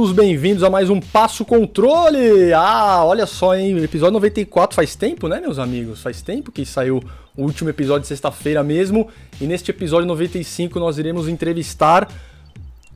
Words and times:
todos 0.00 0.12
bem-vindos 0.14 0.62
a 0.62 0.70
mais 0.70 0.88
um 0.88 0.98
Passo 0.98 1.44
Controle. 1.44 2.54
Ah, 2.54 3.04
olha 3.04 3.26
só, 3.26 3.54
hein? 3.54 3.76
Episódio 3.84 4.14
94 4.14 4.74
faz 4.74 4.96
tempo, 4.96 5.28
né, 5.28 5.40
meus 5.42 5.58
amigos? 5.58 6.00
Faz 6.00 6.22
tempo 6.22 6.50
que 6.50 6.64
saiu 6.64 7.02
o 7.36 7.42
último 7.42 7.68
episódio 7.68 8.00
de 8.00 8.06
sexta-feira 8.06 8.62
mesmo. 8.64 9.08
E 9.38 9.44
neste 9.44 9.70
episódio 9.70 10.06
95 10.06 10.80
nós 10.80 10.96
iremos 10.96 11.28
entrevistar 11.28 12.08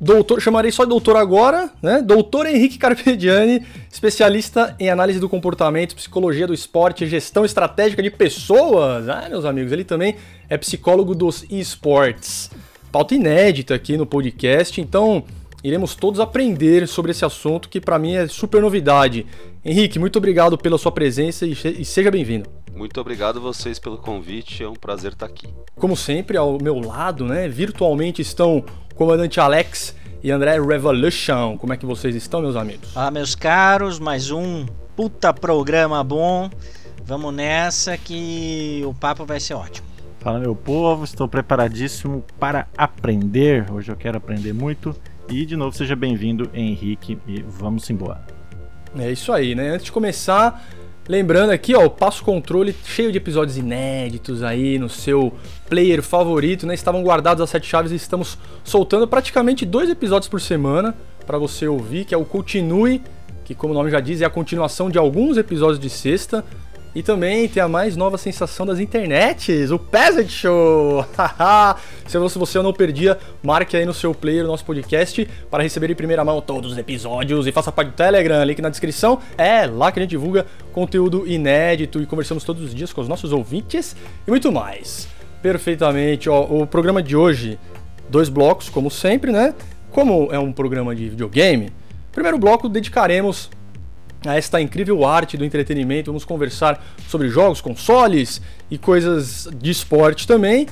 doutor, 0.00 0.40
chamarei 0.40 0.72
só 0.72 0.84
de 0.84 0.88
doutor 0.88 1.16
agora, 1.16 1.68
né? 1.82 2.00
Doutor 2.00 2.46
Henrique 2.46 2.78
Carpediani, 2.78 3.62
especialista 3.92 4.74
em 4.80 4.88
análise 4.88 5.20
do 5.20 5.28
comportamento, 5.28 5.94
psicologia 5.94 6.46
do 6.46 6.54
esporte, 6.54 7.06
gestão 7.06 7.44
estratégica 7.44 8.02
de 8.02 8.10
pessoas. 8.10 9.10
Ah, 9.10 9.26
meus 9.28 9.44
amigos, 9.44 9.72
ele 9.72 9.84
também 9.84 10.16
é 10.48 10.56
psicólogo 10.56 11.14
dos 11.14 11.44
esportes. 11.50 12.50
Pauta 12.90 13.14
inédita 13.14 13.74
aqui 13.74 13.94
no 13.98 14.06
podcast, 14.06 14.80
então 14.80 15.22
iremos 15.64 15.94
todos 15.94 16.20
aprender 16.20 16.86
sobre 16.86 17.10
esse 17.10 17.24
assunto 17.24 17.70
que 17.70 17.80
para 17.80 17.98
mim 17.98 18.14
é 18.14 18.28
super 18.28 18.60
novidade. 18.60 19.26
Henrique, 19.64 19.98
muito 19.98 20.16
obrigado 20.16 20.58
pela 20.58 20.76
sua 20.76 20.92
presença 20.92 21.46
e 21.46 21.84
seja 21.84 22.10
bem-vindo. 22.10 22.50
Muito 22.76 23.00
obrigado 23.00 23.40
vocês 23.40 23.78
pelo 23.78 23.96
convite, 23.96 24.62
é 24.62 24.68
um 24.68 24.74
prazer 24.74 25.12
estar 25.12 25.24
aqui. 25.26 25.48
Como 25.74 25.96
sempre, 25.96 26.36
ao 26.36 26.58
meu 26.60 26.78
lado, 26.78 27.24
né, 27.24 27.48
virtualmente 27.48 28.20
estão 28.20 28.58
o 28.58 28.94
comandante 28.94 29.40
Alex 29.40 29.96
e 30.22 30.30
André 30.30 30.60
Revolution. 30.60 31.56
Como 31.56 31.72
é 31.72 31.76
que 31.78 31.86
vocês 31.86 32.14
estão, 32.14 32.42
meus 32.42 32.56
amigos? 32.56 32.90
Ah, 32.94 33.10
meus 33.10 33.34
caros, 33.34 33.98
mais 33.98 34.30
um 34.30 34.66
puta 34.94 35.32
programa 35.32 36.04
bom. 36.04 36.50
Vamos 37.06 37.32
nessa 37.32 37.96
que 37.96 38.82
o 38.84 38.92
papo 38.92 39.24
vai 39.24 39.40
ser 39.40 39.54
ótimo. 39.54 39.86
Fala, 40.18 40.38
meu 40.38 40.54
povo, 40.56 41.04
estou 41.04 41.28
preparadíssimo 41.28 42.24
para 42.40 42.66
aprender. 42.76 43.70
Hoje 43.70 43.92
eu 43.92 43.96
quero 43.96 44.16
aprender 44.16 44.52
muito. 44.52 44.96
E 45.28 45.46
de 45.46 45.56
novo, 45.56 45.74
seja 45.74 45.96
bem-vindo, 45.96 46.50
Henrique, 46.52 47.18
e 47.26 47.42
vamos 47.42 47.88
embora. 47.88 48.20
É 48.98 49.10
isso 49.10 49.32
aí, 49.32 49.54
né? 49.54 49.70
Antes 49.70 49.86
de 49.86 49.92
começar, 49.92 50.68
lembrando 51.08 51.50
aqui, 51.50 51.74
ó, 51.74 51.84
o 51.84 51.90
Passo 51.90 52.22
Controle 52.22 52.74
cheio 52.84 53.10
de 53.10 53.18
episódios 53.18 53.56
inéditos 53.56 54.42
aí 54.42 54.78
no 54.78 54.88
seu 54.88 55.32
player 55.68 56.02
favorito, 56.02 56.66
né? 56.66 56.74
Estavam 56.74 57.02
guardados 57.02 57.42
as 57.42 57.50
sete 57.50 57.66
chaves 57.66 57.90
e 57.90 57.96
estamos 57.96 58.38
soltando 58.62 59.08
praticamente 59.08 59.64
dois 59.64 59.88
episódios 59.88 60.28
por 60.28 60.40
semana 60.40 60.94
para 61.26 61.38
você 61.38 61.66
ouvir, 61.66 62.04
que 62.04 62.14
é 62.14 62.18
o 62.18 62.24
Continue, 62.24 63.02
que 63.44 63.54
como 63.54 63.72
o 63.72 63.76
nome 63.76 63.90
já 63.90 64.00
diz, 64.00 64.20
é 64.20 64.26
a 64.26 64.30
continuação 64.30 64.90
de 64.90 64.98
alguns 64.98 65.38
episódios 65.38 65.78
de 65.80 65.88
sexta. 65.88 66.44
E 66.94 67.02
também 67.02 67.48
tem 67.48 67.60
a 67.60 67.66
mais 67.66 67.96
nova 67.96 68.16
sensação 68.16 68.64
das 68.64 68.78
internets, 68.78 69.72
o 69.72 69.78
Peasant 69.80 70.28
Show! 70.28 71.04
se 72.06 72.38
você 72.38 72.62
não 72.62 72.72
perdia, 72.72 73.18
marque 73.42 73.76
aí 73.76 73.84
no 73.84 73.92
seu 73.92 74.14
player 74.14 74.44
o 74.44 74.46
nosso 74.46 74.64
podcast 74.64 75.28
para 75.50 75.64
receber 75.64 75.90
em 75.90 75.94
primeira 75.96 76.24
mão 76.24 76.40
todos 76.40 76.70
os 76.70 76.78
episódios 76.78 77.48
e 77.48 77.52
faça 77.52 77.72
parte 77.72 77.88
do 77.88 77.94
Telegram, 77.94 78.44
link 78.44 78.62
na 78.62 78.68
descrição. 78.68 79.18
É 79.36 79.66
lá 79.66 79.90
que 79.90 79.98
a 79.98 80.02
gente 80.02 80.10
divulga 80.10 80.46
conteúdo 80.72 81.26
inédito 81.26 82.00
e 82.00 82.06
conversamos 82.06 82.44
todos 82.44 82.62
os 82.62 82.72
dias 82.72 82.92
com 82.92 83.00
os 83.00 83.08
nossos 83.08 83.32
ouvintes 83.32 83.96
e 84.24 84.30
muito 84.30 84.52
mais. 84.52 85.08
Perfeitamente, 85.42 86.30
ó, 86.30 86.42
o 86.42 86.64
programa 86.64 87.02
de 87.02 87.16
hoje, 87.16 87.58
dois 88.08 88.28
blocos, 88.28 88.68
como 88.68 88.88
sempre, 88.88 89.32
né? 89.32 89.52
Como 89.90 90.28
é 90.30 90.38
um 90.38 90.52
programa 90.52 90.94
de 90.94 91.08
videogame, 91.08 91.72
primeiro 92.12 92.38
bloco 92.38 92.68
dedicaremos 92.68 93.50
a 94.26 94.36
esta 94.36 94.60
incrível 94.60 95.04
arte 95.04 95.36
do 95.36 95.44
entretenimento. 95.44 96.10
Vamos 96.10 96.24
conversar 96.24 96.84
sobre 97.08 97.28
jogos, 97.28 97.60
consoles 97.60 98.40
e 98.70 98.78
coisas 98.78 99.48
de 99.56 99.70
esporte 99.70 100.26
também. 100.26 100.66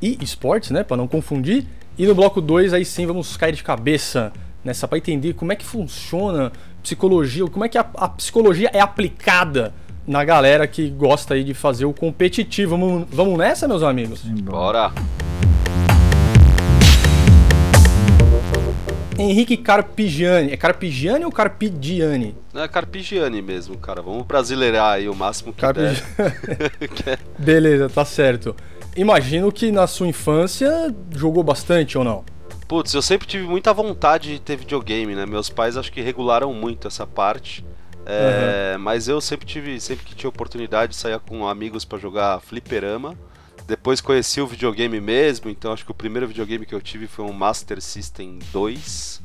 E 0.00 0.18
esportes, 0.20 0.70
né, 0.70 0.82
para 0.82 0.96
não 0.96 1.08
confundir. 1.08 1.66
E 1.96 2.06
no 2.06 2.14
bloco 2.14 2.40
2 2.40 2.72
aí 2.72 2.84
sim 2.84 3.06
vamos 3.06 3.36
cair 3.36 3.54
de 3.54 3.62
cabeça 3.62 4.32
nessa 4.64 4.88
para 4.88 4.98
entender 4.98 5.34
como 5.34 5.52
é 5.52 5.56
que 5.56 5.64
funciona 5.64 6.50
psicologia, 6.82 7.46
como 7.46 7.64
é 7.64 7.68
que 7.68 7.78
a, 7.78 7.86
a, 7.94 8.08
psicologia 8.08 8.70
é 8.72 8.80
aplicada 8.80 9.72
na 10.06 10.24
galera 10.24 10.66
que 10.66 10.90
gosta 10.90 11.34
aí 11.34 11.44
de 11.44 11.54
fazer 11.54 11.84
o 11.84 11.92
competitivo. 11.92 12.76
Vamos, 12.76 13.06
vamos 13.10 13.38
nessa, 13.38 13.68
meus 13.68 13.82
amigos? 13.82 14.22
Bora. 14.22 14.92
Henrique 19.18 19.56
Carpigiani. 19.56 20.52
É 20.52 20.56
Carpigiani 20.56 21.24
ou 21.24 21.32
Carpigiani? 21.32 22.34
É 22.54 22.66
Carpigiani 22.66 23.40
mesmo, 23.40 23.76
cara. 23.78 24.02
Vamos 24.02 24.26
brasileirar 24.26 24.94
aí 24.94 25.08
o 25.08 25.14
máximo 25.14 25.52
que 25.52 25.60
Carpi... 25.60 25.80
der. 25.80 27.18
Beleza, 27.38 27.88
tá 27.88 28.04
certo. 28.04 28.54
Imagino 28.96 29.50
que 29.50 29.72
na 29.72 29.86
sua 29.86 30.06
infância 30.06 30.94
jogou 31.10 31.42
bastante 31.42 31.98
ou 31.98 32.04
não? 32.04 32.24
Putz, 32.66 32.94
eu 32.94 33.02
sempre 33.02 33.26
tive 33.26 33.46
muita 33.46 33.72
vontade 33.72 34.32
de 34.32 34.40
ter 34.40 34.56
videogame, 34.56 35.14
né? 35.14 35.26
Meus 35.26 35.50
pais 35.50 35.76
acho 35.76 35.92
que 35.92 36.00
regularam 36.00 36.52
muito 36.52 36.88
essa 36.88 37.06
parte. 37.06 37.64
É, 38.06 38.74
uhum. 38.74 38.82
Mas 38.82 39.08
eu 39.08 39.20
sempre 39.20 39.46
tive, 39.46 39.80
sempre 39.80 40.04
que 40.04 40.14
tinha 40.14 40.28
oportunidade, 40.28 40.94
saía 40.94 41.18
com 41.18 41.46
amigos 41.46 41.84
para 41.84 41.98
jogar 41.98 42.40
fliperama. 42.40 43.14
Depois 43.66 44.00
conheci 44.00 44.40
o 44.40 44.46
videogame 44.46 45.00
mesmo, 45.00 45.50
então 45.50 45.72
acho 45.72 45.84
que 45.84 45.90
o 45.90 45.94
primeiro 45.94 46.28
videogame 46.28 46.66
que 46.66 46.74
eu 46.74 46.80
tive 46.80 47.06
foi 47.06 47.24
um 47.24 47.32
Master 47.32 47.80
System 47.80 48.38
2. 48.52 49.22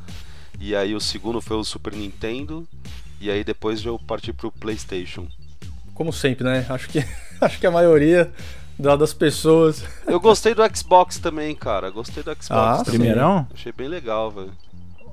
E 0.60 0.76
aí 0.76 0.96
o 0.96 1.00
segundo 1.00 1.42
foi 1.42 1.58
o 1.58 1.64
Super 1.64 1.94
Nintendo. 1.94 2.68
E 3.20 3.30
aí 3.30 3.44
depois 3.44 3.84
eu 3.84 4.00
parti 4.00 4.32
pro 4.32 4.52
PlayStation. 4.52 5.28
Como 5.94 6.14
sempre, 6.14 6.46
né? 6.46 6.66
Acho 6.70 6.88
que, 6.88 7.04
acho 7.42 7.60
que 7.60 7.68
a 7.68 7.72
maioria 7.72 8.32
das 8.80 9.14
pessoas. 9.14 9.84
Eu 10.08 10.20
gostei 10.20 10.56
do 10.56 10.64
Xbox 10.76 11.20
também, 11.20 11.54
cara. 11.54 11.90
Gostei 11.90 12.24
do 12.24 12.32
Xbox 12.32 12.50
ah, 12.52 12.78
também. 12.78 13.00
Primeirão? 13.00 13.46
Achei 13.54 13.74
bem 13.74 13.90
legal, 13.90 14.32
velho. 14.32 14.54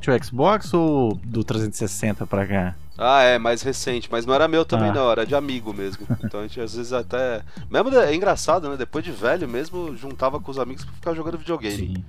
Tinha 0.01 0.17
o 0.17 0.25
Xbox 0.25 0.73
ou 0.73 1.17
do 1.25 1.43
360 1.43 2.27
pra 2.27 2.47
cá? 2.47 2.77
Ah, 2.99 3.23
é, 3.23 3.39
mais 3.39 3.63
recente, 3.63 4.09
mas 4.11 4.25
não 4.25 4.35
era 4.35 4.49
meu 4.49 4.65
também, 4.65 4.91
ah. 4.91 4.95
não, 4.95 5.11
era 5.11 5.27
de 5.27 5.35
amigo 5.35 5.73
mesmo. 5.73 6.07
Então 6.25 6.41
a 6.41 6.43
gente 6.45 6.61
às 6.61 6.75
vezes 6.75 6.93
até. 6.93 7.43
Mesmo 7.71 7.95
é 7.99 8.15
engraçado, 8.15 8.69
né? 8.69 8.77
Depois 8.77 9.05
de 9.05 9.13
velho 9.13 9.49
mesmo, 9.49 9.97
juntava 9.97 10.41
com 10.41 10.51
os 10.51 10.59
amigos 10.59 10.85
pra 10.85 10.95
ficar 10.95 11.15
jogando 11.15 11.39
videogame. 11.39 11.77
Sim. 11.77 12.05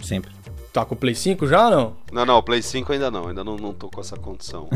Sempre. 0.00 0.32
Tá 0.72 0.86
com 0.86 0.94
o 0.94 0.96
Play 0.96 1.14
5 1.14 1.46
já 1.46 1.68
não? 1.68 1.94
Não, 2.10 2.24
não, 2.24 2.38
o 2.38 2.42
Play 2.42 2.62
5 2.62 2.94
ainda 2.94 3.10
não, 3.10 3.28
ainda 3.28 3.44
não, 3.44 3.56
não 3.56 3.74
tô 3.74 3.90
com 3.90 4.00
essa 4.00 4.16
condição. 4.16 4.68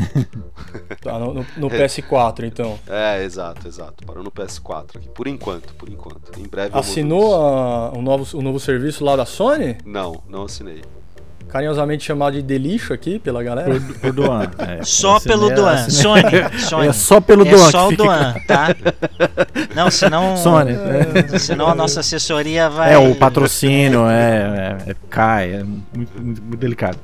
tá 1.01 1.17
no, 1.17 1.33
no, 1.33 1.45
no 1.57 1.69
PS4 1.71 2.43
então. 2.43 2.77
É, 2.87 3.23
exato, 3.23 3.67
exato. 3.67 4.05
Parou 4.05 4.23
no 4.23 4.31
PS4 4.31 4.97
aqui. 4.97 5.09
Por 5.09 5.27
enquanto, 5.27 5.73
por 5.73 5.89
enquanto. 5.89 6.39
Em 6.39 6.47
breve 6.47 6.77
Assinou 6.77 7.35
a, 7.35 7.91
o, 7.93 8.01
novo, 8.03 8.37
o 8.37 8.41
novo 8.43 8.59
serviço 8.59 9.03
lá 9.03 9.15
da 9.15 9.25
Sony? 9.25 9.79
Não, 9.83 10.21
não 10.29 10.43
assinei 10.43 10.83
carinhosamente 11.47 12.03
chamado 12.03 12.33
de 12.33 12.41
delixo 12.41 12.93
aqui 12.93 13.19
pela 13.19 13.41
galera. 13.41 13.79
Por, 13.79 13.99
por 13.99 14.13
Doan. 14.13 14.47
É, 14.59 14.83
só 14.83 15.19
pelo 15.19 15.49
Doan. 15.53 15.89
Sony. 15.89 16.21
Sony. 16.59 16.87
É 16.87 16.93
só 16.93 17.21
pelo 17.21 17.47
é 17.47 17.51
Doan. 17.51 17.71
só 17.71 17.87
o 17.87 17.95
Doan, 17.95 18.33
tá? 18.47 18.75
Não, 19.75 19.89
senão. 19.89 20.35
Sony. 20.37 20.71
É. 20.71 21.37
Senão 21.37 21.67
a 21.67 21.75
nossa 21.75 22.01
assessoria 22.01 22.69
vai. 22.69 22.93
É, 22.93 22.97
o 22.97 23.15
patrocínio 23.15 24.07
é, 24.07 24.77
é, 24.87 24.91
é 24.91 24.95
cai, 25.09 25.53
é 25.53 25.63
muito, 25.63 26.21
muito, 26.21 26.41
muito 26.41 26.57
delicado. 26.57 26.97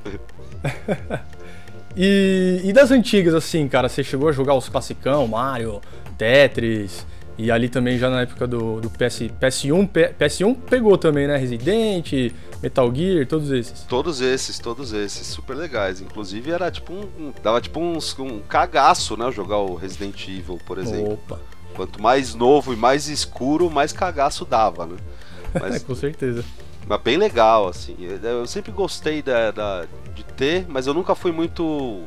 e, 1.95 2.61
e 2.63 2.73
das 2.73 2.91
antigas, 2.91 3.33
assim, 3.33 3.67
cara, 3.67 3.87
você 3.87 4.03
chegou 4.03 4.29
a 4.29 4.31
jogar 4.31 4.55
os 4.55 4.67
classicão, 4.67 5.27
Mario, 5.27 5.79
Tetris. 6.17 7.05
E 7.37 7.51
ali 7.51 7.67
também 7.67 7.97
já 7.97 8.09
na 8.09 8.21
época 8.21 8.45
do, 8.45 8.79
do 8.79 8.89
PS, 8.89 9.21
PS1, 9.41 9.89
PS1 10.19 10.55
pegou 10.69 10.97
também, 10.97 11.27
né? 11.27 11.35
Resident, 11.35 12.31
Metal 12.61 12.93
Gear, 12.93 13.27
todos 13.27 13.51
esses. 13.51 13.81
Todos 13.81 14.21
esses, 14.21 14.59
todos 14.59 14.93
esses, 14.93 15.25
super 15.25 15.55
legais. 15.55 15.99
Inclusive 15.99 16.51
era 16.51 16.69
tipo 16.69 16.93
um. 16.93 17.01
um 17.19 17.33
dava 17.41 17.59
tipo 17.59 17.79
uns, 17.79 18.17
um 18.19 18.39
cagaço, 18.39 19.17
né? 19.17 19.31
Jogar 19.31 19.57
o 19.57 19.75
Resident 19.75 20.27
Evil, 20.27 20.59
por 20.65 20.77
exemplo. 20.77 21.13
Opa. 21.13 21.39
Quanto 21.75 21.99
mais 21.99 22.35
novo 22.35 22.71
e 22.71 22.75
mais 22.75 23.07
escuro, 23.07 23.69
mais 23.69 23.91
cagaço 23.91 24.45
dava, 24.45 24.85
né? 24.85 24.97
Mas, 25.59 25.83
Com 25.83 25.95
certeza. 25.95 26.45
Mas 26.87 27.01
bem 27.01 27.17
legal, 27.17 27.67
assim. 27.67 27.95
Eu 27.99 28.45
sempre 28.45 28.71
gostei 28.71 29.21
da, 29.21 29.51
da 29.51 29.85
de 30.13 30.23
ter, 30.23 30.65
mas 30.67 30.85
eu 30.85 30.93
nunca 30.93 31.15
fui 31.15 31.31
muito 31.31 32.01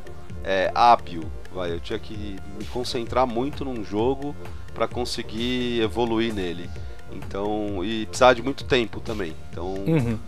é, 0.45 0.71
hábil. 0.75 1.25
Vai. 1.53 1.73
Eu 1.73 1.81
tinha 1.81 1.99
que 1.99 2.37
me 2.59 2.65
concentrar 2.67 3.27
muito 3.27 3.65
num 3.65 3.83
jogo 3.83 4.35
para 4.77 4.87
conseguir 4.87 5.81
evoluir 5.81 6.35
nele. 6.35 6.69
Então, 7.11 7.83
e 7.83 8.05
precisava 8.05 8.35
de 8.35 8.43
muito 8.43 8.63
tempo 8.65 9.01
também. 9.01 9.35
Então, 9.51 9.73
uhum. 9.73 10.19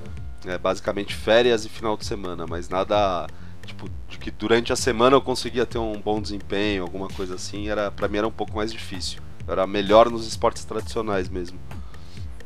é 0.47 0.57
basicamente 0.57 1.15
férias 1.15 1.67
e 1.67 1.69
final 1.69 1.99
de 1.99 2.07
semana, 2.07 2.47
mas 2.49 2.71
nada 2.71 3.27
tipo 3.67 3.87
de 4.09 4.19
que 4.19 4.31
durante 4.31 4.73
a 4.73 4.77
semana 4.77 5.15
eu 5.15 5.21
conseguia 5.21 5.67
ter 5.67 5.77
um 5.77 6.01
bom 6.01 6.23
desempenho, 6.23 6.83
alguma 6.83 7.09
coisa 7.09 7.35
assim, 7.35 7.69
era 7.69 7.91
para 7.91 8.09
mim 8.09 8.17
era 8.17 8.27
um 8.27 8.33
pouco 8.33 8.57
mais 8.57 8.73
difícil. 8.73 9.21
Eu 9.47 9.53
era 9.53 9.67
melhor 9.67 10.11
nos 10.11 10.27
esportes 10.27 10.65
tradicionais 10.65 11.29
mesmo. 11.29 11.59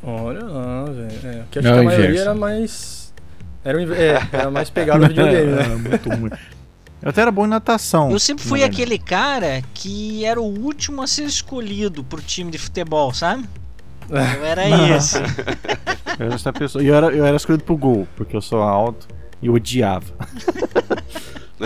Olha 0.03 0.45
lá, 0.45 0.85
velho. 0.87 1.21
É, 1.25 1.45
que 1.49 1.61
acho 1.61 1.69
Não, 1.69 1.75
que 1.75 1.81
a 1.81 1.85
maioria 1.85 2.21
era 2.21 2.35
mais 2.35 3.15
era, 3.65 3.81
é, 3.95 4.29
era 4.33 4.51
mais 4.51 4.71
pegado 4.71 5.03
no 5.03 5.09
videogame, 5.09 5.53
né? 5.55 5.77
muito 5.77 6.09
ruim. 6.11 6.31
Eu 7.03 7.11
até 7.11 7.23
era 7.23 7.33
bom 7.33 7.45
em 7.45 7.49
natação. 7.49 8.11
Eu 8.13 8.21
sempre 8.21 8.45
fui 8.45 8.63
aquele 8.63 8.97
cara 8.97 9.63
que 9.75 10.25
era 10.25 10.41
o 10.41 10.45
último 10.45 11.03
a 11.03 11.07
ser 11.07 11.25
escolhido 11.25 12.05
pro 12.05 12.23
time 12.23 12.51
de 12.51 12.59
futebol, 12.59 13.13
sabe? 13.13 13.45
Eu 14.09 14.45
era 14.45 14.69
esse. 14.97 15.19
eu 15.19 16.27
era 16.27 16.35
essa 16.35 16.53
pessoa. 16.53 16.83
E 16.83 16.87
eu 16.87 16.95
era, 16.95 17.07
eu 17.09 17.27
era 17.27 17.37
escolhido 17.37 17.65
pro 17.65 17.77
gol, 17.77 18.07
porque 18.15 18.37
eu 18.37 18.41
sou 18.41 18.63
alto 18.63 19.09
e 19.41 19.51
odiava. 19.51 20.07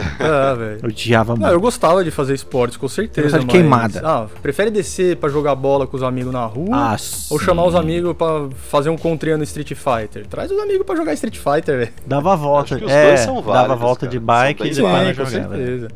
Ah, 0.20 0.54
velho. 0.54 0.80
Eu 0.82 0.88
odiava 0.88 1.32
Não, 1.34 1.40
muito. 1.40 1.52
eu 1.52 1.60
gostava 1.60 2.04
de 2.04 2.10
fazer 2.10 2.34
esportes, 2.34 2.76
com 2.76 2.88
certeza. 2.88 3.38
gostava 3.38 3.44
de 3.44 3.46
mas- 3.46 3.92
queimada. 3.92 4.02
Ah, 4.04 4.26
prefere 4.42 4.70
descer 4.70 5.16
pra 5.16 5.28
jogar 5.28 5.54
bola 5.54 5.86
com 5.86 5.96
os 5.96 6.02
amigos 6.02 6.32
na 6.32 6.44
rua 6.44 6.68
Ah, 6.72 6.96
ou 7.30 7.38
chamar 7.38 7.64
os 7.66 7.74
amigos 7.74 8.14
pra 8.16 8.48
fazer 8.56 8.90
um 8.90 8.96
contrinha 8.96 9.36
no 9.36 9.44
Street 9.44 9.72
Fighter? 9.74 10.26
Traz 10.26 10.50
os 10.50 10.58
amigos 10.58 10.84
pra 10.86 10.96
jogar 10.96 11.12
Street 11.14 11.36
Fighter, 11.36 11.78
velho. 11.78 11.92
Dava 12.06 12.32
a 12.32 12.36
volta. 12.36 12.74
Acho 12.74 12.78
que 12.78 12.84
os 12.84 12.92
é, 12.92 13.06
dois 13.08 13.20
são 13.20 13.36
dava 13.36 13.50
a 13.50 13.54
válidos, 13.54 13.80
volta 13.80 14.00
cara. 14.00 14.10
de 14.12 14.18
bike 14.18 14.66
e 14.66 14.70
depois 14.74 15.16
com 15.18 15.24
jogada. 15.24 15.28
certeza. 15.56 15.88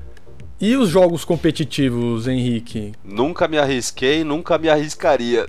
E 0.62 0.76
os 0.76 0.90
jogos 0.90 1.24
competitivos, 1.24 2.28
Henrique? 2.28 2.92
Nunca 3.02 3.48
me 3.48 3.56
arrisquei, 3.58 4.22
nunca 4.22 4.58
me 4.58 4.68
arriscaria. 4.68 5.46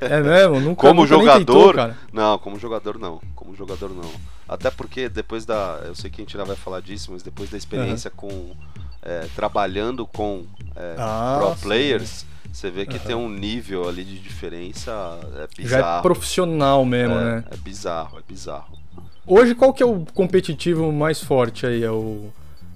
É 0.00 0.20
mesmo? 0.20 0.60
Nunca, 0.60 0.86
Como 0.88 1.00
nunca 1.02 1.14
jogador, 1.14 1.38
tentou, 1.38 1.72
cara. 1.72 1.96
não, 2.12 2.38
como 2.38 2.58
jogador 2.58 2.98
não. 2.98 3.20
Como 3.34 3.56
jogador 3.56 3.88
não. 3.90 4.10
Até 4.48 4.70
porque 4.70 5.08
depois 5.08 5.44
da. 5.44 5.80
Eu 5.84 5.94
sei 5.94 6.10
que 6.10 6.20
a 6.20 6.24
gente 6.24 6.36
ainda 6.36 6.46
vai 6.46 6.56
falar 6.56 6.80
disso, 6.80 7.12
mas 7.12 7.22
depois 7.22 7.48
da 7.50 7.56
experiência 7.56 8.10
com. 8.10 8.52
é, 9.02 9.26
trabalhando 9.34 10.06
com 10.06 10.44
é, 10.76 10.94
Ah, 10.98 11.38
pro 11.40 11.54
sim. 11.54 11.62
players, 11.62 12.26
você 12.52 12.70
vê 12.70 12.86
que 12.86 12.98
tem 12.98 13.14
um 13.14 13.28
nível 13.28 13.88
ali 13.88 14.04
de 14.04 14.18
diferença 14.18 14.90
é 15.34 15.36
Já 15.36 15.42
é 15.42 15.46
bizarro. 15.56 16.02
profissional 16.02 16.84
mesmo, 16.84 17.14
é, 17.14 17.24
né? 17.36 17.44
é 17.50 17.56
bizarro, 17.56 18.18
é 18.18 18.22
bizarro. 18.26 18.78
Hoje, 19.26 19.54
qual 19.54 19.72
que 19.72 19.82
é 19.82 19.86
o 19.86 20.04
competitivo 20.14 20.92
mais 20.92 21.22
forte 21.22 21.66
aí? 21.66 21.82
É 21.82 21.90
o... 21.90 22.30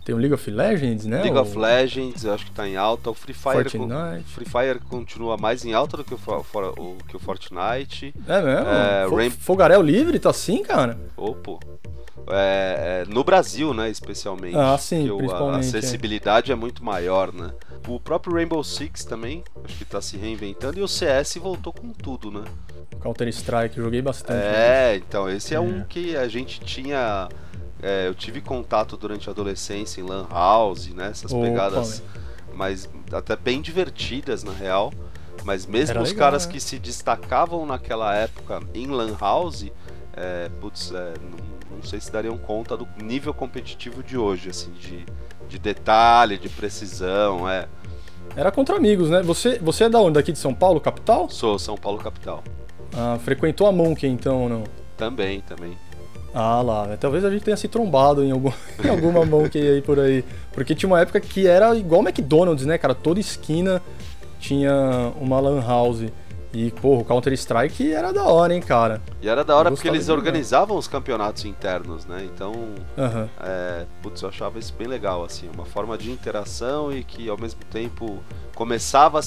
Tem 0.08 0.14
o 0.14 0.18
League 0.18 0.32
of 0.32 0.50
Legends, 0.50 1.04
né? 1.04 1.20
League 1.20 1.36
o... 1.36 1.42
of 1.42 1.58
Legends, 1.58 2.24
eu 2.24 2.32
acho 2.32 2.46
que 2.46 2.50
tá 2.52 2.66
em 2.66 2.78
alta. 2.78 3.10
O 3.10 3.14
Free 3.14 3.34
Fire, 3.34 3.64
con- 3.70 3.86
Fortnite. 3.90 4.24
Free 4.24 4.46
Fire 4.46 4.78
continua 4.88 5.36
mais 5.36 5.66
em 5.66 5.74
alta 5.74 5.98
do 5.98 6.04
que 6.04 6.14
o, 6.14 6.16
For- 6.16 6.72
o- 6.78 6.96
que 7.06 7.14
o 7.14 7.18
Fortnite. 7.18 8.14
É 8.26 8.40
mesmo? 8.40 8.66
É, 9.20 9.30
Fo- 9.30 9.36
Fogaréu 9.38 9.82
livre, 9.82 10.18
tá 10.18 10.30
assim, 10.30 10.62
cara? 10.62 10.98
Opo. 11.14 11.60
É, 12.30 13.04
é, 13.06 13.12
no 13.12 13.22
Brasil, 13.22 13.74
né, 13.74 13.90
especialmente. 13.90 14.56
Ah, 14.56 14.78
sim, 14.78 15.06
principalmente, 15.14 15.64
A 15.64 15.66
é. 15.66 15.78
acessibilidade 15.78 16.50
é. 16.50 16.54
muito 16.54 16.82
maior, 16.82 17.30
né? 17.30 17.50
O 17.86 18.00
próprio 18.00 18.32
Rainbow 18.34 18.64
Six 18.64 19.04
também, 19.04 19.44
acho 19.62 19.76
que 19.76 19.84
tá 19.84 20.00
se 20.00 20.16
reinventando. 20.16 20.78
E 20.78 20.82
o 20.82 20.88
CS 20.88 21.36
voltou 21.36 21.70
com 21.74 21.90
tudo, 21.92 22.30
né? 22.30 22.44
Counter-Strike, 23.02 23.76
joguei 23.76 24.00
bastante. 24.00 24.40
É, 24.42 24.96
então, 24.96 25.28
esse 25.28 25.52
é, 25.52 25.58
É. 25.58 25.60
um 25.60 25.84
que 25.84 26.16
a 26.16 26.26
gente 26.28 26.60
tinha. 26.60 27.28
É, 27.82 28.08
eu 28.08 28.14
tive 28.14 28.40
contato 28.40 28.96
durante 28.96 29.28
a 29.28 29.32
adolescência 29.32 30.00
em 30.00 30.04
Lan 30.04 30.26
House, 30.30 30.88
né? 30.88 31.08
Essas 31.10 31.32
Opa, 31.32 31.44
pegadas 31.44 32.02
mais 32.52 32.88
até 33.12 33.36
bem 33.36 33.60
divertidas 33.60 34.42
na 34.42 34.52
real. 34.52 34.92
Mas 35.44 35.66
mesmo 35.66 35.92
Era 35.92 36.02
os 36.02 36.10
legal, 36.10 36.26
caras 36.26 36.46
né? 36.46 36.52
que 36.52 36.60
se 36.60 36.78
destacavam 36.78 37.64
naquela 37.64 38.14
época 38.14 38.60
em 38.74 38.86
Lan 38.88 39.16
House, 39.18 39.70
é, 40.16 40.50
putz, 40.60 40.92
é, 40.92 41.14
não, 41.22 41.76
não 41.76 41.82
sei 41.82 42.00
se 42.00 42.10
dariam 42.10 42.36
conta 42.36 42.76
do 42.76 42.86
nível 43.00 43.32
competitivo 43.32 44.02
de 44.02 44.18
hoje, 44.18 44.50
assim, 44.50 44.72
de, 44.72 45.06
de 45.48 45.58
detalhe, 45.58 46.36
de 46.36 46.48
precisão, 46.48 47.48
é. 47.48 47.68
Era 48.36 48.50
contra 48.50 48.76
amigos, 48.76 49.08
né? 49.08 49.22
Você, 49.22 49.58
você 49.58 49.84
é 49.84 49.88
da 49.88 50.00
onde? 50.00 50.14
Daqui 50.14 50.32
de 50.32 50.38
São 50.38 50.52
Paulo, 50.52 50.80
capital? 50.80 51.30
Sou 51.30 51.58
São 51.58 51.76
Paulo 51.76 51.98
capital. 51.98 52.42
Ah, 52.94 53.18
frequentou 53.22 53.66
a 53.66 53.72
Monkey 53.72 54.08
então 54.08 54.42
ou 54.42 54.48
não? 54.48 54.64
Também, 54.96 55.40
também. 55.40 55.78
Ah 56.34 56.60
lá, 56.62 56.86
né? 56.86 56.96
talvez 57.00 57.24
a 57.24 57.30
gente 57.30 57.42
tenha 57.42 57.56
se 57.56 57.68
trombado 57.68 58.22
em, 58.22 58.30
algum, 58.30 58.52
em 58.84 58.88
alguma 58.88 59.24
Monkey 59.24 59.60
aí 59.60 59.82
por 59.82 59.98
aí. 59.98 60.24
Porque 60.52 60.74
tinha 60.74 60.88
uma 60.88 61.00
época 61.00 61.20
que 61.20 61.46
era 61.46 61.74
igual 61.74 62.02
McDonald's, 62.02 62.66
né, 62.66 62.76
cara? 62.78 62.94
Toda 62.94 63.18
esquina 63.18 63.80
tinha 64.38 65.12
uma 65.20 65.40
lan 65.40 65.60
house. 65.60 66.04
E, 66.52 66.70
porra, 66.70 67.02
o 67.02 67.04
Counter-Strike 67.04 67.92
era 67.92 68.10
da 68.10 68.24
hora, 68.24 68.54
hein, 68.54 68.62
cara? 68.62 69.02
E 69.20 69.28
era 69.28 69.44
da 69.44 69.54
hora 69.54 69.70
porque 69.70 69.86
eles 69.86 70.08
organizavam 70.08 70.78
os 70.78 70.88
campeonatos 70.88 71.44
internos, 71.44 72.06
né? 72.06 72.24
Então, 72.24 72.54
Aham. 72.96 73.28
é, 73.40 73.84
putz, 74.02 74.22
eu 74.22 74.30
achava 74.30 74.58
isso 74.58 74.74
bem 74.78 74.88
legal, 74.88 75.22
assim, 75.22 75.46
uma 75.54 75.66
forma 75.66 75.98
de 75.98 76.10
interação 76.10 76.90
e 76.90 77.04
que 77.04 77.28
ao 77.28 77.38
mesmo 77.38 77.60
tempo 77.70 78.22
começava 78.54 79.18
a 79.18 79.22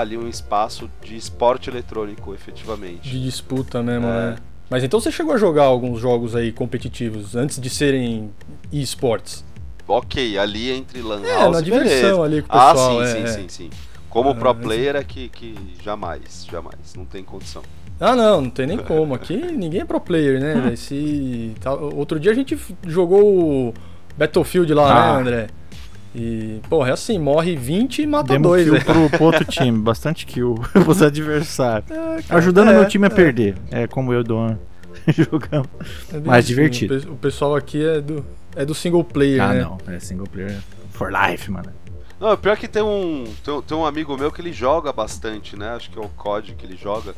ali 0.00 0.18
um 0.18 0.26
espaço 0.28 0.90
de 1.02 1.16
esporte 1.16 1.70
eletrônico, 1.70 2.34
efetivamente. 2.34 3.08
De 3.08 3.22
disputa 3.22 3.80
mesmo, 3.80 4.06
É. 4.08 4.10
né? 4.30 4.36
Mas 4.68 4.82
então 4.82 5.00
você 5.00 5.12
chegou 5.12 5.34
a 5.34 5.38
jogar 5.38 5.64
alguns 5.64 6.00
jogos 6.00 6.34
aí 6.34 6.50
competitivos 6.52 7.36
antes 7.36 7.60
de 7.60 7.70
serem 7.70 8.30
esportes? 8.72 9.44
Ok, 9.86 10.36
ali 10.38 10.70
entre 10.72 11.00
Lan 11.00 11.22
É, 11.24 11.34
House 11.36 11.52
na 11.52 11.60
e 11.60 11.64
diversão 11.64 11.90
beleza. 12.00 12.22
ali 12.22 12.42
com 12.42 12.56
o 12.56 12.60
Ah, 12.60 12.72
pessoal. 12.72 12.90
sim, 12.92 13.02
é, 13.02 13.06
sim, 13.06 13.22
é. 13.22 13.26
sim, 13.28 13.48
sim. 13.48 13.70
Como 14.10 14.30
Ah, 14.30 14.34
pro 14.34 14.54
player 14.54 14.96
é 14.96 15.04
que, 15.04 15.28
que 15.28 15.54
jamais, 15.84 16.46
jamais, 16.50 16.94
não 16.96 17.04
tem 17.04 17.22
condição. 17.22 17.62
Ah, 18.00 18.16
não, 18.16 18.40
não 18.42 18.50
tem 18.50 18.66
nem 18.66 18.78
como. 18.78 19.14
Aqui 19.14 19.36
ninguém 19.52 19.82
é 19.82 19.84
pro 19.84 20.00
player, 20.00 20.40
né? 20.40 20.54
velho? 20.54 20.76
Se... 20.76 21.52
tá- 21.60 21.72
Outro 21.74 22.18
dia 22.18 22.32
a 22.32 22.34
gente 22.34 22.58
jogou 22.86 23.68
o 23.68 23.74
Battlefield 24.18 24.72
lá, 24.74 24.90
Ah. 24.90 25.14
né, 25.14 25.20
André? 25.20 25.46
E, 26.18 26.60
porra, 26.70 26.88
é 26.88 26.92
assim, 26.92 27.18
morre 27.18 27.54
20 27.54 28.00
e 28.00 28.06
mata 28.06 28.32
Demos 28.32 28.48
dois, 28.48 28.64
kill 28.64 28.72
né? 28.72 28.80
pro, 28.80 29.10
pro 29.10 29.24
outro 29.26 29.44
time, 29.50 29.78
bastante 29.78 30.24
kill 30.24 30.54
pros 30.72 31.02
adversários. 31.02 31.90
É, 31.90 32.22
cara, 32.22 32.38
Ajudando 32.38 32.70
é, 32.70 32.74
meu 32.74 32.88
time 32.88 33.04
a 33.04 33.08
é, 33.08 33.10
perder. 33.10 33.54
É 33.70 33.86
como 33.86 34.12
eu 34.14 34.20
e 34.20 34.22
o 34.22 34.24
Doan 34.24 34.58
jogamos. 35.08 35.68
é 36.12 36.18
mais 36.20 36.44
assim, 36.44 36.54
divertido. 36.54 36.96
O 36.96 37.00
pe- 37.02 37.08
o 37.10 37.16
pessoal 37.16 37.54
aqui 37.54 37.84
é 37.84 38.00
do, 38.00 38.24
é 38.54 38.64
do 38.64 38.74
single 38.74 39.04
player, 39.04 39.42
Ah, 39.42 39.52
né? 39.52 39.60
não. 39.62 39.76
É 39.94 40.00
single 40.00 40.26
player 40.26 40.58
for 40.90 41.12
life, 41.12 41.50
mano. 41.50 41.70
Não, 42.18 42.34
pior 42.38 42.56
que 42.56 42.66
tem 42.66 42.82
um, 42.82 43.24
tem, 43.44 43.52
um- 43.52 43.60
tem 43.60 43.76
um 43.76 43.84
amigo 43.84 44.16
meu 44.16 44.32
que 44.32 44.40
ele 44.40 44.54
joga 44.54 44.90
bastante, 44.94 45.54
né? 45.54 45.68
Acho 45.76 45.90
que 45.90 45.98
é 45.98 46.00
o 46.02 46.08
COD 46.08 46.54
que 46.54 46.64
ele 46.64 46.78
joga. 46.78 47.14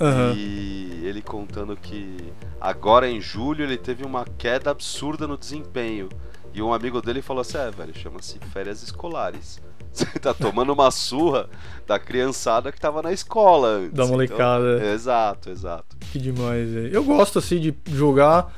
Aham. 0.00 0.32
E 0.34 1.02
ele 1.04 1.20
contando 1.20 1.76
que 1.76 2.16
agora 2.58 3.06
em 3.06 3.20
julho 3.20 3.64
ele 3.64 3.76
teve 3.76 4.02
uma 4.02 4.24
queda 4.38 4.70
absurda 4.70 5.26
no 5.26 5.36
desempenho. 5.36 6.08
E 6.52 6.62
um 6.62 6.72
amigo 6.72 7.00
dele 7.00 7.22
falou 7.22 7.40
assim: 7.40 7.58
é, 7.58 7.70
velho, 7.70 7.96
chama-se 7.96 8.38
férias 8.52 8.82
escolares. 8.82 9.60
Você 9.92 10.06
tá 10.20 10.32
tomando 10.32 10.72
uma 10.72 10.90
surra 10.90 11.48
da 11.86 11.98
criançada 11.98 12.70
que 12.70 12.80
tava 12.80 13.02
na 13.02 13.12
escola 13.12 13.68
antes. 13.78 13.92
Da 13.92 14.06
molecada. 14.06 14.76
Então, 14.76 14.88
exato, 14.88 15.50
exato. 15.50 15.96
Que 16.12 16.18
demais, 16.18 16.70
velho. 16.70 16.94
Eu 16.94 17.02
gosto, 17.02 17.40
assim, 17.40 17.58
de 17.58 17.74
jogar 17.88 18.52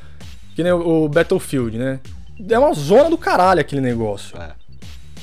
que 0.54 0.62
nem 0.62 0.72
o 0.72 1.08
Battlefield, 1.08 1.78
né? 1.78 2.00
É 2.48 2.58
uma 2.58 2.74
zona 2.74 3.08
do 3.08 3.16
caralho 3.16 3.60
aquele 3.60 3.80
negócio. 3.80 4.36
É. 4.38 4.52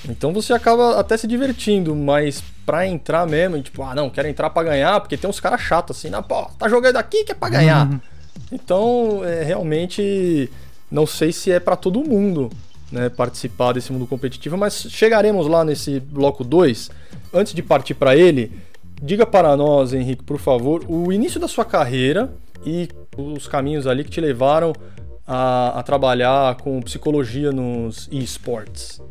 Então 0.07 0.31
você 0.31 0.53
acaba 0.53 0.99
até 0.99 1.17
se 1.17 1.27
divertindo, 1.27 1.95
mas 1.95 2.43
pra 2.65 2.87
entrar 2.87 3.27
mesmo, 3.27 3.57
e 3.57 3.61
tipo, 3.61 3.83
ah, 3.83 3.93
não, 3.93 4.09
quero 4.09 4.27
entrar 4.27 4.49
pra 4.49 4.63
ganhar, 4.63 4.99
porque 4.99 5.17
tem 5.17 5.29
uns 5.29 5.39
caras 5.39 5.59
chatos 5.59 5.97
assim, 5.97 6.09
não, 6.09 6.23
pô, 6.23 6.45
tá 6.57 6.69
jogando 6.69 6.95
aqui 6.97 7.23
que 7.23 7.31
é 7.31 7.35
pra 7.35 7.49
ganhar. 7.49 7.87
Uhum. 7.87 7.99
Então, 8.51 9.21
é, 9.23 9.43
realmente, 9.43 10.49
não 10.91 11.05
sei 11.05 11.31
se 11.31 11.51
é 11.51 11.59
pra 11.59 11.75
todo 11.75 12.03
mundo, 12.03 12.49
né, 12.91 13.09
participar 13.09 13.73
desse 13.73 13.91
mundo 13.91 14.07
competitivo, 14.07 14.57
mas 14.57 14.87
chegaremos 14.89 15.47
lá 15.47 15.63
nesse 15.63 15.99
bloco 15.99 16.43
2. 16.43 16.89
Antes 17.33 17.53
de 17.53 17.61
partir 17.61 17.93
pra 17.93 18.15
ele, 18.15 18.51
diga 19.01 19.25
para 19.25 19.55
nós, 19.55 19.93
Henrique, 19.93 20.23
por 20.23 20.39
favor, 20.39 20.83
o 20.87 21.11
início 21.11 21.39
da 21.39 21.47
sua 21.47 21.65
carreira 21.65 22.31
e 22.65 22.89
os 23.17 23.47
caminhos 23.47 23.87
ali 23.87 24.03
que 24.03 24.09
te 24.09 24.21
levaram 24.21 24.73
a, 25.25 25.79
a 25.79 25.83
trabalhar 25.83 26.55
com 26.55 26.81
psicologia 26.81 27.51
nos 27.51 28.09
esports. 28.11 29.01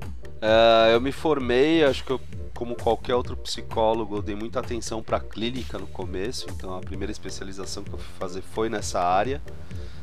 É, 0.40 0.94
eu 0.94 1.00
me 1.00 1.12
formei, 1.12 1.84
acho 1.84 2.04
que 2.04 2.10
eu, 2.10 2.20
como 2.54 2.74
qualquer 2.74 3.14
outro 3.14 3.36
psicólogo, 3.36 4.20
dei 4.20 4.34
muita 4.34 4.58
atenção 4.58 5.02
para 5.02 5.20
clínica 5.20 5.78
no 5.78 5.86
começo, 5.86 6.46
então 6.50 6.76
a 6.76 6.80
primeira 6.80 7.12
especialização 7.12 7.84
que 7.84 7.92
eu 7.92 7.98
fui 7.98 8.14
fazer 8.18 8.42
foi 8.42 8.68
nessa 8.68 9.00
área. 9.00 9.40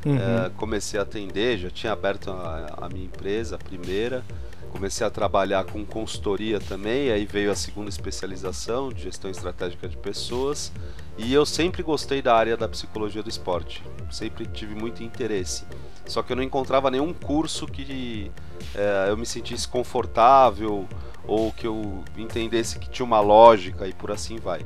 Uhum. 0.06 0.18
É, 0.18 0.52
comecei 0.56 1.00
a 1.00 1.04
atender, 1.04 1.58
já 1.58 1.70
tinha 1.72 1.92
aberto 1.92 2.30
a, 2.30 2.86
a 2.86 2.90
minha 2.90 3.06
empresa, 3.06 3.56
a 3.56 3.58
primeira. 3.58 4.24
Comecei 4.72 5.08
a 5.08 5.10
trabalhar 5.10 5.64
com 5.64 5.86
consultoria 5.86 6.60
também, 6.60 7.10
aí 7.10 7.26
veio 7.26 7.50
a 7.50 7.56
segunda 7.56 7.90
especialização 7.90 8.90
de 8.90 9.04
gestão 9.04 9.32
estratégica 9.32 9.88
de 9.88 9.96
pessoas. 9.96 10.72
E 11.18 11.34
eu 11.34 11.46
sempre 11.46 11.82
gostei 11.82 12.22
da 12.22 12.36
área 12.36 12.58
da 12.58 12.68
psicologia 12.68 13.24
do 13.24 13.30
esporte, 13.30 13.82
sempre 14.12 14.46
tive 14.46 14.76
muito 14.76 15.02
interesse. 15.02 15.64
Só 16.06 16.22
que 16.22 16.34
eu 16.34 16.36
não 16.36 16.44
encontrava 16.44 16.92
nenhum 16.92 17.14
curso 17.14 17.66
que 17.66 18.30
é, 18.76 19.08
eu 19.10 19.18
me 19.18 19.26
sentisse 19.26 19.68
confortável 19.68 20.86
ou 21.26 21.52
que 21.54 21.66
eu 21.66 22.04
entendesse 22.18 22.78
que 22.78 22.90
tinha 22.90 23.06
uma 23.06 23.22
lógica 23.22 23.88
e 23.88 23.94
por 23.94 24.12
assim 24.12 24.38
vai. 24.38 24.60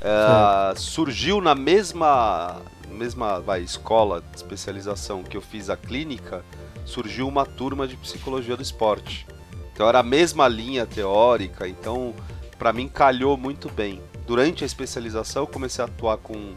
É, 0.00 0.74
surgiu 0.76 1.40
na 1.40 1.54
mesma 1.54 2.60
mesma 3.02 3.40
vai, 3.40 3.62
escola 3.62 4.20
de 4.30 4.36
especialização 4.36 5.22
que 5.24 5.36
eu 5.36 5.40
fiz 5.40 5.68
a 5.68 5.76
clínica, 5.76 6.44
surgiu 6.84 7.26
uma 7.26 7.44
turma 7.44 7.86
de 7.88 7.96
psicologia 7.96 8.56
do 8.56 8.62
esporte. 8.62 9.26
Então 9.72 9.88
era 9.88 9.98
a 9.98 10.02
mesma 10.04 10.46
linha 10.46 10.86
teórica, 10.86 11.66
então 11.66 12.14
para 12.58 12.72
mim 12.72 12.86
calhou 12.88 13.36
muito 13.36 13.68
bem. 13.68 14.00
Durante 14.24 14.62
a 14.62 14.66
especialização 14.66 15.42
eu 15.42 15.46
comecei 15.48 15.82
a 15.84 15.88
atuar 15.88 16.16
com, 16.18 16.52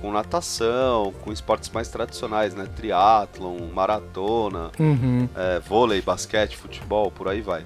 com 0.00 0.10
natação, 0.10 1.12
com 1.22 1.30
esportes 1.30 1.68
mais 1.68 1.88
tradicionais, 1.88 2.54
né? 2.54 2.64
Triatlon, 2.74 3.58
maratona, 3.74 4.70
Uhum. 4.78 5.28
é, 5.36 5.60
vôlei, 5.60 6.00
basquete, 6.00 6.56
futebol, 6.56 7.10
por 7.10 7.28
aí 7.28 7.42
vai. 7.42 7.62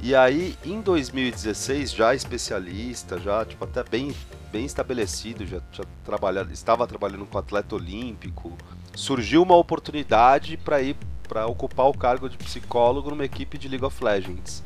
E 0.00 0.14
aí, 0.14 0.54
em 0.64 0.80
2016, 0.80 1.90
já 1.92 2.14
especialista, 2.14 3.18
já 3.18 3.44
tipo 3.44 3.64
até 3.64 3.82
bem, 3.82 4.14
bem 4.54 4.64
estabelecido, 4.64 5.44
já, 5.44 5.60
já 5.72 5.82
trabalhado, 6.04 6.52
estava 6.52 6.86
trabalhando 6.86 7.26
com 7.26 7.36
atleta 7.36 7.74
olímpico, 7.74 8.56
surgiu 8.94 9.42
uma 9.42 9.56
oportunidade 9.56 10.56
para 10.56 10.80
ir 10.80 10.94
para 11.26 11.44
ocupar 11.46 11.88
o 11.88 11.92
cargo 11.92 12.28
de 12.28 12.36
psicólogo 12.36 13.10
numa 13.10 13.24
equipe 13.24 13.58
de 13.58 13.66
League 13.66 13.84
of 13.84 14.04
Legends. 14.04 14.62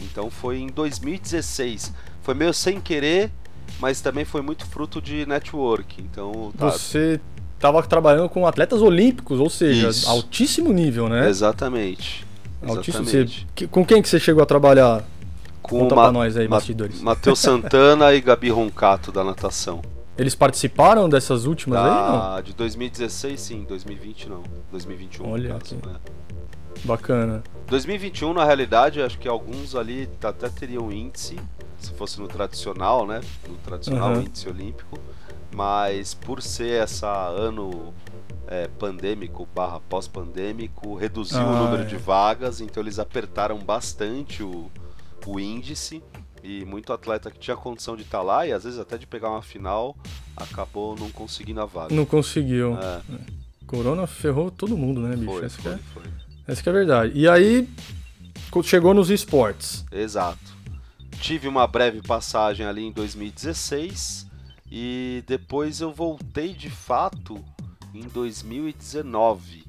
Então 0.00 0.30
foi 0.30 0.60
em 0.60 0.68
2016. 0.68 1.92
Foi 2.22 2.32
meio 2.32 2.54
sem 2.54 2.80
querer, 2.80 3.30
mas 3.78 4.00
também 4.00 4.24
foi 4.24 4.40
muito 4.40 4.64
fruto 4.64 5.02
de 5.02 5.26
network. 5.26 6.00
Então 6.00 6.50
tá... 6.56 6.70
você 6.70 7.20
estava 7.56 7.82
trabalhando 7.82 8.30
com 8.30 8.46
atletas 8.46 8.80
olímpicos, 8.80 9.38
ou 9.38 9.50
seja, 9.50 9.90
Isso. 9.90 10.08
altíssimo 10.08 10.72
nível, 10.72 11.10
né? 11.10 11.28
Exatamente. 11.28 12.24
Altíssimo. 12.66 13.04
Você, 13.04 13.66
com 13.66 13.84
quem 13.84 14.00
que 14.00 14.08
você 14.08 14.18
chegou 14.18 14.42
a 14.42 14.46
trabalhar? 14.46 15.04
Com 15.68 15.80
Conta 15.80 15.94
Ma 15.94 16.12
nós 16.12 16.36
aí, 16.36 16.46
Ma 16.48 16.56
bastidores. 16.56 17.00
Matheus 17.00 17.40
Santana 17.40 18.14
e 18.14 18.20
Gabi 18.20 18.50
Roncato 18.50 19.10
da 19.10 19.24
natação. 19.24 19.82
Eles 20.16 20.34
participaram 20.34 21.08
dessas 21.08 21.44
últimas 21.44 21.78
aí, 21.78 21.90
não? 21.90 22.42
De 22.42 22.54
2016, 22.54 23.40
sim. 23.40 23.64
2020, 23.64 24.28
não. 24.28 24.42
2021, 24.70 25.30
Olha 25.30 25.54
caso, 25.58 25.76
né? 25.84 25.96
Bacana. 26.84 27.42
2021, 27.66 28.32
na 28.32 28.44
realidade, 28.44 29.02
acho 29.02 29.18
que 29.18 29.28
alguns 29.28 29.74
ali 29.74 30.08
até 30.22 30.48
teriam 30.48 30.90
índice, 30.90 31.36
se 31.78 31.92
fosse 31.92 32.20
no 32.20 32.28
tradicional, 32.28 33.06
né? 33.06 33.20
No 33.46 33.56
tradicional 33.56 34.12
uhum. 34.12 34.22
índice 34.22 34.48
olímpico. 34.48 34.98
Mas 35.54 36.14
por 36.14 36.40
ser 36.40 36.82
essa 36.82 37.08
ano 37.28 37.92
é, 38.46 38.68
pandêmico 38.78 39.46
barra 39.54 39.80
pós-pandêmico, 39.80 40.94
reduziu 40.94 41.40
ah, 41.40 41.46
o 41.46 41.64
número 41.64 41.82
é. 41.82 41.86
de 41.86 41.96
vagas, 41.96 42.60
então 42.60 42.82
eles 42.82 42.98
apertaram 42.98 43.58
bastante 43.58 44.42
o, 44.42 44.70
o 45.32 45.40
índice. 45.40 46.02
E 46.42 46.64
muito 46.64 46.92
atleta 46.92 47.30
que 47.30 47.38
tinha 47.40 47.56
condição 47.56 47.96
de 47.96 48.02
estar 48.02 48.18
tá 48.18 48.24
lá 48.24 48.46
e 48.46 48.52
às 48.52 48.62
vezes 48.62 48.78
até 48.78 48.96
de 48.96 49.04
pegar 49.04 49.30
uma 49.30 49.42
final 49.42 49.96
acabou 50.36 50.94
não 50.94 51.10
conseguindo 51.10 51.60
a 51.60 51.66
vaga. 51.66 51.92
Não 51.92 52.06
conseguiu. 52.06 52.78
É. 52.78 53.02
Corona 53.66 54.06
ferrou 54.06 54.50
todo 54.50 54.76
mundo, 54.76 55.00
né, 55.00 55.16
bicho? 55.16 55.32
Foi, 55.32 55.44
essa, 55.44 55.62
foi, 55.62 55.72
é, 55.72 55.78
foi. 55.92 56.02
essa 56.46 56.62
é 56.64 56.70
a 56.70 56.72
verdade. 56.72 57.12
E 57.18 57.28
aí 57.28 57.68
chegou 58.62 58.94
nos 58.94 59.10
esportes. 59.10 59.84
Exato. 59.90 60.56
Tive 61.20 61.48
uma 61.48 61.66
breve 61.66 62.00
passagem 62.00 62.64
ali 62.64 62.84
em 62.84 62.92
2016 62.92 64.26
e 64.70 65.24
depois 65.26 65.80
eu 65.80 65.92
voltei 65.92 66.52
de 66.52 66.70
fato 66.70 67.42
em 67.94 68.02
2019. 68.02 69.65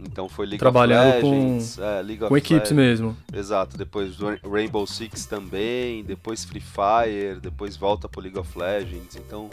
Então 0.00 0.28
foi 0.28 0.46
League 0.46 0.58
Trabalhando 0.58 1.16
of 1.16 1.26
Legends, 1.26 1.76
com, 1.76 1.82
é, 1.82 2.02
League 2.02 2.28
com 2.28 2.36
equipes 2.36 2.70
Legends. 2.70 3.00
mesmo. 3.00 3.16
Exato, 3.32 3.76
depois 3.76 4.16
Rainbow 4.50 4.86
Six 4.86 5.26
também, 5.26 6.02
depois 6.04 6.44
Free 6.44 6.60
Fire, 6.60 7.40
depois 7.40 7.76
volta 7.76 8.08
pro 8.08 8.20
League 8.20 8.38
of 8.38 8.58
Legends. 8.58 9.16
Então 9.16 9.50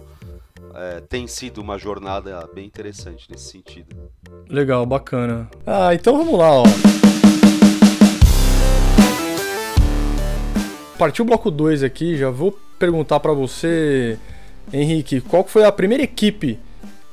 é, 0.75 1.01
tem 1.01 1.27
sido 1.27 1.61
uma 1.61 1.77
jornada 1.77 2.47
bem 2.53 2.65
interessante 2.65 3.27
nesse 3.29 3.51
sentido. 3.51 3.95
Legal, 4.49 4.85
bacana. 4.85 5.49
Ah, 5.65 5.93
então 5.93 6.17
vamos 6.17 6.37
lá, 6.37 6.51
ó. 6.51 6.63
Partiu 10.97 11.23
o 11.23 11.27
bloco 11.27 11.51
2 11.51 11.83
aqui, 11.83 12.17
já 12.17 12.29
vou 12.29 12.57
perguntar 12.79 13.19
para 13.19 13.33
você, 13.33 14.17
Henrique, 14.71 15.21
qual 15.21 15.45
foi 15.45 15.63
a 15.65 15.71
primeira 15.71 16.03
equipe 16.03 16.59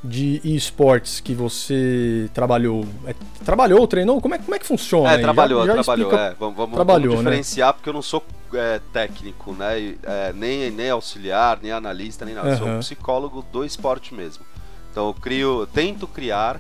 de 0.03 0.41
esportes 0.43 1.21
que 1.21 1.35
você 1.35 2.31
trabalhou? 2.33 2.87
É, 3.07 3.15
trabalhou, 3.45 3.87
treinou? 3.87 4.21
Como 4.21 4.35
é, 4.35 4.39
como 4.39 4.55
é 4.55 4.59
que 4.59 4.67
funciona? 4.67 5.13
É, 5.13 5.19
trabalhou, 5.19 5.67
já, 5.67 5.77
já 5.77 5.83
trabalhou. 5.83 6.13
É. 6.15 6.35
Vamos, 6.39 6.57
vamos, 6.57 6.75
trabalhou, 6.75 7.11
vamos 7.11 7.25
né? 7.25 7.31
diferenciar, 7.31 7.69
né? 7.69 7.73
porque 7.75 7.89
eu 7.89 7.93
não 7.93 8.03
sou 8.03 8.25
é, 8.55 8.81
técnico, 8.93 9.53
né? 9.53 9.97
É, 10.03 10.33
nem, 10.33 10.71
nem 10.71 10.91
auxiliar, 10.91 11.59
nem 11.63 11.71
analista, 11.71 12.25
nem 12.25 12.35
nada. 12.35 12.51
Uhum. 12.51 12.59
Sou 12.59 12.69
um 12.69 12.79
psicólogo 12.79 13.45
do 13.53 13.65
esporte 13.65 14.15
mesmo. 14.15 14.45
Então 14.91 15.07
eu 15.07 15.15
crio, 15.15 15.69
tento 15.73 16.07
criar 16.07 16.59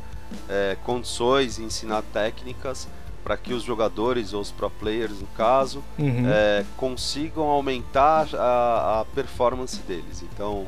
é, 0.49 0.77
condições 0.85 1.59
e 1.59 1.63
ensinar 1.63 2.03
técnicas 2.13 2.87
para 3.25 3.37
que 3.37 3.55
os 3.55 3.63
jogadores 3.63 4.33
ou 4.33 4.41
os 4.41 4.51
pro 4.51 4.71
players 4.71 5.21
no 5.21 5.27
caso 5.29 5.83
uhum. 5.99 6.29
É, 6.29 6.65
consigam 6.77 7.45
aumentar 7.45 8.29
a, 8.35 9.01
a 9.01 9.05
performance 9.15 9.79
deles. 9.81 10.23
Então 10.23 10.67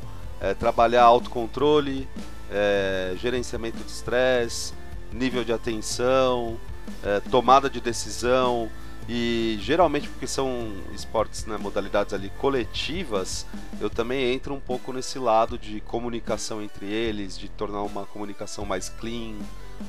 trabalhar 0.59 1.05
autocontrole, 1.05 2.09
é, 2.53 3.15
gerenciamento 3.17 3.79
de 3.79 3.91
estresse, 3.91 4.73
nível 5.13 5.45
de 5.45 5.53
atenção, 5.53 6.59
é, 7.03 7.21
tomada 7.21 7.69
de 7.69 7.81
decisão 7.81 8.69
e 9.09 9.59
geralmente 9.61 10.09
porque 10.09 10.27
são 10.27 10.73
esportes, 10.95 11.45
né, 11.47 11.57
modalidades 11.57 12.15
ali 12.15 12.31
coletivas, 12.39 13.47
eu 13.81 13.91
também 13.91 14.33
entro 14.33 14.55
um 14.55 14.61
pouco 14.61 14.93
nesse 14.93 15.19
lado 15.19 15.59
de 15.59 15.81
comunicação 15.81 16.63
entre 16.63 16.87
eles, 16.87 17.37
de 17.37 17.49
tornar 17.49 17.83
uma 17.83 18.07
comunicação 18.07 18.65
mais 18.65 18.89
clean, 18.89 19.35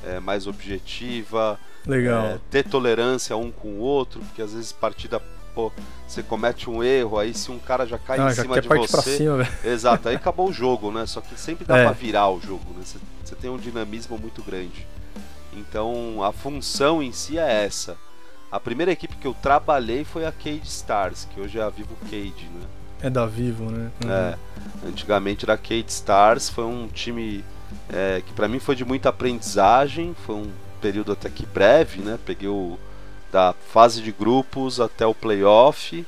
é, 0.04 0.20
mais 0.20 0.48
objetiva, 0.48 1.60
Legal. 1.86 2.26
É, 2.26 2.40
ter 2.50 2.64
tolerância 2.64 3.36
um 3.36 3.52
com 3.52 3.68
o 3.68 3.80
outro, 3.80 4.22
porque 4.22 4.42
às 4.42 4.54
vezes 4.54 4.72
partida 4.72 5.22
pô, 5.54 5.72
você 6.08 6.22
comete 6.24 6.70
um 6.70 6.84
erro, 6.84 7.18
aí 7.18 7.34
se 7.34 7.52
um 7.52 7.60
cara 7.60 7.86
já 7.86 7.98
cai 7.98 8.20
ah, 8.20 8.32
em 8.32 8.34
já 8.34 8.42
cima 8.44 8.62
de 8.62 8.68
você. 8.68 9.18
Cima, 9.18 9.48
exato, 9.64 10.10
aí 10.10 10.16
acabou 10.16 10.50
o 10.50 10.54
jogo, 10.54 10.92
né? 10.92 11.06
Só 11.06 11.22
que 11.22 11.40
sempre 11.40 11.66
dá 11.66 11.78
é. 11.78 11.84
pra 11.84 11.94
virar 11.94 12.30
o 12.30 12.40
jogo, 12.40 12.74
né? 12.76 12.84
Você, 12.84 12.98
você 13.24 13.36
tem 13.36 13.50
um 13.50 13.58
dinamismo 13.58 14.18
muito 14.18 14.42
grande. 14.42 14.86
Então 15.52 16.24
a 16.24 16.32
função 16.32 17.02
em 17.02 17.12
si 17.12 17.38
é 17.38 17.66
essa. 17.66 17.98
A 18.52 18.60
primeira 18.60 18.92
equipe 18.92 19.16
que 19.16 19.26
eu 19.26 19.34
trabalhei 19.34 20.04
foi 20.04 20.26
a 20.26 20.32
Cade 20.32 20.68
Stars, 20.68 21.28
que 21.34 21.42
hoje 21.42 21.58
é 21.58 21.64
a 21.64 21.70
Vivo 21.70 21.96
Cade, 22.04 22.50
né? 22.54 22.68
É 23.02 23.10
da 23.10 23.26
Vivo, 23.26 23.72
né? 23.72 23.92
Uhum. 24.04 24.12
É. 24.12 24.38
Antigamente 24.88 25.46
era 25.46 25.58
Cade 25.58 25.86
Stars, 25.88 26.50
foi 26.50 26.64
um 26.64 26.88
time 26.88 27.44
é, 27.92 28.22
que 28.26 28.32
para 28.34 28.48
mim 28.48 28.60
foi 28.60 28.76
de 28.76 28.86
muita 28.86 29.10
aprendizagem, 29.10 30.16
foi 30.26 30.36
um 30.36 30.52
período 30.82 31.12
até 31.12 31.30
que 31.30 31.46
breve, 31.46 32.02
né? 32.02 32.20
Peguei 32.26 32.48
o 32.48 32.78
da 33.34 33.56
fase 33.72 34.00
de 34.00 34.12
grupos 34.12 34.80
até 34.80 35.06
o 35.08 35.16
playoff. 35.16 36.06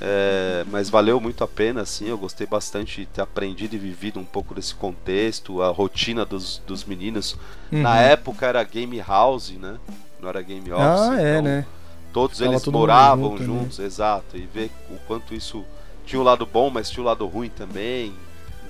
É, 0.00 0.64
mas 0.70 0.88
valeu 0.88 1.20
muito 1.20 1.44
a 1.44 1.48
pena, 1.48 1.82
assim, 1.82 2.08
eu 2.08 2.16
gostei 2.16 2.46
bastante 2.46 3.00
de 3.00 3.06
ter 3.06 3.20
aprendido 3.20 3.74
e 3.74 3.78
vivido 3.78 4.18
um 4.18 4.24
pouco 4.24 4.54
desse 4.54 4.74
contexto, 4.74 5.62
a 5.62 5.68
rotina 5.68 6.24
dos, 6.24 6.62
dos 6.66 6.84
meninos. 6.84 7.36
Uhum. 7.70 7.82
Na 7.82 8.00
época 8.00 8.46
era 8.46 8.62
game 8.62 8.98
house, 9.00 9.50
né? 9.50 9.78
Não 10.20 10.28
era 10.28 10.40
game 10.42 10.72
office. 10.72 11.08
Ah, 11.10 11.20
é, 11.20 11.38
então 11.38 11.42
né? 11.42 11.66
Todos 12.12 12.40
eles 12.40 12.64
moravam 12.66 13.36
junto, 13.36 13.40
né? 13.40 13.46
juntos, 13.46 13.78
né? 13.78 13.86
exato, 13.86 14.36
e 14.36 14.40
ver 14.40 14.70
o 14.90 14.96
quanto 15.06 15.34
isso 15.34 15.64
tinha 16.04 16.18
o 16.18 16.22
um 16.22 16.26
lado 16.26 16.44
bom, 16.44 16.70
mas 16.70 16.90
tinha 16.90 17.02
o 17.02 17.06
um 17.06 17.08
lado 17.08 17.26
ruim 17.26 17.48
também. 17.48 18.12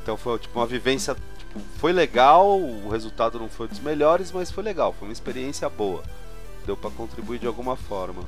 Então 0.03 0.17
foi 0.17 0.39
tipo 0.39 0.59
uma 0.59 0.67
vivência, 0.67 1.17
tipo, 1.39 1.61
foi 1.79 1.93
legal, 1.93 2.59
o 2.59 2.89
resultado 2.91 3.39
não 3.39 3.49
foi 3.49 3.69
dos 3.69 3.81
melhores, 3.81 4.33
mas 4.33 4.51
foi 4.51 4.63
legal, 4.63 4.95
foi 4.99 5.09
uma 5.09 5.13
experiência 5.13 5.69
boa 5.71 6.03
deu 6.67 6.77
para 6.77 6.91
contribuir 6.91 7.39
de 7.39 7.47
alguma 7.47 7.77
forma. 7.77 8.23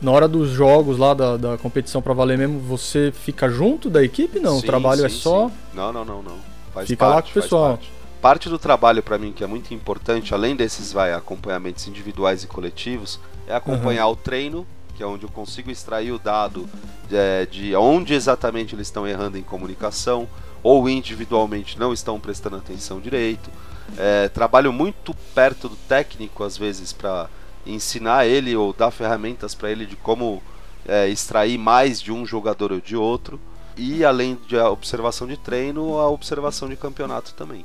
Na 0.00 0.10
hora 0.10 0.28
dos 0.28 0.50
jogos 0.50 0.98
lá 0.98 1.14
da, 1.14 1.36
da 1.36 1.58
competição 1.58 2.02
para 2.02 2.12
valer 2.12 2.36
mesmo, 2.36 2.60
você 2.60 3.12
fica 3.12 3.48
junto 3.48 3.88
da 3.88 4.02
equipe? 4.02 4.38
Não, 4.38 4.58
sim, 4.58 4.64
o 4.64 4.66
trabalho 4.66 5.00
sim, 5.00 5.06
é 5.06 5.08
só. 5.08 5.48
Sim. 5.48 5.54
Não, 5.72 5.92
não, 5.92 6.04
não, 6.04 6.22
não. 6.22 6.36
Faz 6.72 6.88
fica 6.88 7.06
parte, 7.06 7.14
lá 7.14 7.22
com 7.22 7.30
o 7.30 7.42
pessoal. 7.42 7.68
Parte. 7.70 7.92
parte. 8.20 8.48
do 8.48 8.58
trabalho 8.58 9.02
para 9.02 9.16
mim 9.16 9.32
que 9.32 9.44
é 9.44 9.46
muito 9.46 9.72
importante, 9.72 10.34
além 10.34 10.56
desses 10.56 10.92
vai 10.92 11.12
acompanhamentos 11.12 11.86
individuais 11.86 12.42
e 12.42 12.46
coletivos, 12.46 13.20
é 13.46 13.54
acompanhar 13.54 14.06
uhum. 14.06 14.12
o 14.12 14.16
treino, 14.16 14.66
que 14.96 15.02
é 15.02 15.06
onde 15.06 15.24
eu 15.24 15.30
consigo 15.30 15.70
extrair 15.70 16.12
o 16.12 16.18
dado 16.18 16.68
de, 17.08 17.16
é, 17.16 17.46
de 17.46 17.74
onde 17.76 18.14
exatamente 18.14 18.74
eles 18.74 18.88
estão 18.88 19.06
errando 19.06 19.38
em 19.38 19.42
comunicação 19.42 20.28
ou 20.62 20.88
individualmente 20.88 21.78
não 21.78 21.92
estão 21.92 22.18
prestando 22.18 22.56
atenção 22.56 23.00
direito. 23.00 23.50
É, 23.98 24.28
trabalho 24.28 24.72
muito 24.72 25.14
perto 25.34 25.68
do 25.68 25.76
técnico 25.76 26.42
às 26.42 26.56
vezes 26.56 26.92
para 26.92 27.28
ensinar 27.66 28.26
ele 28.26 28.54
ou 28.56 28.72
dar 28.72 28.90
ferramentas 28.90 29.54
para 29.54 29.70
ele 29.70 29.86
de 29.86 29.96
como 29.96 30.42
é, 30.86 31.08
extrair 31.08 31.58
mais 31.58 32.00
de 32.00 32.12
um 32.12 32.26
jogador 32.26 32.72
ou 32.72 32.80
de 32.80 32.96
outro. 32.96 33.40
E 33.76 34.04
além 34.04 34.38
de 34.46 34.58
a 34.58 34.70
observação 34.70 35.26
de 35.26 35.36
treino, 35.36 35.98
a 35.98 36.08
observação 36.08 36.68
de 36.68 36.76
campeonato 36.76 37.34
também. 37.34 37.64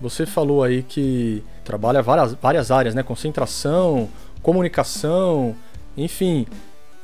Você 0.00 0.26
falou 0.26 0.62
aí 0.62 0.82
que 0.82 1.42
trabalha 1.64 2.02
várias, 2.02 2.34
várias 2.34 2.70
áreas, 2.70 2.94
né? 2.94 3.02
Concentração, 3.02 4.08
comunicação, 4.42 5.54
enfim. 5.96 6.46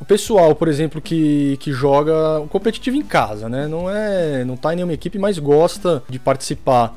O 0.01 0.05
pessoal, 0.05 0.55
por 0.55 0.69
exemplo, 0.69 1.01
que, 1.01 1.57
que 1.59 1.73
joga 1.73 2.13
competitivo 2.51 2.97
em 2.97 3.03
casa, 3.03 3.49
né? 3.49 3.69
Não 3.69 3.89
é, 3.89 4.45
não 4.45 4.57
tá 4.57 4.73
em 4.73 4.77
nenhuma 4.77 4.93
equipe, 4.93 5.19
mas 5.19 5.39
gosta 5.39 6.03
de 6.09 6.19
participar 6.19 6.97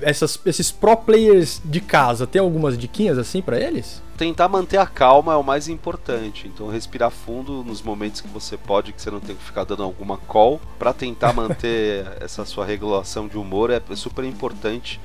essas, 0.00 0.38
esses 0.44 0.70
pro 0.70 0.96
players 0.96 1.60
de 1.64 1.80
casa, 1.80 2.26
tem 2.26 2.40
algumas 2.40 2.76
diquinhas 2.76 3.18
assim 3.18 3.40
para 3.40 3.58
eles? 3.58 4.02
Tentar 4.16 4.48
manter 4.48 4.78
a 4.78 4.86
calma 4.86 5.34
é 5.34 5.36
o 5.36 5.42
mais 5.42 5.68
importante. 5.68 6.48
Então 6.48 6.68
respirar 6.68 7.10
fundo 7.10 7.62
nos 7.64 7.82
momentos 7.82 8.20
que 8.20 8.28
você 8.28 8.56
pode, 8.56 8.92
que 8.92 9.00
você 9.00 9.10
não 9.10 9.20
tem 9.20 9.36
que 9.36 9.42
ficar 9.42 9.64
dando 9.64 9.82
alguma 9.82 10.16
call, 10.16 10.60
para 10.78 10.92
tentar 10.92 11.32
manter 11.34 12.06
essa 12.20 12.44
sua 12.44 12.64
regulação 12.64 13.28
de 13.28 13.36
humor 13.36 13.70
é 13.70 13.80
super 13.94 14.24
importante 14.24 15.00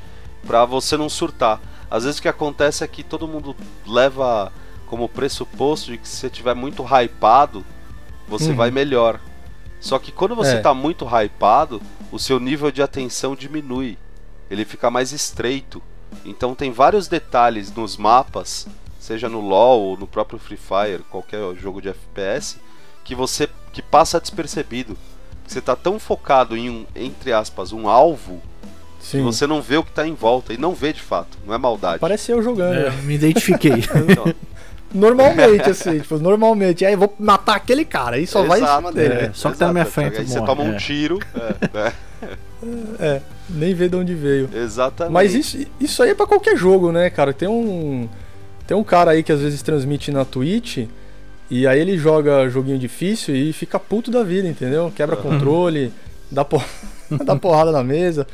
para 0.45 0.65
você 0.65 0.97
não 0.97 1.09
surtar. 1.09 1.61
Às 1.89 2.03
vezes 2.03 2.19
o 2.19 2.21
que 2.21 2.27
acontece 2.27 2.83
é 2.83 2.87
que 2.87 3.03
todo 3.03 3.27
mundo 3.27 3.55
leva 3.85 4.51
como 4.87 5.07
pressuposto 5.07 5.91
de 5.91 5.97
que 5.97 6.07
se 6.07 6.17
você 6.17 6.27
estiver 6.27 6.55
muito 6.55 6.83
hypado, 6.83 7.65
você 8.27 8.49
uhum. 8.49 8.55
vai 8.55 8.71
melhor. 8.71 9.19
Só 9.79 9.97
que 9.97 10.11
quando 10.11 10.35
você 10.35 10.57
está 10.57 10.71
é. 10.71 10.73
muito 10.73 11.05
hypado, 11.05 11.81
o 12.11 12.19
seu 12.19 12.39
nível 12.39 12.71
de 12.71 12.81
atenção 12.81 13.35
diminui 13.35 13.97
ele 14.51 14.65
fica 14.65 14.91
mais 14.91 15.11
estreito. 15.11 15.81
Então 16.25 16.53
tem 16.53 16.71
vários 16.71 17.07
detalhes 17.07 17.73
nos 17.73 17.97
mapas 17.97 18.67
seja 19.01 19.27
no 19.27 19.41
LoL 19.41 19.81
ou 19.81 19.97
no 19.97 20.05
próprio 20.05 20.39
Free 20.39 20.57
Fire, 20.57 21.03
qualquer 21.09 21.39
jogo 21.55 21.81
de 21.81 21.89
FPS, 21.89 22.57
que 23.03 23.15
você 23.15 23.49
que 23.73 23.81
passa 23.81 24.21
despercebido. 24.21 24.95
Você 25.47 25.59
tá 25.59 25.75
tão 25.75 25.99
focado 25.99 26.55
em 26.55 26.69
um, 26.69 26.85
entre 26.95 27.33
aspas, 27.33 27.73
um 27.73 27.89
alvo, 27.89 28.41
Sim. 28.99 29.17
que 29.17 29.23
você 29.23 29.47
não 29.47 29.61
vê 29.61 29.77
o 29.77 29.83
que 29.83 29.91
tá 29.91 30.07
em 30.07 30.13
volta. 30.13 30.53
E 30.53 30.57
não 30.57 30.73
vê 30.73 30.93
de 30.93 31.01
fato, 31.01 31.37
não 31.45 31.53
é 31.53 31.57
maldade. 31.57 31.99
Parece 31.99 32.31
eu 32.31 32.43
jogando. 32.43 32.75
É, 32.75 32.89
né? 32.89 33.01
me 33.03 33.15
identifiquei. 33.15 33.83
Então, 34.07 34.33
Normalmente, 34.93 35.69
assim, 35.69 35.99
tipo, 35.99 36.19
normalmente. 36.19 36.85
Aí 36.85 36.93
eu 36.93 36.99
vou 36.99 37.15
matar 37.17 37.55
aquele 37.55 37.85
cara, 37.85 38.17
aí 38.17 38.27
só 38.27 38.43
vai 38.43 38.59
em 38.59 38.63
exato, 38.63 38.77
cima 38.77 38.91
dele. 38.91 39.13
É, 39.13 39.31
só 39.33 39.49
que 39.49 39.57
tá 39.57 39.67
na 39.67 39.73
minha 39.73 39.85
frente, 39.85 40.17
Aí 40.17 40.27
você 40.27 40.39
morre, 40.39 40.45
toma 40.45 40.63
um 40.63 40.73
é. 40.73 40.77
tiro. 40.77 41.19
é, 41.33 41.79
é, 41.79 41.93
É, 42.99 43.21
nem 43.53 43.73
vê 43.73 43.89
de 43.89 43.95
onde 43.95 44.13
veio. 44.13 44.49
exatamente. 44.53 45.13
Mas 45.13 45.33
isso, 45.33 45.57
isso 45.79 46.01
aí 46.03 46.11
é 46.11 46.15
pra 46.15 46.25
qualquer 46.25 46.55
jogo, 46.57 46.91
né, 46.91 47.09
cara? 47.09 47.33
Tem 47.33 47.47
um. 47.47 48.07
Tem 48.67 48.75
um 48.77 48.83
cara 48.83 49.11
aí 49.11 49.23
que 49.23 49.31
às 49.31 49.41
vezes 49.41 49.61
transmite 49.61 50.11
na 50.11 50.23
Twitch. 50.23 50.87
E 51.49 51.67
aí 51.67 51.79
ele 51.79 51.97
joga 51.97 52.47
joguinho 52.49 52.79
difícil 52.79 53.35
e 53.35 53.51
fica 53.51 53.77
puto 53.77 54.09
da 54.09 54.23
vida, 54.23 54.47
entendeu? 54.47 54.89
Quebra 54.95 55.17
controle, 55.17 55.91
dá, 56.31 56.45
por... 56.45 56.63
dá 57.25 57.35
porrada 57.35 57.73
na 57.73 57.83
mesa. 57.83 58.25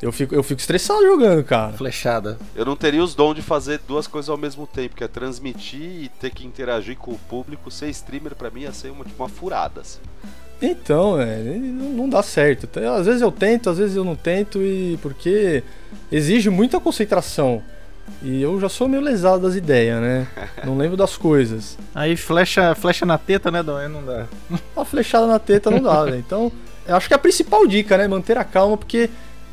Eu 0.00 0.12
fico, 0.12 0.32
eu 0.32 0.44
fico 0.44 0.60
estressado 0.60 1.02
jogando, 1.02 1.42
cara. 1.42 1.72
Flechada. 1.72 2.38
Eu 2.54 2.64
não 2.64 2.76
teria 2.76 3.02
os 3.02 3.16
dons 3.16 3.34
de 3.34 3.42
fazer 3.42 3.80
duas 3.88 4.06
coisas 4.06 4.28
ao 4.28 4.36
mesmo 4.36 4.64
tempo, 4.68 4.94
que 4.94 5.02
é 5.02 5.08
transmitir 5.08 6.04
e 6.04 6.08
ter 6.08 6.30
que 6.30 6.46
interagir 6.46 6.96
com 6.96 7.10
o 7.10 7.18
público. 7.18 7.68
Ser 7.68 7.88
streamer 7.88 8.36
pra 8.36 8.50
mim 8.50 8.60
ia 8.60 8.72
ser 8.72 8.92
uma, 8.92 9.04
tipo, 9.04 9.20
uma 9.20 9.28
furada. 9.28 9.80
Assim. 9.80 9.98
Então, 10.60 11.20
é, 11.20 11.36
não 11.38 12.08
dá 12.08 12.22
certo. 12.22 12.68
Às 12.96 13.06
vezes 13.06 13.22
eu 13.22 13.30
tento, 13.30 13.70
às 13.70 13.78
vezes 13.78 13.96
eu 13.96 14.04
não 14.04 14.16
tento, 14.16 14.60
e 14.60 14.98
porque 15.00 15.62
exige 16.10 16.50
muita 16.50 16.80
concentração. 16.80 17.62
E 18.22 18.42
eu 18.42 18.58
já 18.58 18.68
sou 18.68 18.88
meio 18.88 19.02
lesado 19.02 19.42
das 19.42 19.54
ideias, 19.54 20.00
né? 20.00 20.26
Não 20.64 20.78
lembro 20.78 20.96
das 20.96 21.14
coisas. 21.14 21.76
Aí 21.94 22.16
flecha, 22.16 22.74
flecha 22.74 23.04
na 23.04 23.18
teta, 23.18 23.50
né, 23.50 23.62
Dom? 23.62 23.76
Aí 23.76 23.86
não 23.86 24.02
dá. 24.02 24.26
Uma 24.74 24.84
flechada 24.84 25.26
na 25.26 25.38
teta 25.38 25.70
não 25.70 25.82
dá, 25.82 26.04
velho. 26.06 26.16
Então, 26.16 26.50
eu 26.86 26.96
acho 26.96 27.06
que 27.06 27.12
é 27.12 27.16
a 27.16 27.18
principal 27.18 27.66
dica, 27.66 27.98
né? 27.98 28.08
Manter 28.08 28.38
a 28.38 28.44
calma, 28.44 28.78
porque 28.78 29.10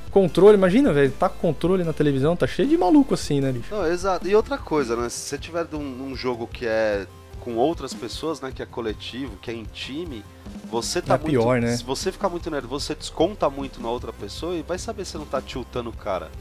controle, 0.10 0.58
imagina, 0.58 0.94
velho, 0.94 1.12
tá 1.12 1.28
com 1.28 1.38
controle 1.50 1.84
na 1.84 1.92
televisão, 1.92 2.38
tá 2.38 2.48
cheio 2.48 2.70
de 2.70 2.78
maluco 2.78 3.14
assim, 3.14 3.42
né, 3.42 3.52
bicho? 3.52 3.76
Não, 3.76 3.86
exato. 3.86 4.26
E 4.26 4.34
outra 4.34 4.58
coisa, 4.58 4.96
né? 4.96 5.10
Se 5.10 5.20
você 5.20 5.38
tiver 5.38 5.68
num, 5.70 5.84
num 5.84 6.16
jogo 6.16 6.48
que 6.48 6.66
é 6.66 7.06
com 7.46 7.56
outras 7.56 7.94
pessoas, 7.94 8.42
né? 8.42 8.52
Que 8.54 8.64
é 8.64 8.66
coletivo, 8.66 9.38
que 9.38 9.52
é 9.52 9.54
em 9.54 9.64
time, 9.66 10.26
você 10.70 11.00
tá 11.00 11.14
É 11.14 11.18
muito. 11.18 11.30
pior, 11.30 11.62
né? 11.62 11.78
Se 11.78 11.84
você 11.84 12.12
ficar 12.12 12.28
muito 12.28 12.50
nervoso, 12.50 12.86
você 12.88 12.96
desconta 12.96 13.48
muito 13.52 13.80
na 13.80 13.88
outra 13.90 14.12
pessoa 14.12 14.56
e 14.56 14.64
vai 14.64 14.80
saber 14.80 15.06
se 15.06 15.16
não 15.16 15.26
tá 15.28 15.40
tiltando 15.40 15.92
o 15.92 15.94
cara 15.94 16.32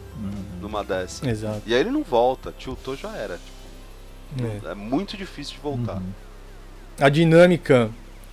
numa 0.63 0.83
dessa. 0.83 1.29
Exato. 1.29 1.61
E 1.67 1.75
aí 1.75 1.81
ele 1.81 1.91
não 1.91 2.03
volta, 2.03 2.53
tiltou 2.59 2.97
já 2.97 3.15
era. 3.15 3.39
Tipo, 4.35 4.49
É. 4.67 4.71
é. 4.71 4.75
muito 4.75 5.15
difícil 5.17 5.55
de 5.57 5.61
voltar. 5.61 6.03
A 6.99 7.09
dinâmica 7.11 7.91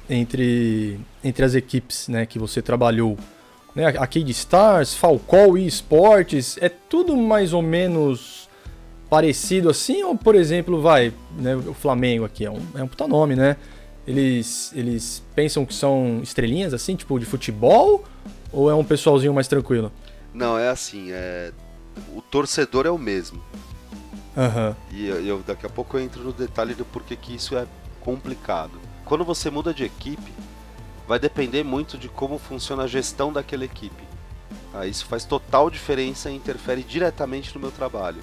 entre, 0.10 1.00
entre 1.24 1.44
as 1.44 1.54
equipes, 1.54 2.08
né, 2.08 2.26
que 2.26 2.40
você 2.40 2.62
trabalhou, 2.62 3.18
né, 3.76 3.86
Arcade 3.86 4.32
Stars, 4.32 4.94
Falcol 4.96 5.58
e 5.58 5.68
Esportes, 5.68 6.58
é 6.62 6.70
tudo 6.70 7.18
mais 7.18 7.52
ou 7.54 7.62
menos 7.62 8.41
parecido 9.12 9.70
assim? 9.70 10.02
Ou, 10.04 10.18
por 10.18 10.36
exemplo, 10.36 10.82
vai, 10.82 11.14
né, 11.38 11.54
o 11.54 11.74
Flamengo 11.74 12.24
aqui, 12.24 12.46
é 12.46 12.50
um, 12.50 12.62
é 12.74 12.82
um 12.82 12.88
puta 12.88 13.06
nome, 13.10 13.36
né? 13.36 13.58
Eles, 14.08 14.72
eles 14.74 15.22
pensam 15.36 15.66
que 15.66 15.74
são 15.74 16.22
estrelinhas 16.24 16.74
assim, 16.74 16.96
tipo 16.96 17.20
de 17.20 17.26
futebol? 17.26 18.06
Ou 18.54 18.72
é 18.72 18.74
um 18.74 18.86
pessoalzinho 18.86 19.34
mais 19.34 19.50
tranquilo? 19.50 19.92
Não, 20.34 20.58
é 20.58 20.70
assim, 20.70 21.12
é. 21.12 21.52
O 22.16 22.22
torcedor 22.22 22.86
é 22.86 22.90
o 22.90 22.98
mesmo. 22.98 23.44
Aham. 24.36 24.76
E 24.90 25.06
eu, 25.08 25.26
eu- 25.26 25.44
daqui 25.46 25.66
a 25.66 25.70
pouco 25.70 25.98
eu 25.98 26.02
entro 26.02 26.24
no 26.24 26.32
detalhe 26.32 26.74
do 26.74 26.86
porquê 26.86 27.18
que 27.18 27.36
isso 27.36 27.58
é 27.58 27.68
complicado. 28.00 28.80
Quando 29.04 29.26
você 29.26 29.50
muda 29.50 29.74
de 29.74 29.84
equipe, 29.84 30.32
vai 31.06 31.20
depender 31.20 31.64
muito 31.66 31.98
de 31.98 32.08
como 32.08 32.40
funciona 32.40 32.84
a 32.84 32.88
gestão 32.88 33.32
daquela 33.34 33.66
equipe. 33.66 34.04
Ah, 34.74 34.88
isso 34.88 35.06
faz 35.06 35.26
total 35.26 35.70
diferença 35.70 36.32
e 36.32 36.36
interfere 36.36 36.82
diretamente 36.82 37.54
no 37.54 37.60
meu 37.60 37.72
trabalho. 37.72 38.22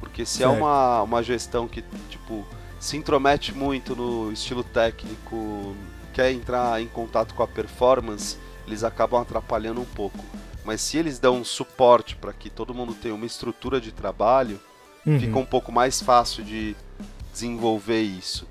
Porque 0.00 0.24
se 0.26 0.42
é 0.42 0.46
Certo. 0.46 0.58
uma, 0.60 1.02
uma 1.02 1.22
gestão 1.22 1.66
que, 1.66 1.82
tipo, 2.08 2.44
se 2.78 2.96
intromete 2.96 3.52
muito 3.54 3.94
no 3.96 4.30
estilo 4.32 4.62
técnico, 4.64 5.74
quer 6.12 6.32
entrar 6.32 6.80
em 6.80 6.86
contato 6.86 7.34
com 7.34 7.42
a 7.42 7.48
performance, 7.48 8.36
eles 8.66 8.84
acabam 8.84 9.20
atrapalhando 9.20 9.80
um 9.80 9.84
pouco. 9.86 10.18
Mas 10.64 10.80
se 10.80 10.96
eles 10.98 11.18
dão 11.18 11.36
um 11.36 11.44
suporte 11.44 12.16
para 12.16 12.32
que 12.32 12.50
todo 12.50 12.74
mundo 12.74 12.92
tenha 12.94 13.14
uma 13.14 13.26
estrutura 13.26 13.80
de 13.80 13.92
trabalho, 13.92 14.60
Uhum. 15.06 15.20
fica 15.20 15.38
um 15.38 15.44
pouco 15.44 15.70
mais 15.70 16.02
fácil 16.02 16.42
de 16.42 16.74
desenvolver 17.32 18.02
isso. 18.02 18.46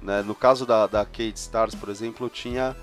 né? 0.00 0.22
No 0.22 0.34
caso 0.34 0.64
da, 0.64 0.86
da 0.86 1.04
Kate 1.04 1.34
Stars, 1.36 1.74
por 1.74 1.88
exemplo, 1.90 2.24
eu 2.26 2.30
tinha 2.30 2.74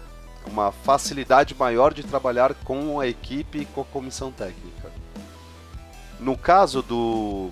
uma 0.45 0.71
facilidade 0.71 1.55
maior 1.57 1.91
de 1.93 2.03
trabalhar 2.03 2.53
com 2.53 2.99
a 2.99 3.07
equipe 3.07 3.59
e 3.61 3.65
com 3.65 3.81
a 3.81 3.85
comissão 3.85 4.31
técnica. 4.31 4.91
No 6.19 6.37
caso 6.37 6.81
do 6.83 7.49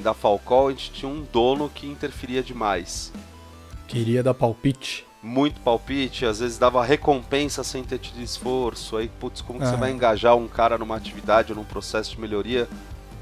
da 0.00 0.14
Falcão, 0.14 0.68
a 0.68 0.70
gente 0.70 0.90
tinha 0.92 1.10
um 1.10 1.22
dono 1.32 1.68
que 1.68 1.86
interferia 1.86 2.42
demais. 2.42 3.12
Queria 3.88 4.22
dar 4.22 4.34
palpite. 4.34 5.04
Muito 5.22 5.60
palpite, 5.60 6.24
às 6.24 6.38
vezes 6.40 6.58
dava 6.58 6.84
recompensa 6.84 7.64
sem 7.64 7.82
ter 7.82 7.98
tido 7.98 8.20
esforço. 8.22 8.96
Aí, 8.96 9.08
putz, 9.08 9.40
como 9.40 9.58
que 9.58 9.66
você 9.66 9.74
Ah. 9.74 9.78
vai 9.78 9.90
engajar 9.90 10.36
um 10.36 10.46
cara 10.46 10.78
numa 10.78 10.96
atividade 10.96 11.52
ou 11.52 11.56
num 11.58 11.64
processo 11.64 12.12
de 12.12 12.20
melhoria, 12.20 12.68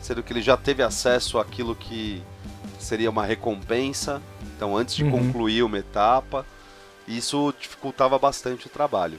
sendo 0.00 0.22
que 0.22 0.32
ele 0.32 0.42
já 0.42 0.56
teve 0.56 0.82
acesso 0.82 1.38
àquilo 1.38 1.74
que 1.74 2.22
seria 2.78 3.08
uma 3.08 3.24
recompensa, 3.24 4.20
então 4.56 4.76
antes 4.76 4.94
de 4.94 5.04
Uhum. 5.04 5.10
concluir 5.12 5.62
uma 5.62 5.78
etapa, 5.78 6.44
isso 7.08 7.54
dificultava 7.58 8.18
bastante 8.18 8.66
o 8.66 8.70
trabalho. 8.70 9.18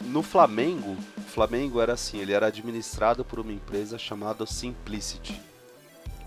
No 0.00 0.22
Flamengo, 0.22 0.96
o 1.18 1.22
Flamengo 1.22 1.80
era 1.80 1.92
assim, 1.92 2.18
ele 2.18 2.32
era 2.32 2.46
administrado 2.46 3.24
por 3.24 3.38
uma 3.38 3.52
empresa 3.52 3.96
chamada 3.98 4.44
Simplicity. 4.46 5.40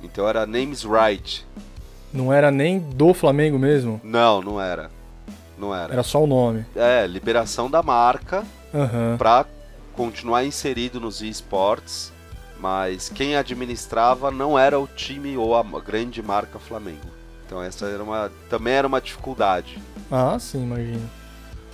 Então 0.01 0.27
era 0.27 0.45
names 0.45 0.83
right. 0.83 1.45
Não 2.13 2.31
era 2.31 2.49
nem 2.51 2.79
do 2.79 3.13
Flamengo 3.13 3.60
mesmo, 3.60 3.99
Não, 4.03 4.41
não 4.41 4.62
era. 4.62 4.89
Não 5.57 5.73
era. 5.75 5.93
era 5.93 6.03
só 6.03 6.23
o 6.23 6.27
nome. 6.27 6.65
É, 6.75 7.05
liberação 7.07 7.69
da 7.69 7.81
marca 7.81 8.43
Aham. 8.73 9.15
para 9.17 9.45
continuar 9.93 10.45
inserido 10.45 10.99
nos 10.99 11.21
esportes, 11.21 12.13
mas 12.60 13.10
quem 13.10 13.36
administrava 13.36 14.29
não 14.29 14.57
era 14.57 14.79
o 14.79 14.88
time 14.88 15.36
ou 15.36 15.55
a 15.55 15.63
grande 15.81 16.21
marca 16.21 16.60
Flamengo. 16.60 17.07
Então 17.45 17.62
essa 17.63 17.88
era 17.88 18.03
uma, 18.03 18.31
também 18.49 18.73
era 18.73 18.88
uma 18.88 19.01
dificuldade. 19.01 19.79
Ah, 20.12 20.38
sim, 20.39 20.63
imagino. 20.63 21.10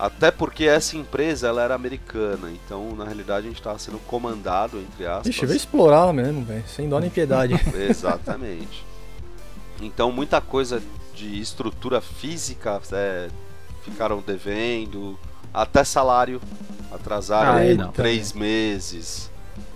Até 0.04 0.32
porque 0.32 0.66
essa 0.66 0.98
empresa 0.98 1.48
ela 1.48 1.62
era 1.62 1.74
americana, 1.74 2.52
então 2.52 2.94
na 2.94 3.06
realidade 3.06 3.46
a 3.46 3.50
gente 3.50 3.60
estava 3.60 3.80
sendo 3.80 4.00
comandado, 4.00 4.78
entre 4.78 5.06
aspas. 5.06 5.28
Ixi, 5.28 5.46
vai 5.46 5.56
explorar 5.56 6.12
mesmo, 6.12 6.44
velho. 6.44 6.66
Sem 6.68 6.90
dó 6.90 7.00
nem 7.00 7.10
piedade. 7.10 7.54
Exatamente. 7.74 8.86
Então 9.82 10.12
muita 10.12 10.42
coisa 10.42 10.84
de 11.16 11.40
estrutura 11.40 12.02
física 12.02 12.82
é, 12.92 13.30
ficaram 13.86 14.22
devendo, 14.22 15.18
até 15.54 15.86
salário 15.86 16.42
atrasaram 16.92 17.54
Ah, 17.54 17.64
é, 17.64 17.78
três 17.94 18.34
meses. 18.34 19.32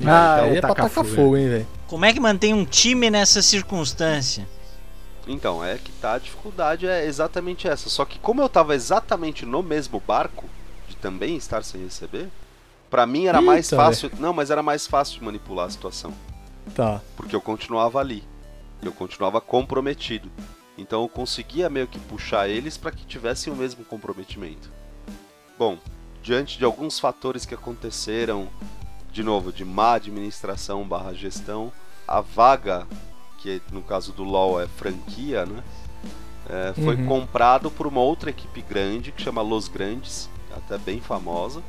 Ah, 0.05 0.41
Aí 0.41 0.55
é 0.55 0.57
é 0.57 0.59
pra 0.59 0.69
tacar 0.71 0.89
tacar 0.89 1.05
fogo, 1.05 1.15
fogo, 1.15 1.37
hein, 1.37 1.47
velho. 1.47 1.67
Como 1.87 2.03
é 2.03 2.11
que 2.11 2.19
mantém 2.19 2.53
um 2.53 2.65
time 2.65 3.09
nessa 3.09 3.41
circunstância? 3.41 4.45
Então, 5.27 5.63
é 5.63 5.77
que 5.77 5.91
tá, 5.93 6.13
a 6.13 6.19
dificuldade 6.19 6.87
é 6.87 7.05
exatamente 7.05 7.67
essa. 7.67 7.89
Só 7.89 8.05
que 8.05 8.17
como 8.19 8.41
eu 8.41 8.47
tava 8.47 8.73
exatamente 8.73 9.45
no 9.45 9.61
mesmo 9.61 9.99
barco, 9.99 10.45
de 10.87 10.95
também 10.95 11.35
estar 11.35 11.63
sem 11.63 11.83
receber, 11.83 12.29
pra 12.89 13.05
mim 13.05 13.27
era 13.27 13.41
mais 13.41 13.71
Eita, 13.71 13.83
fácil. 13.83 14.11
Não, 14.19 14.33
mas 14.33 14.49
era 14.49 14.63
mais 14.63 14.87
fácil 14.87 15.23
manipular 15.23 15.67
a 15.67 15.69
situação. 15.69 16.13
Tá. 16.73 17.01
Porque 17.15 17.35
eu 17.35 17.41
continuava 17.41 17.99
ali. 17.99 18.23
Eu 18.81 18.91
continuava 18.91 19.41
comprometido. 19.41 20.31
Então 20.77 21.01
eu 21.01 21.09
conseguia 21.09 21.69
meio 21.69 21.87
que 21.87 21.99
puxar 21.99 22.47
eles 22.47 22.77
para 22.77 22.91
que 22.91 23.05
tivessem 23.05 23.51
o 23.51 23.55
mesmo 23.55 23.83
comprometimento. 23.83 24.71
Bom, 25.57 25.77
diante 26.21 26.57
de 26.57 26.63
alguns 26.63 26.99
fatores 26.99 27.45
que 27.45 27.55
aconteceram, 27.55 28.47
de 29.11 29.23
novo, 29.23 29.51
de 29.51 29.65
má 29.65 29.93
administração 29.93 30.87
barra 30.87 31.13
gestão, 31.13 31.73
a 32.07 32.21
vaga, 32.21 32.85
que 33.38 33.62
no 33.71 33.82
caso 33.82 34.12
do 34.13 34.23
LoL 34.23 34.62
é 34.62 34.67
franquia, 34.67 35.45
né? 35.45 35.63
é, 36.50 36.73
foi 36.73 36.95
Uhum. 36.95 37.06
comprado 37.06 37.69
por 37.69 37.86
uma 37.88 38.00
outra 38.02 38.30
equipe 38.30 38.62
grande 38.62 39.12
que 39.12 39.21
chama 39.21 39.41
Los 39.41 39.67
Grandes, 39.67 40.30
até 40.56 40.78
bem 40.78 41.02
famosa. 41.02 41.62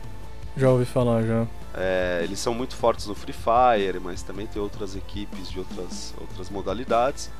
Já 0.57 0.71
ouvi 0.71 0.85
falar, 0.85 1.23
já. 1.25 1.47
É, 1.75 2.21
eles 2.25 2.39
são 2.39 2.55
muito 2.55 2.75
fortes 2.77 3.07
no 3.07 3.15
Free 3.15 3.33
Fire, 3.35 3.99
mas 4.01 4.23
também 4.23 4.47
tem 4.47 4.61
outras 4.63 4.95
equipes 4.97 5.51
de 5.51 5.59
outras, 5.59 6.15
outras 6.21 6.49
modalidades. 6.51 7.31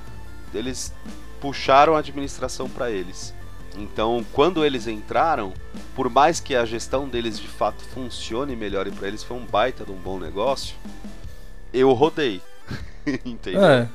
Eles 0.53 0.93
puxaram 1.41 1.95
a 1.95 2.01
administração 2.01 2.69
para 2.69 2.91
eles. 2.91 3.35
Então, 3.77 4.25
quando 4.33 4.65
eles 4.65 4.87
entraram, 4.89 5.53
por 5.95 6.11
mais 6.11 6.41
que 6.41 6.57
a 6.57 6.65
gestão 6.65 7.09
deles 7.09 7.39
de 7.39 7.47
fato 7.47 7.83
funcione 7.85 8.53
e 8.53 8.57
melhore 8.57 8.91
para 8.91 9.07
eles, 9.07 9.23
foi 9.23 9.37
um 9.37 9.45
baita 9.45 9.85
de 9.85 9.93
um 9.93 9.97
bom 9.97 10.19
negócio. 10.19 10.75
Eu 11.73 11.93
rodei. 11.93 12.41
Entendeu? 13.25 13.65
É. 13.65 13.89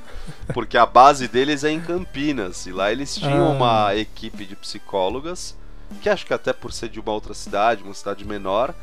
porque 0.54 0.78
a 0.78 0.86
base 0.86 1.28
deles 1.28 1.64
é 1.64 1.72
em 1.72 1.80
Campinas. 1.82 2.66
E 2.66 2.72
lá 2.72 2.92
eles 2.92 3.16
tinham 3.16 3.48
Ah. 3.52 3.56
uma 3.56 3.96
equipe 3.96 4.46
de 4.46 4.56
psicólogas, 4.56 5.56
que 6.02 6.10
acho 6.10 6.26
que 6.26 6.34
até 6.34 6.52
por 6.54 6.72
ser 6.74 6.90
de 6.90 7.00
uma 7.00 7.12
outra 7.12 7.34
cidade, 7.34 7.84
uma 7.84 7.94
cidade 7.94 8.26
menor, 8.26 8.74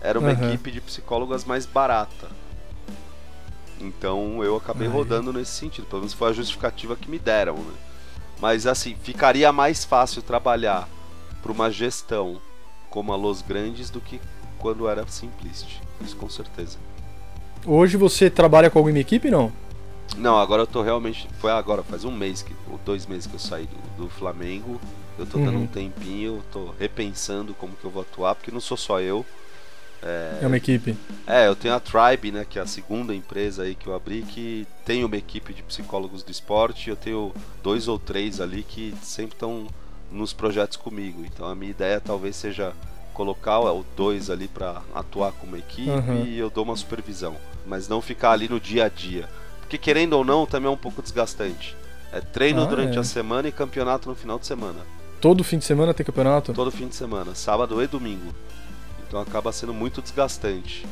era 0.00 0.18
uma 0.18 0.30
Aham. 0.30 0.48
equipe 0.48 0.70
de 0.70 0.80
psicólogas 0.80 1.44
mais 1.44 1.66
barata. 1.66 2.28
Então 3.80 4.42
eu 4.42 4.56
acabei 4.56 4.86
Aí. 4.88 4.92
rodando 4.92 5.32
nesse 5.32 5.52
sentido. 5.52 5.86
Pelo 5.86 6.00
menos 6.02 6.14
foi 6.14 6.30
a 6.30 6.32
justificativa 6.32 6.96
que 6.96 7.10
me 7.10 7.18
deram, 7.18 7.56
né? 7.56 7.74
Mas 8.40 8.66
assim, 8.66 8.96
ficaria 9.02 9.50
mais 9.52 9.84
fácil 9.84 10.22
trabalhar 10.22 10.88
para 11.42 11.52
uma 11.52 11.70
gestão 11.70 12.40
como 12.90 13.12
a 13.12 13.16
Los 13.16 13.42
Grandes 13.42 13.90
do 13.90 14.00
que 14.00 14.20
quando 14.58 14.88
era 14.88 15.06
Simplist. 15.06 15.80
Isso 16.00 16.16
com 16.16 16.28
certeza. 16.28 16.78
Hoje 17.64 17.96
você 17.96 18.30
trabalha 18.30 18.70
com 18.70 18.78
alguma 18.78 18.98
equipe, 18.98 19.30
não? 19.30 19.52
Não, 20.16 20.38
agora 20.38 20.62
eu 20.62 20.66
tô 20.66 20.82
realmente. 20.82 21.28
Foi 21.40 21.50
agora, 21.50 21.82
faz 21.82 22.04
um 22.04 22.10
mês, 22.12 22.42
que, 22.42 22.54
ou 22.70 22.78
dois 22.84 23.06
meses 23.06 23.26
que 23.26 23.34
eu 23.34 23.40
saí 23.40 23.66
do, 23.66 24.04
do 24.04 24.08
Flamengo. 24.10 24.80
Eu 25.18 25.26
tô 25.26 25.38
dando 25.38 25.56
Uhum. 25.56 25.62
um 25.62 25.66
tempinho, 25.66 26.44
tô 26.52 26.72
repensando 26.78 27.54
como 27.54 27.74
que 27.76 27.84
eu 27.84 27.90
vou 27.90 28.02
atuar, 28.02 28.34
porque 28.34 28.50
não 28.50 28.60
sou 28.60 28.76
só 28.76 29.00
eu. 29.00 29.24
É, 30.02 30.46
uma 30.46 30.56
equipe. 30.56 30.96
É, 31.26 31.48
eu 31.48 31.56
tenho 31.56 31.74
a 31.74 31.80
Tribe, 31.80 32.30
né, 32.30 32.46
que 32.48 32.58
é 32.58 32.62
a 32.62 32.66
segunda 32.66 33.14
empresa 33.14 33.62
aí 33.62 33.74
que 33.74 33.86
eu 33.86 33.94
abri, 33.94 34.22
que 34.22 34.66
tem 34.84 35.04
uma 35.04 35.16
equipe 35.16 35.52
de 35.54 35.62
psicólogos 35.62 36.22
do 36.22 36.30
esporte. 36.30 36.90
Eu 36.90 36.96
tenho 36.96 37.32
dois 37.62 37.88
ou 37.88 37.98
três 37.98 38.40
ali 38.40 38.62
que 38.62 38.94
sempre 39.02 39.34
estão 39.34 39.66
nos 40.12 40.32
projetos 40.32 40.76
comigo. 40.76 41.24
Então 41.24 41.46
a 41.48 41.54
minha 41.54 41.70
ideia 41.70 42.00
talvez 42.00 42.36
seja 42.36 42.72
colocar 43.14 43.58
o 43.60 43.84
dois 43.96 44.28
ali 44.28 44.46
para 44.46 44.82
atuar 44.94 45.32
como 45.32 45.56
equipe 45.56 45.88
Uhum. 45.90 46.24
e 46.26 46.38
eu 46.38 46.50
dou 46.50 46.64
uma 46.64 46.76
supervisão, 46.76 47.34
mas 47.66 47.88
não 47.88 48.02
ficar 48.02 48.32
ali 48.32 48.48
no 48.48 48.60
dia 48.60 48.84
a 48.84 48.88
dia. 48.90 49.26
Porque 49.66 49.78
querendo 49.78 50.12
ou 50.12 50.24
não, 50.24 50.46
também 50.46 50.68
é 50.68 50.72
um 50.72 50.76
pouco 50.76 51.02
desgastante. 51.02 51.76
É 52.12 52.20
treino 52.20 52.62
Ah, 52.62 52.66
durante 52.66 52.96
é. 52.96 53.00
a 53.00 53.04
semana 53.04 53.48
e 53.48 53.52
campeonato 53.52 54.08
no 54.08 54.14
final 54.14 54.38
de 54.38 54.46
semana. 54.46 54.78
Todo 55.20 55.42
fim 55.42 55.58
de 55.58 55.64
semana 55.64 55.92
tem 55.92 56.06
campeonato? 56.06 56.52
Todo 56.52 56.70
fim 56.70 56.86
de 56.86 56.94
semana, 56.94 57.34
sábado 57.34 57.82
e 57.82 57.86
domingo. 57.88 58.32
Então 59.06 59.20
acaba 59.20 59.50
sendo 59.50 59.74
muito 59.74 60.00
desgastante. 60.00 60.86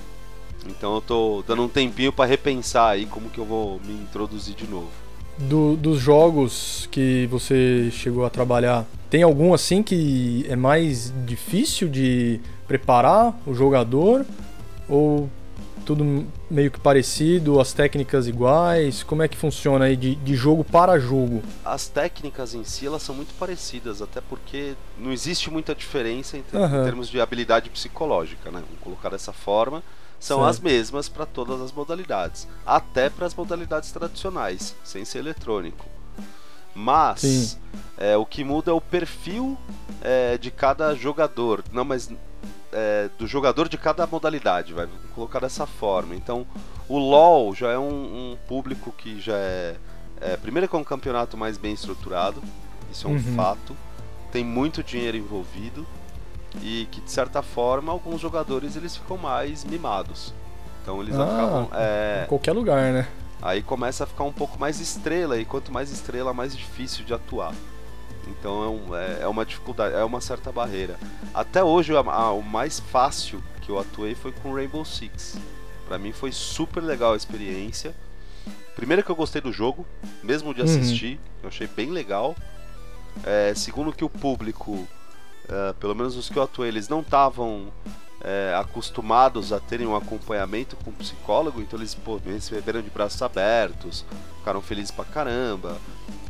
Então 0.67 0.97
eu 0.97 1.01
tô 1.01 1.45
dando 1.47 1.63
um 1.63 1.69
tempinho 1.69 2.13
para 2.13 2.25
repensar 2.25 2.91
aí 2.91 3.07
como 3.07 3.31
que 3.31 3.39
eu 3.39 3.45
vou 3.45 3.81
me 3.85 3.93
introduzir 3.95 4.55
de 4.57 4.67
novo. 4.67 4.89
Do- 5.39 5.77
dos 5.77 6.01
jogos 6.01 6.89
que 6.91 7.27
você 7.31 7.91
chegou 7.93 8.25
a 8.25 8.31
trabalhar, 8.31 8.85
tem 9.11 9.23
algum 9.23 9.53
assim 9.55 9.83
que 9.83 10.45
é 10.49 10.57
mais 10.57 11.13
difícil 11.27 11.89
de 11.89 12.41
preparar 12.67 13.39
o 13.47 13.55
jogador? 13.55 14.25
Ou 14.89 15.29
tudo 15.85 16.27
meio 16.51 16.71
que 16.71 16.81
parecido, 16.81 17.61
as 17.61 17.73
técnicas 17.73 18.27
iguais? 18.27 19.03
Como 19.03 19.23
é 19.23 19.29
que 19.29 19.37
funciona 19.37 19.85
aí 19.85 19.97
de, 19.97 20.15
de 20.17 20.35
jogo 20.35 20.65
para 20.65 20.99
jogo? 20.99 21.43
As 21.65 21.87
técnicas 21.87 22.55
em 22.55 22.65
si 22.65 22.87
elas 22.87 23.03
são 23.03 23.15
muito 23.15 23.35
parecidas, 23.39 24.01
até 24.03 24.21
porque 24.21 24.75
não 24.99 25.13
existe 25.13 25.51
muita 25.51 25.75
diferença 25.75 26.37
em, 26.37 26.43
ter- 26.43 26.57
Aham. 26.57 26.81
em 26.83 26.85
termos 26.85 27.09
de 27.09 27.21
habilidade 27.21 27.71
psicológica, 27.71 28.51
né? 28.51 28.63
Vamos 28.67 28.83
colocar 28.83 29.11
dessa 29.11 29.33
forma. 29.33 29.83
São 30.19 30.39
Certo. 30.39 30.51
as 30.51 30.61
mesmas 30.61 31.09
para 31.09 31.27
todas 31.27 31.61
as 31.61 31.71
modalidades, 31.71 32.49
até 32.65 33.11
para 33.11 33.27
as 33.27 33.35
modalidades 33.35 33.93
tradicionais, 33.93 34.75
sem 34.83 35.05
ser 35.05 35.19
eletrônico. 35.19 35.85
Mas 36.75 37.59
é, 37.97 38.17
o 38.17 38.25
que 38.27 38.43
muda 38.43 38.71
é 38.71 38.75
o 38.75 38.81
perfil 38.81 39.57
é, 40.01 40.37
de 40.39 40.51
cada 40.51 40.95
jogador. 40.95 41.63
Não, 41.73 41.85
mas 41.85 42.11
é, 42.75 43.09
do 43.19 43.27
jogador 43.27 43.69
de 43.69 43.79
cada 43.79 44.07
modalidade, 44.07 44.73
vai 44.75 44.87
colocar 45.15 45.39
dessa 45.41 45.65
forma. 45.67 46.15
Então, 46.15 46.47
o 46.89 46.99
LoL 46.99 47.55
já 47.55 47.71
é 47.71 47.79
um, 47.79 48.33
um 48.33 48.37
público 48.49 48.93
que 48.93 49.21
já 49.21 49.37
é, 49.37 49.77
é, 50.21 50.37
primeiro 50.37 50.69
que 50.69 50.75
é 50.77 50.79
um 50.79 50.85
campeonato 50.85 51.37
mais 51.37 51.57
bem 51.57 51.73
estruturado, 51.73 52.43
isso 52.93 53.07
é 53.07 53.11
um 53.11 53.15
Uhum. 53.15 53.35
fato. 53.37 53.77
Tem 54.33 54.45
muito 54.45 54.83
dinheiro 54.83 55.17
envolvido 55.17 55.87
e 56.61 56.87
que 56.91 57.01
de 57.01 57.11
certa 57.11 57.41
forma 57.43 57.91
alguns 57.93 58.21
jogadores 58.21 58.77
eles 58.77 58.97
ficam 58.97 59.17
mais 59.17 59.65
mimados. 59.65 60.35
Então 60.83 61.01
eles 61.01 61.17
Ah, 61.17 61.23
acabam 61.23 61.69
é, 61.73 62.23
Em 62.25 62.29
qualquer 62.29 62.53
lugar, 62.53 62.93
né? 62.93 63.09
Aí 63.41 63.63
começa 63.63 64.05
a 64.05 64.07
ficar 64.07 64.25
um 64.25 64.33
pouco 64.33 64.59
mais 64.59 64.81
estrela, 64.81 65.39
e 65.39 65.45
quanto 65.45 65.71
mais 65.73 65.91
estrela, 65.91 66.33
mais 66.35 66.57
difícil 66.57 67.05
de 67.05 67.13
atuar. 67.15 67.53
Então 68.27 68.65
é, 68.65 68.69
um- 68.69 68.97
é- 68.97 69.23
é 69.23 69.29
uma 69.29 69.45
dificuldade, 69.45 69.95
é 69.95 70.05
uma 70.05 70.21
certa 70.21 70.51
barreira. 70.53 70.99
Até 71.33 71.63
hoje, 71.63 71.95
a- 71.97 72.01
a- 72.01 72.33
o 72.33 72.43
mais 72.43 72.81
fácil 72.81 73.43
que 73.61 73.71
eu 73.71 73.79
atuei 73.79 74.15
foi 74.15 74.33
com 74.33 74.53
Rainbow 74.55 74.85
Six. 74.85 75.37
Pra 75.89 75.99
mim 75.99 76.13
foi 76.13 76.33
super 76.33 76.83
legal 76.83 77.13
a 77.13 77.17
experiência. 77.17 77.95
Primeiro 78.75 79.03
que 79.05 79.11
eu 79.11 79.17
gostei 79.17 79.41
do 79.41 79.53
jogo, 79.53 79.87
mesmo 80.23 80.53
de 80.55 80.61
Uhum. 80.61 80.67
assistir, 80.67 81.21
eu 81.43 81.49
achei 81.49 81.67
bem 81.67 81.91
legal. 81.91 82.35
É, 83.23 83.53
segundo 83.55 83.93
que 83.93 84.05
o 84.05 84.09
público, 84.11 84.89
é, 85.49 85.73
pelo 85.75 85.95
menos 85.95 86.17
os 86.17 86.29
que 86.29 86.37
eu 86.37 86.43
atuei, 86.43 86.69
eles 86.69 86.89
não 86.89 87.01
estavam 87.01 87.69
é, 88.25 88.55
acostumados 88.59 89.53
a 89.53 89.61
terem 89.61 89.87
um 89.87 89.95
acompanhamento 89.95 90.77
com 90.77 90.91
um 90.91 90.95
psicólogo, 90.95 91.61
então 91.61 91.79
eles 91.79 91.95
pô, 91.95 92.19
me 92.25 92.33
receberam 92.33 92.81
de 92.83 92.91
braços 92.91 93.21
abertos, 93.23 94.05
ficaram 94.39 94.63
felizes 94.63 94.91
pra 94.91 95.05
caramba, 95.05 95.77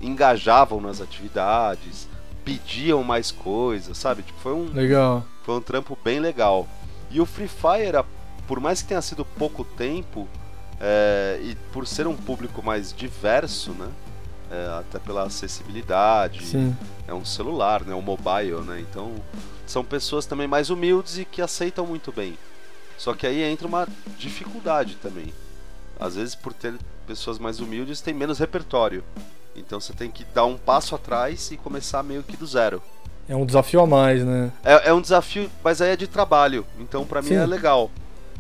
engajavam 0.02 0.80
nas 0.80 1.00
atividades, 1.00 2.08
pediam 2.44 3.02
mais 3.02 3.30
coisas, 3.30 3.96
sabe? 3.96 4.22
Tipo, 4.22 4.40
foi 4.40 4.52
um, 4.52 4.72
Legal. 4.72 5.24
foi 5.44 5.54
um 5.54 5.60
trampo 5.60 5.96
bem 6.02 6.18
legal. 6.18 6.68
E 7.10 7.20
o 7.20 7.26
Free 7.26 7.48
Fire, 7.48 8.04
por 8.46 8.60
mais 8.60 8.82
que 8.82 8.88
tenha 8.88 9.00
sido 9.00 9.24
pouco 9.24 9.64
tempo, 9.64 10.28
é, 10.80 11.38
e 11.42 11.54
por 11.72 11.86
ser 11.86 12.06
um 12.06 12.16
público 12.16 12.62
mais 12.62 12.92
diverso, 12.92 13.70
né? 13.72 13.88
é, 14.50 14.78
até 14.78 14.98
pela 14.98 15.24
acessibilidade, 15.24 16.44
Sim. 16.44 16.76
é 17.06 17.14
um 17.14 17.24
celular, 17.24 17.84
né? 17.84 17.94
Um 17.94 18.02
mobile, 18.02 18.60
né? 18.64 18.80
Então 18.80 19.12
são 19.66 19.84
pessoas 19.84 20.26
também 20.26 20.46
mais 20.46 20.70
humildes 20.70 21.18
e 21.18 21.24
que 21.24 21.40
aceitam 21.42 21.86
muito 21.86 22.12
bem. 22.12 22.38
Só 22.96 23.12
que 23.14 23.26
aí 23.26 23.42
entra 23.42 23.66
uma 23.66 23.88
dificuldade 24.18 24.96
também. 24.96 25.32
Às 25.98 26.16
vezes 26.16 26.34
por 26.34 26.52
ter 26.52 26.74
pessoas 27.06 27.38
mais 27.38 27.60
humildes 27.60 28.00
tem 28.00 28.14
menos 28.14 28.38
repertório. 28.38 29.02
Então 29.56 29.80
você 29.80 29.92
tem 29.92 30.10
que 30.10 30.24
dar 30.34 30.44
um 30.46 30.56
passo 30.56 30.94
atrás 30.94 31.50
e 31.50 31.56
começar 31.56 32.02
meio 32.02 32.22
que 32.22 32.36
do 32.36 32.46
zero. 32.46 32.82
É 33.28 33.34
um 33.36 33.46
desafio 33.46 33.80
a 33.80 33.86
mais, 33.86 34.22
né? 34.24 34.52
É, 34.62 34.88
é 34.90 34.92
um 34.92 35.00
desafio, 35.00 35.50
mas 35.62 35.80
aí 35.80 35.90
é 35.90 35.96
de 35.96 36.06
trabalho. 36.06 36.66
Então 36.78 37.04
pra 37.06 37.22
mim 37.22 37.34
é 37.34 37.46
legal. 37.46 37.90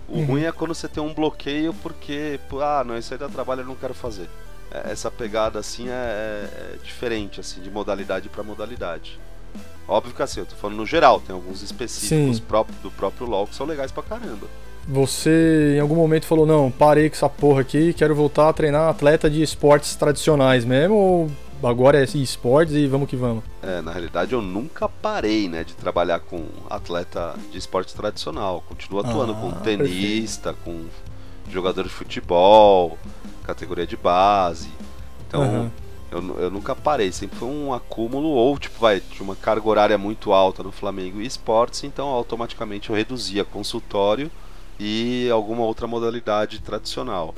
O 0.08 0.18
Uhum. 0.18 0.26
ruim 0.26 0.44
é 0.44 0.52
quando 0.52 0.74
você 0.74 0.86
tem 0.88 1.02
um 1.02 1.14
bloqueio 1.14 1.72
porque, 1.82 2.38
ah, 2.60 2.84
não, 2.84 2.98
isso 2.98 3.14
aí 3.14 3.18
dá 3.18 3.28
trabalho, 3.28 3.62
eu 3.62 3.66
não 3.66 3.74
quero 3.74 3.94
fazer. 3.94 4.28
É, 4.70 4.90
Essa 4.92 5.10
pegada 5.10 5.58
assim 5.58 5.88
é, 5.88 5.92
é- 5.92 6.74
é 6.74 6.78
diferente, 6.82 7.40
assim, 7.40 7.60
de 7.62 7.70
modalidade 7.70 8.28
pra 8.28 8.42
modalidade. 8.42 9.18
Óbvio 9.86 10.14
que 10.14 10.22
assim, 10.22 10.40
eu 10.40 10.46
tô 10.46 10.56
falando 10.56 10.76
no 10.78 10.86
geral, 10.86 11.20
tem 11.20 11.34
alguns 11.34 11.62
específicos 11.62 12.36
Sim. 12.36 12.42
próprios 12.46 12.78
do 12.80 12.90
próprio 12.90 13.26
LoL 13.26 13.46
que 13.46 13.54
são 13.54 13.66
legais 13.66 13.92
pra 13.92 14.02
caramba. 14.02 14.46
Você 14.86 15.74
em 15.76 15.80
algum 15.80 15.94
momento 15.94 16.26
falou, 16.26 16.46
não, 16.46 16.70
parei 16.70 17.08
com 17.08 17.16
essa 17.16 17.28
porra 17.28 17.60
aqui, 17.62 17.92
quero 17.94 18.14
voltar 18.14 18.48
a 18.48 18.52
treinar 18.52 18.88
atleta 18.88 19.30
de 19.30 19.42
esportes 19.42 19.94
tradicionais 19.96 20.64
mesmo, 20.64 20.94
ou 20.94 21.30
agora 21.62 22.02
é 22.02 22.04
esportes 22.04 22.74
e 22.74 22.86
vamos 22.86 23.08
que 23.08 23.16
vamos? 23.16 23.42
É, 23.62 23.80
na 23.80 23.92
realidade 23.92 24.32
eu 24.32 24.42
nunca 24.42 24.88
parei, 24.88 25.48
né, 25.48 25.64
de 25.64 25.74
trabalhar 25.74 26.20
com 26.20 26.44
atleta 26.68 27.34
de 27.50 27.56
esporte 27.56 27.94
tradicional. 27.94 28.62
Continuo 28.68 29.00
atuando 29.00 29.32
Ah, 29.32 29.36
com 29.36 29.50
tenista, 29.52 30.54
com 30.64 30.84
jogador 31.50 31.84
de 31.84 31.90
futebol, 31.90 32.98
categoria 33.44 33.86
de 33.86 33.96
base. 33.96 34.68
Então, 35.26 35.42
Aham. 35.42 35.70
Eu, 36.14 36.38
eu 36.38 36.50
nunca 36.50 36.74
parei, 36.74 37.10
sempre 37.10 37.38
foi 37.38 37.48
um 37.48 37.72
acúmulo 37.72 38.28
ou 38.28 38.56
tipo, 38.58 38.78
vai, 38.78 39.00
tinha 39.00 39.24
uma 39.24 39.36
carga 39.36 39.68
horária 39.68 39.98
muito 39.98 40.32
alta 40.32 40.62
no 40.62 40.70
Flamengo 40.70 41.20
e 41.20 41.26
esportes, 41.26 41.84
então 41.84 42.06
automaticamente 42.08 42.90
eu 42.90 42.96
reduzia 42.96 43.44
consultório 43.44 44.30
e 44.78 45.28
alguma 45.30 45.62
outra 45.62 45.86
modalidade 45.86 46.60
tradicional. 46.60 47.34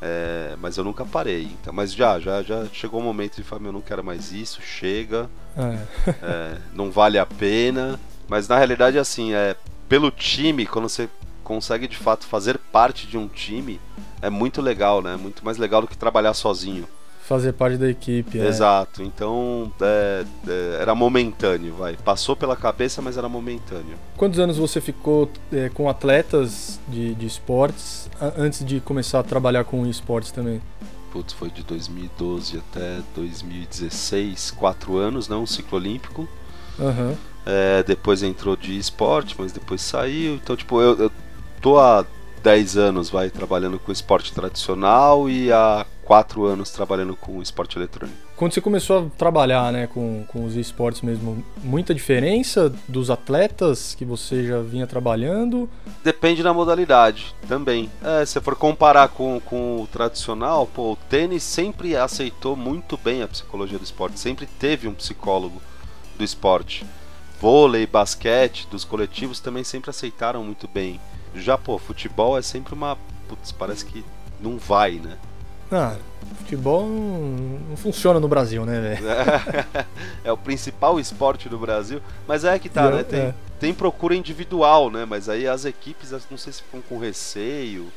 É, 0.00 0.54
mas 0.60 0.76
eu 0.76 0.84
nunca 0.84 1.04
parei. 1.04 1.44
Então, 1.44 1.72
mas 1.72 1.92
já, 1.92 2.20
já, 2.20 2.42
já 2.42 2.66
chegou 2.72 3.00
o 3.00 3.02
momento 3.02 3.36
de 3.36 3.42
falar, 3.42 3.64
eu 3.64 3.72
não 3.72 3.80
quero 3.80 4.04
mais 4.04 4.30
isso, 4.32 4.60
chega 4.60 5.28
É. 5.56 6.10
é, 6.22 6.58
não 6.74 6.90
vale 6.90 7.18
a 7.18 7.24
pena. 7.24 7.98
Mas 8.28 8.46
na 8.48 8.58
realidade, 8.58 8.98
assim, 8.98 9.32
é 9.32 9.56
pelo 9.88 10.10
time, 10.10 10.66
quando 10.66 10.88
você 10.88 11.08
consegue 11.42 11.86
de 11.86 11.96
fato 11.96 12.26
fazer 12.26 12.58
parte 12.58 13.06
de 13.06 13.16
um 13.16 13.28
time, 13.28 13.80
é 14.20 14.28
muito 14.28 14.60
legal, 14.60 15.00
né? 15.00 15.16
Muito 15.16 15.44
mais 15.44 15.56
legal 15.56 15.80
do 15.80 15.88
que 15.88 15.96
trabalhar 15.96 16.34
sozinho. 16.34 16.86
Fazer 17.26 17.52
parte 17.52 17.76
da 17.76 17.90
equipe. 17.90 18.38
é. 18.38 18.46
Exato. 18.46 19.02
Então 19.02 19.72
é, 19.80 20.24
é, 20.46 20.78
era 20.80 20.94
momentâneo, 20.94 21.74
vai. 21.74 21.96
Passou 21.96 22.36
pela 22.36 22.54
cabeça, 22.54 23.02
mas 23.02 23.16
era 23.18 23.28
momentâneo. 23.28 23.96
Quantos 24.16 24.38
anos 24.38 24.56
você 24.56 24.80
ficou 24.80 25.28
é, 25.52 25.68
com 25.68 25.88
atletas 25.88 26.78
de, 26.86 27.14
de 27.16 27.26
esportes 27.26 28.08
antes 28.38 28.64
de 28.64 28.80
começar 28.80 29.18
a 29.18 29.22
trabalhar 29.24 29.64
com 29.64 29.84
esportes 29.86 30.30
também? 30.30 30.62
Putz, 31.10 31.32
foi 31.32 31.50
de 31.50 31.64
2012 31.64 32.58
até 32.58 33.00
2016, 33.16 34.52
quatro 34.52 34.96
anos, 34.96 35.28
né? 35.28 35.34
Um 35.34 35.46
ciclo 35.46 35.78
olímpico. 35.78 36.28
É, 37.44 37.82
depois 37.82 38.22
entrou 38.22 38.54
de 38.56 38.78
esporte, 38.78 39.34
mas 39.36 39.50
depois 39.50 39.80
saiu. 39.80 40.34
Então, 40.34 40.54
tipo, 40.54 40.80
eu, 40.80 40.96
eu 40.96 41.12
tô 41.60 41.78
há 41.78 42.04
10 42.46 42.76
anos 42.76 43.10
vai 43.10 43.28
trabalhando 43.28 43.76
com 43.76 43.90
esporte 43.90 44.32
tradicional 44.32 45.28
e 45.28 45.50
há 45.50 45.84
quatro 46.06 46.44
anos 46.44 46.70
trabalhando 46.70 47.16
com 47.16 47.42
esporte 47.42 47.76
eletrônico. 47.76 48.16
Quando 48.36 48.54
você 48.54 48.60
começou 48.60 48.98
a 49.06 49.18
trabalhar 49.18 49.72
né, 49.72 49.88
com, 49.88 50.24
com 50.28 50.44
os 50.44 50.54
esportes 50.54 51.02
mesmo, 51.02 51.44
muita 51.64 51.92
diferença 51.92 52.72
dos 52.86 53.10
atletas 53.10 53.94
que 53.94 54.04
você 54.04 54.46
já 54.46 54.60
vinha 54.60 54.86
trabalhando? 54.86 55.68
Depende 56.04 56.44
da 56.44 56.54
modalidade 56.54 57.34
também. 57.48 57.90
É, 58.04 58.24
se 58.24 58.40
for 58.40 58.54
comparar 58.54 59.08
com, 59.08 59.40
com 59.40 59.82
o 59.82 59.86
tradicional, 59.88 60.66
pô, 60.66 60.92
o 60.92 60.96
tênis 60.96 61.42
sempre 61.42 61.96
aceitou 61.96 62.54
muito 62.54 62.96
bem 62.96 63.22
a 63.22 63.28
psicologia 63.28 63.78
do 63.78 63.84
esporte, 63.84 64.20
sempre 64.20 64.46
teve 64.46 64.86
um 64.86 64.94
psicólogo 64.94 65.60
do 66.16 66.22
esporte. 66.22 66.86
Vôlei, 67.40 67.84
basquete, 67.84 68.68
dos 68.70 68.84
coletivos 68.84 69.40
também 69.40 69.64
sempre 69.64 69.90
aceitaram 69.90 70.44
muito 70.44 70.68
bem. 70.68 71.00
Já, 71.34 71.58
pô, 71.58 71.78
futebol 71.78 72.38
é 72.38 72.42
sempre 72.42 72.74
uma. 72.74 72.96
Putz, 73.28 73.50
parece 73.50 73.84
que 73.84 74.04
não 74.40 74.56
vai, 74.56 74.92
né? 74.92 75.18
Ah, 75.70 75.96
futebol 76.36 76.86
não, 76.86 77.20
não 77.70 77.76
funciona 77.76 78.20
no 78.20 78.28
Brasil, 78.28 78.64
né, 78.64 78.80
velho? 78.80 79.06
é 80.22 80.32
o 80.32 80.36
principal 80.36 81.00
esporte 81.00 81.48
do 81.48 81.58
Brasil. 81.58 82.00
Mas 82.26 82.44
é 82.44 82.58
que 82.58 82.68
tá, 82.68 82.90
né? 82.90 83.02
Tem, 83.02 83.20
é. 83.20 83.34
tem 83.58 83.74
procura 83.74 84.14
individual, 84.14 84.90
né? 84.90 85.04
Mas 85.04 85.28
aí 85.28 85.48
as 85.48 85.64
equipes, 85.64 86.12
não 86.30 86.38
sei 86.38 86.52
se 86.52 86.62
ficam 86.62 86.80
com 86.80 86.98
receio. 86.98 87.88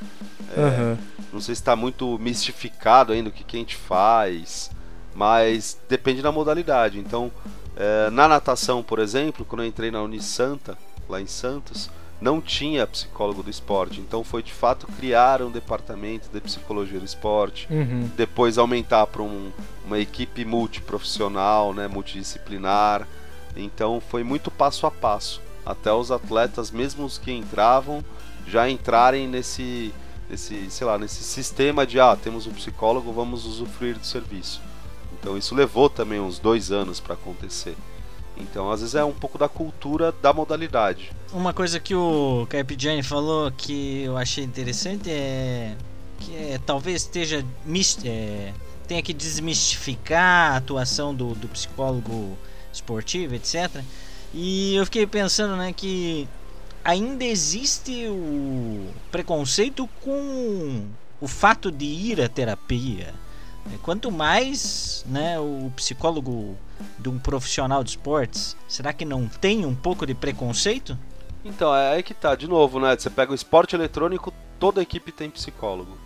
É, 0.57 0.61
uhum. 0.61 0.97
Não 1.33 1.41
sei 1.41 1.53
se 1.53 1.61
está 1.61 1.75
muito 1.75 2.17
mistificado 2.19 3.13
ainda 3.13 3.29
o 3.29 3.31
que, 3.31 3.43
que 3.43 3.55
a 3.55 3.59
gente 3.59 3.75
faz. 3.75 4.71
Mas 5.13 5.77
depende 5.87 6.21
da 6.21 6.31
modalidade. 6.31 6.99
Então, 6.99 7.31
é, 7.75 8.09
na 8.09 8.27
natação, 8.27 8.81
por 8.81 8.99
exemplo, 8.99 9.45
quando 9.45 9.61
eu 9.61 9.67
entrei 9.67 9.91
na 9.91 10.01
Unisanta, 10.01 10.77
lá 11.07 11.21
em 11.21 11.27
Santos, 11.27 11.89
não 12.21 12.41
tinha 12.41 12.85
psicólogo 12.85 13.41
do 13.43 13.49
esporte. 13.49 14.01
Então 14.01 14.23
foi 14.23 14.43
de 14.43 14.53
fato 14.53 14.87
criar 14.87 15.41
um 15.41 15.51
departamento 15.51 16.29
de 16.31 16.41
psicologia 16.41 16.99
do 16.99 17.05
esporte, 17.05 17.67
uhum. 17.69 18.09
depois 18.15 18.57
aumentar 18.57 19.07
para 19.07 19.21
um, 19.21 19.51
uma 19.85 19.99
equipe 19.99 20.43
multiprofissional, 20.43 21.73
né, 21.73 21.87
multidisciplinar. 21.87 23.07
Então 23.55 24.01
foi 24.01 24.23
muito 24.23 24.51
passo 24.51 24.85
a 24.85 24.91
passo, 24.91 25.41
até 25.65 25.91
os 25.91 26.11
atletas, 26.11 26.71
mesmo 26.71 27.05
os 27.05 27.17
que 27.17 27.31
entravam, 27.31 28.03
já 28.47 28.69
entrarem 28.69 29.27
nesse, 29.27 29.93
nesse, 30.29 30.69
sei 30.69 30.87
lá, 30.87 30.97
nesse 30.97 31.23
sistema 31.23 31.85
de 31.85 31.99
ah, 31.99 32.15
temos 32.15 32.47
um 32.47 32.51
psicólogo, 32.51 33.11
vamos 33.11 33.45
usufruir 33.45 33.97
do 33.97 34.05
serviço. 34.05 34.61
Então 35.19 35.37
isso 35.37 35.53
levou 35.53 35.89
também 35.89 36.19
uns 36.19 36.39
dois 36.39 36.71
anos 36.71 36.99
para 36.99 37.13
acontecer. 37.13 37.75
Então, 38.39 38.71
às 38.71 38.79
vezes 38.79 38.95
é 38.95 39.03
um 39.03 39.13
pouco 39.13 39.37
da 39.37 39.49
cultura 39.49 40.13
da 40.21 40.33
modalidade. 40.33 41.11
Uma 41.33 41.53
coisa 41.53 41.79
que 41.79 41.93
o 41.93 42.47
Carpigiani 42.49 43.03
falou 43.03 43.51
que 43.51 44.03
eu 44.03 44.17
achei 44.17 44.43
interessante 44.43 45.09
é 45.09 45.75
que 46.19 46.35
é, 46.35 46.59
talvez 46.65 47.03
esteja 47.03 47.45
é, 48.05 48.53
tenha 48.87 49.01
que 49.01 49.13
desmistificar 49.13 50.53
a 50.53 50.57
atuação 50.57 51.13
do, 51.13 51.35
do 51.35 51.47
psicólogo 51.47 52.37
esportivo, 52.73 53.35
etc. 53.35 53.83
E 54.33 54.75
eu 54.75 54.85
fiquei 54.85 55.05
pensando, 55.05 55.55
né, 55.55 55.73
que 55.73 56.27
ainda 56.83 57.23
existe 57.23 58.07
o 58.07 58.87
preconceito 59.11 59.87
com 60.01 60.87
o 61.21 61.27
fato 61.27 61.71
de 61.71 61.85
ir 61.85 62.21
à 62.21 62.29
terapia. 62.29 63.13
Quanto 63.83 64.11
mais, 64.11 65.05
né, 65.07 65.39
o 65.39 65.71
psicólogo 65.75 66.57
de 66.97 67.09
um 67.09 67.17
profissional 67.17 67.83
de 67.83 67.91
esportes, 67.91 68.55
será 68.67 68.93
que 68.93 69.05
não 69.05 69.27
tem 69.27 69.65
um 69.65 69.75
pouco 69.75 70.05
de 70.05 70.13
preconceito? 70.13 70.97
Então, 71.43 71.73
é 71.75 71.93
aí 71.93 72.03
que 72.03 72.13
tá, 72.13 72.35
de 72.35 72.47
novo, 72.47 72.79
né? 72.79 72.95
Você 72.97 73.09
pega 73.09 73.31
o 73.31 73.35
esporte 73.35 73.75
eletrônico, 73.75 74.33
toda 74.59 74.81
equipe 74.81 75.11
tem 75.11 75.29
psicólogo. 75.29 75.97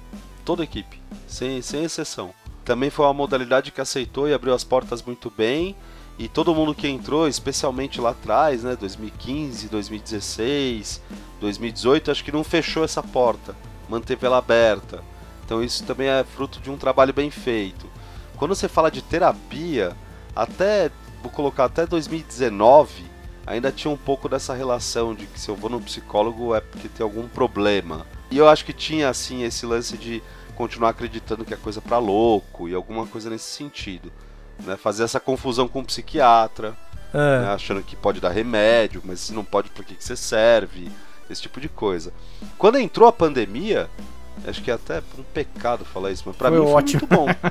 Toda 0.46 0.64
equipe, 0.64 1.02
sem, 1.28 1.62
sem 1.62 1.84
exceção. 1.84 2.34
Também 2.64 2.90
foi 2.90 3.06
uma 3.06 3.14
modalidade 3.14 3.72
que 3.72 3.82
aceitou 3.82 4.28
e 4.28 4.34
abriu 4.34 4.54
as 4.54 4.64
portas 4.64 5.02
muito 5.02 5.32
bem. 5.36 5.76
E 6.18 6.28
todo 6.28 6.54
mundo 6.54 6.76
que 6.76 6.88
entrou, 6.88 7.28
especialmente 7.28 8.00
lá 8.00 8.12
atrás, 8.12 8.64
né, 8.64 8.76
2015, 8.76 9.68
2016, 9.68 11.02
2018, 11.40 12.12
acho 12.12 12.24
que 12.24 12.32
não 12.32 12.44
fechou 12.44 12.84
essa 12.84 13.02
porta, 13.02 13.56
manteve 13.90 14.26
ela 14.26 14.38
aberta. 14.38 15.04
Então 15.44 15.64
isso 15.64 15.84
também 15.84 16.08
é 16.08 16.24
fruto 16.24 16.60
de 16.60 16.70
um 16.70 16.78
trabalho 16.78 17.14
bem 17.14 17.32
feito. 17.32 17.90
Quando 18.38 18.54
você 18.54 18.68
fala 18.68 18.92
de 18.92 19.02
terapia, 19.02 19.96
até, 20.36 20.90
vou 21.22 21.32
colocar 21.32 21.66
até 21.66 21.86
2019, 21.86 23.04
ainda 23.46 23.72
tinha 23.72 23.92
um 23.92 23.98
pouco 23.98 24.28
dessa 24.28 24.54
relação 24.54 25.14
de 25.14 25.26
que 25.26 25.40
se 25.40 25.50
eu 25.50 25.56
vou 25.56 25.70
no 25.70 25.82
psicólogo 25.82 26.56
é 26.56 26.62
porque 26.62 26.88
tem 26.88 27.04
algum 27.04 27.28
problema. 27.28 28.06
E 28.32 28.38
eu 28.38 28.48
acho 28.48 28.66
que 28.66 28.74
tinha, 28.74 29.10
assim, 29.10 29.44
esse 29.44 29.66
lance 29.66 29.98
de 29.98 30.24
continuar 30.56 30.90
acreditando 30.90 31.46
que 31.46 31.54
é 31.54 31.58
coisa 31.58 31.82
para 31.82 31.98
louco 31.98 32.70
e 32.70 32.74
alguma 32.74 33.06
coisa 33.06 33.30
nesse 33.30 33.46
sentido. 33.46 34.12
Né? 34.60 34.78
Fazer 34.78 35.04
essa 35.04 35.20
confusão 35.20 35.68
com 35.68 35.82
o 35.82 35.86
psiquiatra, 35.86 36.76
é. 37.14 37.42
né? 37.42 37.48
achando 37.54 37.82
que 37.82 37.96
pode 37.96 38.20
dar 38.20 38.30
remédio, 38.30 39.02
mas 39.04 39.20
se 39.20 39.34
não 39.34 39.44
pode, 39.44 39.70
por 39.70 39.84
que, 39.84 39.96
que 39.96 40.04
você 40.04 40.16
serve? 40.16 40.92
Esse 41.30 41.42
tipo 41.42 41.60
de 41.60 41.70
coisa. 41.70 42.14
Quando 42.58 42.78
entrou 42.78 43.08
a 43.08 43.14
pandemia, 43.14 43.90
Acho 44.46 44.62
que 44.62 44.70
é 44.70 44.74
até 44.74 45.02
um 45.18 45.24
pecado 45.34 45.86
falar 45.86 46.12
isso, 46.12 46.24
mas 46.26 46.36
pra 46.36 46.50
foi 46.50 46.60
mim 46.60 46.66
ótimo. 46.66 47.08
foi 47.08 47.18
muito 47.18 47.36
bom. 47.38 47.50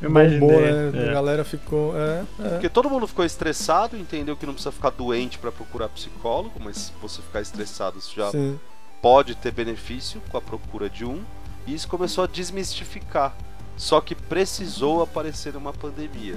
Imaginei. 0.02 0.40
Bombou, 0.40 0.60
né? 0.60 1.06
É. 1.06 1.10
A 1.10 1.12
galera 1.12 1.44
ficou. 1.44 1.94
É, 1.96 2.24
é. 2.40 2.48
Porque 2.50 2.68
todo 2.68 2.88
mundo 2.88 3.06
ficou 3.06 3.24
estressado, 3.24 3.96
entendeu 3.96 4.36
que 4.36 4.46
não 4.46 4.54
precisa 4.54 4.72
ficar 4.72 4.90
doente 4.90 5.38
para 5.38 5.52
procurar 5.52 5.88
psicólogo, 5.88 6.52
mas 6.62 6.76
se 6.76 6.92
você 7.00 7.20
ficar 7.20 7.40
estressado, 7.40 7.98
isso 7.98 8.14
já 8.14 8.30
Sim. 8.30 8.58
pode 9.02 9.34
ter 9.34 9.50
benefício 9.50 10.22
com 10.30 10.38
a 10.38 10.40
procura 10.40 10.88
de 10.88 11.04
um. 11.04 11.22
E 11.66 11.74
isso 11.74 11.88
começou 11.88 12.24
a 12.24 12.26
desmistificar. 12.26 13.34
Só 13.76 14.00
que 14.00 14.14
precisou 14.14 15.02
aparecer 15.02 15.56
uma 15.56 15.72
pandemia. 15.72 16.36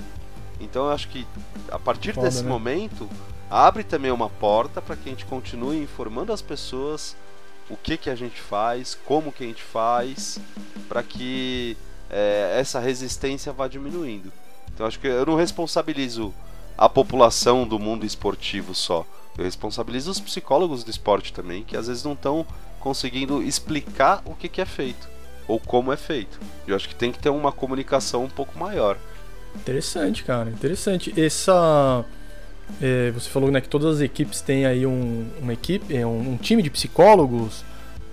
Então 0.60 0.86
eu 0.86 0.92
acho 0.92 1.08
que 1.10 1.26
a 1.72 1.78
partir 1.78 2.14
Foda, 2.14 2.28
desse 2.28 2.44
né? 2.44 2.50
momento 2.50 3.08
abre 3.50 3.84
também 3.84 4.12
uma 4.12 4.30
porta 4.30 4.82
para 4.82 4.96
que 4.96 5.08
a 5.08 5.12
gente 5.12 5.26
continue 5.26 5.78
informando 5.78 6.34
as 6.34 6.42
pessoas 6.42 7.16
o 7.70 7.76
que, 7.76 7.98
que 7.98 8.10
a 8.10 8.16
gente 8.16 8.40
faz, 8.40 8.98
como 9.06 9.32
que 9.32 9.44
a 9.44 9.48
gente 9.48 9.64
faz, 9.64 10.40
para 10.88 11.04
que 11.04 11.78
é, 12.10 12.58
essa 12.60 12.80
resistência 12.80 13.52
vá 13.52 13.68
diminuindo. 13.68 14.32
Então 14.74 14.86
acho 14.86 15.00
que 15.00 15.08
eu 15.08 15.26
não 15.26 15.36
responsabilizo 15.36 16.34
a 16.78 16.88
população 16.88 17.68
do 17.68 17.80
mundo 17.80 18.06
esportivo 18.06 18.76
só. 18.76 19.06
Eu 19.38 19.44
responsabilizo 19.44 20.12
os 20.12 20.20
psicólogos 20.20 20.84
do 20.84 20.92
esporte 20.92 21.34
também, 21.34 21.64
que 21.64 21.76
às 21.76 21.88
vezes 21.88 22.04
não 22.04 22.14
estão 22.14 22.46
conseguindo 22.80 23.42
explicar 23.42 24.22
o 24.26 24.34
que, 24.34 24.48
que 24.48 24.62
é 24.62 24.66
feito 24.66 25.08
ou 25.48 25.60
como 25.60 25.94
é 25.94 25.98
feito. 25.98 26.40
Eu 26.68 26.76
acho 26.76 26.88
que 26.88 26.96
tem 26.96 27.12
que 27.12 27.20
ter 27.20 27.30
uma 27.30 27.52
comunicação 27.52 28.26
um 28.26 28.30
pouco 28.30 28.58
maior. 28.58 28.98
Interessante, 29.56 30.24
cara, 30.24 30.50
interessante. 30.50 31.14
Essa 31.20 32.06
é, 32.82 33.12
você 33.12 33.30
falou 33.30 33.50
né, 33.50 33.60
que 33.60 33.70
todas 33.70 33.96
as 33.96 34.02
equipes 34.02 34.42
têm 34.42 34.66
aí 34.66 34.86
um, 34.86 35.26
uma 35.42 35.54
equipe, 35.54 35.96
é, 35.96 36.06
um, 36.06 36.34
um, 36.34 36.38
time 36.38 36.62
de 36.62 36.70
psicólogos, 36.70 37.64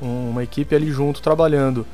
um, 0.00 0.30
uma 0.30 0.42
equipe 0.42 0.74
ali 0.74 0.90
junto 0.90 1.20
trabalhando. 1.20 1.86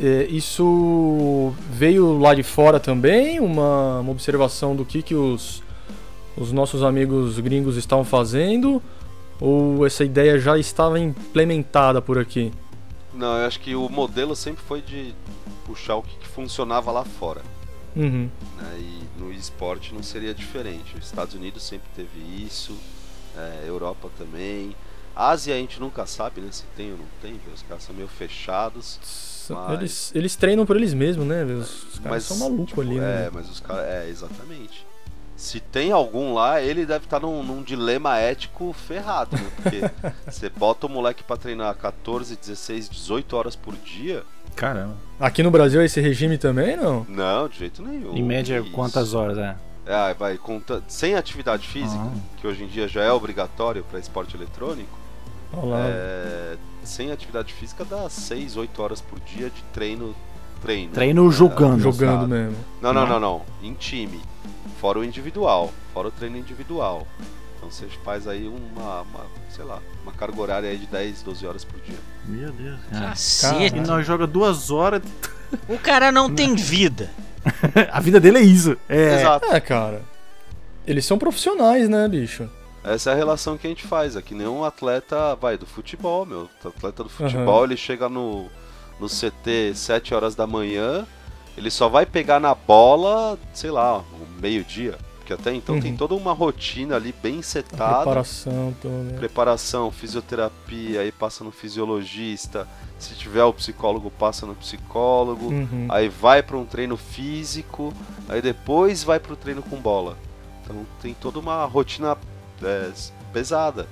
É, 0.00 0.24
isso 0.24 1.52
veio 1.70 2.18
lá 2.18 2.34
de 2.34 2.42
fora 2.42 2.78
também, 2.78 3.40
uma, 3.40 4.00
uma 4.00 4.12
observação 4.12 4.76
do 4.76 4.84
que, 4.84 5.02
que 5.02 5.14
os, 5.14 5.62
os 6.36 6.52
nossos 6.52 6.82
amigos 6.82 7.40
gringos 7.40 7.76
estavam 7.76 8.04
fazendo, 8.04 8.82
ou 9.40 9.86
essa 9.86 10.04
ideia 10.04 10.38
já 10.38 10.58
estava 10.58 11.00
implementada 11.00 12.02
por 12.02 12.18
aqui? 12.18 12.52
Não, 13.14 13.36
eu 13.38 13.46
acho 13.46 13.58
que 13.60 13.74
o 13.74 13.88
modelo 13.88 14.36
sempre 14.36 14.62
foi 14.62 14.80
de 14.80 15.14
puxar 15.64 15.96
o 15.96 16.02
que, 16.02 16.14
que 16.16 16.28
funcionava 16.28 16.92
lá 16.92 17.04
fora. 17.04 17.40
Uhum. 17.98 18.30
Né, 18.56 18.78
e 18.78 19.20
no 19.20 19.32
esporte 19.32 19.92
não 19.92 20.02
seria 20.02 20.32
diferente. 20.32 20.96
Os 20.96 21.04
Estados 21.04 21.34
Unidos 21.34 21.64
sempre 21.64 21.88
teve 21.96 22.18
isso, 22.44 22.78
é, 23.36 23.64
Europa 23.66 24.08
também. 24.16 24.74
Ásia 25.16 25.54
a 25.54 25.58
gente 25.58 25.80
nunca 25.80 26.06
sabe 26.06 26.40
né, 26.40 26.48
se 26.52 26.62
tem 26.76 26.92
ou 26.92 26.98
não 26.98 27.06
tem, 27.20 27.40
os 27.52 27.62
caras 27.62 27.82
são 27.82 27.94
meio 27.94 28.06
fechados. 28.06 29.00
Mas... 29.50 29.78
Eles, 29.78 30.12
eles 30.14 30.36
treinam 30.36 30.64
por 30.64 30.76
eles 30.76 30.94
mesmos, 30.94 31.26
né? 31.26 31.42
Os, 31.42 31.94
os 31.94 31.98
caras 31.98 32.10
mas, 32.10 32.24
são 32.24 32.36
malucos 32.38 32.68
tipo, 32.68 32.80
ali, 32.80 33.00
né? 33.00 33.26
É, 33.26 33.30
mas 33.32 33.50
os 33.50 33.58
caras. 33.58 33.84
É, 33.84 34.08
exatamente. 34.08 34.86
Se 35.34 35.58
tem 35.60 35.90
algum 35.90 36.34
lá, 36.34 36.60
ele 36.60 36.84
deve 36.84 37.04
estar 37.04 37.20
tá 37.20 37.26
num, 37.26 37.42
num 37.42 37.62
dilema 37.62 38.18
ético 38.18 38.72
ferrado, 38.72 39.36
né? 39.36 39.50
Porque 39.56 39.80
você 40.30 40.48
bota 40.50 40.86
o 40.86 40.90
moleque 40.90 41.24
pra 41.24 41.36
treinar 41.36 41.74
14, 41.76 42.36
16, 42.36 42.88
18 42.88 43.36
horas 43.36 43.56
por 43.56 43.74
dia. 43.76 44.24
Caramba. 44.58 44.96
Aqui 45.20 45.40
no 45.40 45.52
Brasil 45.52 45.80
é 45.80 45.84
esse 45.84 46.00
regime 46.00 46.36
também, 46.36 46.76
não? 46.76 47.06
Não, 47.08 47.48
de 47.48 47.58
jeito 47.58 47.80
nenhum. 47.80 48.16
Em 48.16 48.22
média, 48.24 48.58
Isso. 48.58 48.72
quantas 48.72 49.14
horas 49.14 49.38
é? 49.38 49.56
É, 49.86 50.12
vai 50.14 50.36
conta 50.36 50.82
sem 50.88 51.14
atividade 51.14 51.66
física, 51.66 52.02
ah. 52.02 52.18
que 52.36 52.46
hoje 52.46 52.64
em 52.64 52.66
dia 52.66 52.88
já 52.88 53.04
é 53.04 53.12
obrigatório 53.12 53.84
para 53.84 54.00
esporte 54.00 54.36
eletrônico. 54.36 54.98
Olá. 55.52 55.78
É, 55.86 56.56
sem 56.82 57.12
atividade 57.12 57.54
física 57.54 57.84
dá 57.84 58.08
6, 58.08 58.56
8 58.56 58.82
horas 58.82 59.00
por 59.00 59.20
dia 59.20 59.48
de 59.48 59.62
treino. 59.72 60.12
Treino, 60.60 60.92
treino 60.92 61.30
jogando. 61.30 61.80
Jogando 61.80 62.26
mesmo. 62.26 62.56
Não, 62.82 62.92
não, 62.92 63.06
não, 63.06 63.20
não. 63.20 63.42
Em 63.62 63.74
time. 63.74 64.20
Fora 64.80 64.98
o 64.98 65.04
individual. 65.04 65.72
Fora 65.94 66.08
o 66.08 66.10
treino 66.10 66.36
individual. 66.36 67.06
Então 67.58 67.70
você 67.70 67.86
faz 68.04 68.26
aí 68.26 68.46
uma, 68.46 69.02
uma, 69.02 69.26
sei 69.50 69.64
lá, 69.64 69.80
uma 70.02 70.12
carga 70.12 70.40
horária 70.40 70.70
aí 70.70 70.78
de 70.78 70.86
10, 70.86 71.22
12 71.22 71.46
horas 71.46 71.64
por 71.64 71.80
dia. 71.80 71.98
Meu 72.24 72.52
Deus. 72.52 72.78
Cacete. 72.92 73.76
E 73.76 73.80
nós 73.80 74.06
joga 74.06 74.26
duas 74.26 74.70
horas. 74.70 75.02
O 75.68 75.76
cara 75.76 76.12
não 76.12 76.32
tem 76.32 76.54
vida. 76.56 77.10
a 77.90 78.00
vida 78.00 78.20
dele 78.20 78.38
é 78.38 78.42
isso. 78.42 78.76
É, 78.88 79.20
Exato. 79.20 79.46
É, 79.52 79.60
cara. 79.60 80.02
Eles 80.86 81.04
são 81.04 81.18
profissionais, 81.18 81.88
né, 81.88 82.06
bicho? 82.08 82.48
Essa 82.84 83.10
é 83.10 83.12
a 83.12 83.16
relação 83.16 83.58
que 83.58 83.66
a 83.66 83.70
gente 83.70 83.86
faz. 83.86 84.16
É 84.16 84.22
que 84.22 84.34
nenhum 84.34 84.64
atleta 84.64 85.34
vai 85.34 85.58
do 85.58 85.66
futebol, 85.66 86.24
meu. 86.24 86.48
O 86.64 86.68
atleta 86.68 87.02
do 87.02 87.10
futebol, 87.10 87.64
ele 87.64 87.76
chega 87.76 88.08
no, 88.08 88.46
no 89.00 89.08
CT 89.08 89.74
7 89.74 90.14
horas 90.14 90.34
da 90.34 90.46
manhã, 90.46 91.06
ele 91.56 91.70
só 91.70 91.88
vai 91.88 92.06
pegar 92.06 92.40
na 92.40 92.54
bola, 92.54 93.38
sei 93.52 93.70
lá, 93.70 94.02
meio-dia. 94.40 94.96
Porque 95.28 95.42
até 95.42 95.54
então 95.54 95.78
tem 95.78 95.90
Uhum. 95.90 95.96
toda 95.98 96.14
uma 96.14 96.32
rotina 96.32 96.96
ali 96.96 97.14
bem 97.22 97.40
A 97.40 97.42
setada. 97.42 97.96
preparação 97.96 98.74
toda. 98.80 99.12
preparação, 99.18 99.90
fisioterapia, 99.92 101.02
aí 101.02 101.12
passa 101.12 101.44
no 101.44 101.50
fisiologista. 101.50 102.66
Se 102.98 103.14
tiver 103.14 103.44
o 103.44 103.52
psicólogo, 103.52 104.10
passa 104.10 104.46
no 104.46 104.54
psicólogo. 104.54 105.48
Uhum. 105.50 105.86
Aí 105.90 106.08
vai 106.08 106.42
para 106.42 106.56
um 106.56 106.64
treino 106.64 106.96
físico, 106.96 107.92
aí 108.26 108.40
depois 108.40 109.04
vai 109.04 109.20
para 109.20 109.34
o 109.34 109.36
treino 109.36 109.60
com 109.62 109.76
bola. 109.76 110.16
Então 110.64 110.86
tem 111.02 111.12
toda 111.12 111.38
uma 111.38 111.62
rotina 111.66 112.16
é, 112.62 112.90
pesada. 113.30 113.86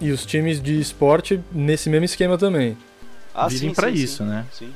E 0.00 0.10
os 0.10 0.24
times 0.24 0.58
de 0.60 0.80
esporte 0.80 1.38
nesse 1.52 1.90
mesmo 1.90 2.06
esquema 2.06 2.38
também. 2.38 2.78
Ah, 3.34 3.46
pra 3.74 3.88
sim, 3.90 3.94
isso, 3.94 4.18
sim. 4.24 4.24
né? 4.24 4.46
Sim, 4.50 4.72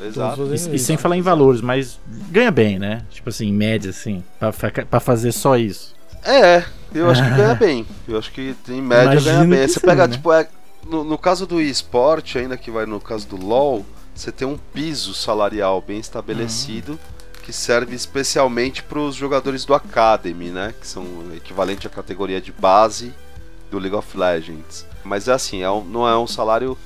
exato. 0.00 0.46
E, 0.52 0.74
e 0.76 0.78
sem 0.78 0.96
falar 0.96 1.16
em 1.16 1.22
valores, 1.22 1.60
mas 1.60 1.98
ganha 2.30 2.50
bem, 2.50 2.78
né? 2.78 3.02
Tipo 3.10 3.28
assim, 3.28 3.46
em 3.48 3.52
média, 3.52 3.90
assim, 3.90 4.22
pra, 4.38 4.52
fa- 4.52 4.70
pra 4.88 5.00
fazer 5.00 5.32
só 5.32 5.56
isso. 5.56 5.94
É, 6.24 6.64
eu 6.94 7.10
acho 7.10 7.22
que 7.22 7.30
ganha 7.30 7.54
bem. 7.56 7.86
Eu 8.06 8.18
acho 8.18 8.30
que 8.32 8.54
em 8.68 8.82
média 8.82 9.12
Imagino 9.12 9.24
ganha 9.24 9.44
bem. 9.58 9.68
Você 9.68 9.80
sim, 9.80 9.86
pega, 9.86 10.06
né? 10.06 10.14
tipo, 10.14 10.32
é, 10.32 10.48
no, 10.86 11.04
no 11.04 11.16
caso 11.18 11.46
do 11.46 11.60
esporte, 11.60 12.38
ainda 12.38 12.56
que 12.56 12.70
vai 12.70 12.86
no 12.86 13.00
caso 13.00 13.26
do 13.28 13.36
LoL, 13.36 13.84
você 14.14 14.32
tem 14.32 14.46
um 14.48 14.58
piso 14.74 15.14
salarial 15.14 15.80
bem 15.80 15.98
estabelecido 16.00 16.92
Uhum. 16.92 16.98
que 17.44 17.52
serve 17.52 17.94
especialmente 17.94 18.82
para 18.82 18.98
os 18.98 19.14
jogadores 19.14 19.64
do 19.64 19.74
Academy, 19.74 20.50
né? 20.50 20.74
Que 20.80 20.86
são 20.86 21.04
equivalente 21.36 21.86
à 21.86 21.90
categoria 21.90 22.40
de 22.40 22.52
base 22.52 23.12
do 23.70 23.78
League 23.78 23.94
of 23.96 24.16
Legends. 24.16 24.84
Mas 25.04 25.28
é 25.28 25.32
assim, 25.32 25.62
é 25.62 25.70
um- 25.70 25.84
não 25.84 26.06
é 26.08 26.18
um 26.18 26.26
salário 26.26 26.76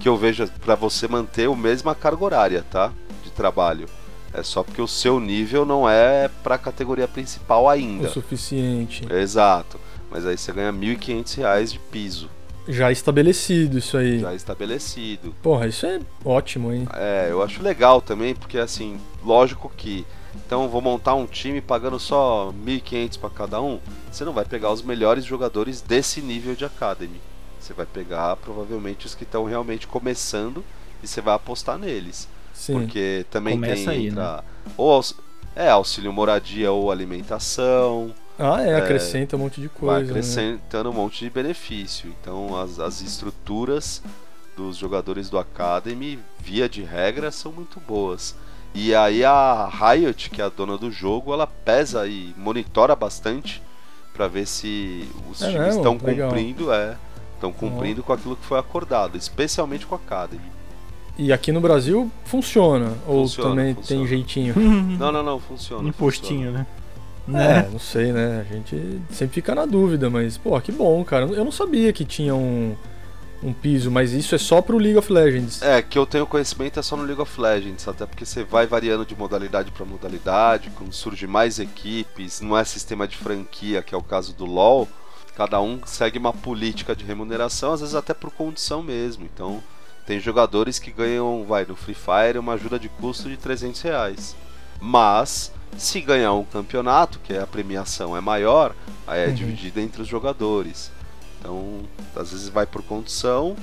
que 0.00 0.08
eu 0.08 0.16
vejo 0.16 0.46
para 0.64 0.74
você 0.74 1.08
manter 1.08 1.48
a 1.48 1.54
mesma 1.56 1.94
carga 1.94 2.24
horária, 2.24 2.64
tá? 2.70 2.92
De 3.24 3.30
trabalho. 3.30 3.86
É 4.32 4.42
só 4.42 4.62
porque 4.62 4.82
o 4.82 4.86
seu 4.88 5.18
nível 5.18 5.64
não 5.64 5.88
é 5.88 6.28
para 6.42 6.54
a 6.56 6.58
categoria 6.58 7.08
principal 7.08 7.68
ainda. 7.68 8.08
O 8.08 8.10
suficiente. 8.12 9.06
Exato. 9.12 9.78
Mas 10.10 10.24
aí 10.26 10.36
você 10.36 10.52
ganha 10.52 10.72
1.500 10.72 11.36
reais 11.36 11.72
de 11.72 11.78
piso, 11.78 12.30
Já 12.66 12.90
estabelecido 12.92 13.78
isso 13.78 13.96
aí. 13.96 14.20
já 14.20 14.34
estabelecido. 14.34 15.34
Porra, 15.42 15.66
isso 15.66 15.86
é 15.86 16.00
ótimo, 16.24 16.72
hein? 16.72 16.86
É, 16.94 17.28
eu 17.30 17.42
acho 17.42 17.62
legal 17.62 18.00
também, 18.00 18.34
porque 18.34 18.58
assim, 18.58 18.98
lógico 19.24 19.70
que. 19.76 20.06
Então 20.46 20.68
vou 20.68 20.80
montar 20.80 21.14
um 21.14 21.26
time 21.26 21.60
pagando 21.60 21.98
só 21.98 22.52
1.500 22.64 23.18
para 23.18 23.30
cada 23.30 23.60
um. 23.60 23.80
Você 24.10 24.24
não 24.24 24.32
vai 24.32 24.44
pegar 24.44 24.70
os 24.70 24.82
melhores 24.82 25.24
jogadores 25.24 25.80
desse 25.80 26.20
nível 26.20 26.54
de 26.54 26.64
academy. 26.64 27.20
Você 27.68 27.74
vai 27.74 27.84
pegar 27.84 28.34
provavelmente 28.36 29.04
os 29.04 29.14
que 29.14 29.24
estão 29.24 29.44
realmente 29.44 29.86
começando 29.86 30.64
e 31.02 31.06
você 31.06 31.20
vai 31.20 31.34
apostar 31.34 31.76
neles. 31.78 32.26
Sim. 32.54 32.72
Porque 32.80 33.26
também 33.30 33.56
Começa 33.56 33.74
tem 33.74 33.88
aí, 33.90 34.06
entra, 34.08 34.42
ou 34.74 34.90
aux- 34.90 35.14
é 35.54 35.68
auxílio 35.68 36.10
moradia 36.10 36.72
ou 36.72 36.90
alimentação. 36.90 38.14
Ah, 38.38 38.62
é, 38.62 38.74
acrescenta 38.74 39.36
um 39.36 39.40
monte 39.40 39.60
de 39.60 39.68
coisa. 39.68 39.96
vai 39.96 40.02
né? 40.02 40.08
acrescentando 40.08 40.88
um 40.88 40.94
monte 40.94 41.20
de 41.22 41.28
benefício. 41.28 42.08
Então 42.22 42.58
as, 42.58 42.80
as 42.80 43.02
estruturas 43.02 44.02
dos 44.56 44.78
jogadores 44.78 45.28
do 45.28 45.38
Academy, 45.38 46.18
via 46.38 46.70
de 46.70 46.82
regra, 46.82 47.30
são 47.30 47.52
muito 47.52 47.78
boas. 47.80 48.34
E 48.74 48.94
aí 48.94 49.22
a 49.26 49.68
Riot, 49.68 50.30
que 50.30 50.40
é 50.40 50.44
a 50.46 50.48
dona 50.48 50.78
do 50.78 50.90
jogo, 50.90 51.34
ela 51.34 51.46
pesa 51.46 52.06
e 52.06 52.32
monitora 52.34 52.96
bastante 52.96 53.62
para 54.14 54.26
ver 54.26 54.46
se 54.46 55.06
os 55.30 55.42
É 55.42 55.50
times 55.50 55.76
estão 55.76 55.98
Legal. 56.02 56.30
cumprindo, 56.30 56.72
é, 56.72 56.96
estão 57.38 57.52
cumprindo 57.52 58.02
com 58.02 58.12
aquilo 58.12 58.36
que 58.36 58.44
foi 58.44 58.58
acordado, 58.58 59.16
especialmente 59.16 59.86
com 59.86 59.94
a 59.94 59.98
Academy. 59.98 60.42
E 61.16 61.32
aqui 61.32 61.50
no 61.50 61.60
Brasil 61.60 62.10
funciona? 62.24 62.92
Ou 63.06 63.22
Funciona, 63.22 63.50
também 63.50 63.74
funciona. 63.74 64.00
tem 64.02 64.08
jeitinho? 64.08 64.54
Não, 64.98 65.10
não, 65.10 65.22
não, 65.22 65.40
funciona. 65.40 65.88
Impostinho, 65.88 66.52
né? 66.52 66.66
É, 67.34 67.68
não 67.70 67.78
sei, 67.78 68.10
né? 68.12 68.40
A 68.48 68.54
gente 68.54 69.00
sempre 69.10 69.34
fica 69.34 69.54
na 69.54 69.66
dúvida, 69.66 70.08
mas, 70.08 70.38
pô, 70.38 70.58
que 70.60 70.72
bom, 70.72 71.04
cara. 71.04 71.26
Eu 71.26 71.44
não 71.44 71.52
sabia 71.52 71.92
que 71.92 72.02
tinha 72.04 72.34
um, 72.34 72.74
um 73.42 73.52
piso, 73.52 73.90
mas 73.90 74.12
isso 74.12 74.34
é 74.34 74.38
só 74.38 74.62
pro 74.62 74.78
League 74.78 74.96
of 74.96 75.12
Legends. 75.12 75.60
É, 75.60 75.82
que 75.82 75.98
eu 75.98 76.06
tenho 76.06 76.26
conhecimento 76.26 76.78
é 76.80 76.82
só 76.82 76.96
no 76.96 77.02
League 77.02 77.20
of 77.20 77.38
Legends, 77.38 77.86
até 77.86 78.06
porque 78.06 78.24
você 78.24 78.44
vai 78.44 78.66
variando 78.66 79.04
de 79.04 79.14
modalidade 79.14 79.70
para 79.70 79.84
modalidade, 79.84 80.70
quando 80.70 80.92
surge 80.92 81.26
mais 81.26 81.58
equipes, 81.58 82.40
não 82.40 82.56
é 82.56 82.64
sistema 82.64 83.06
de 83.06 83.16
franquia, 83.16 83.82
que 83.82 83.94
é 83.94 83.98
o 83.98 84.02
caso 84.02 84.32
do 84.34 84.46
LoL, 84.46 84.88
cada 85.38 85.60
um 85.62 85.78
segue 85.86 86.18
uma 86.18 86.32
política 86.32 86.96
de 86.96 87.04
remuneração, 87.04 87.72
às 87.72 87.80
vezes 87.80 87.94
até 87.94 88.12
por 88.12 88.32
condição 88.32 88.82
mesmo. 88.82 89.24
Então, 89.32 89.62
tem 90.04 90.18
jogadores 90.18 90.80
que 90.80 90.90
ganham, 90.90 91.44
vai, 91.46 91.64
no 91.64 91.76
Free 91.76 91.94
Fire, 91.94 92.38
uma 92.38 92.54
ajuda 92.54 92.76
de 92.76 92.88
custo 92.88 93.28
de 93.28 93.36
300 93.36 93.80
reais. 93.82 94.34
Mas, 94.80 95.52
se 95.76 96.00
ganhar 96.00 96.32
um 96.32 96.42
campeonato, 96.44 97.20
que 97.20 97.36
a 97.36 97.46
premiação 97.46 98.16
é 98.16 98.20
maior, 98.20 98.74
aí 99.06 99.20
é 99.22 99.26
Uhum. 99.28 99.34
dividida 99.34 99.80
entre 99.80 100.02
os 100.02 100.08
jogadores. 100.08 100.90
Então, 101.38 101.82
às 102.16 102.32
vezes 102.32 102.48
vai 102.48 102.66
por 102.66 102.82
condição 102.82 103.54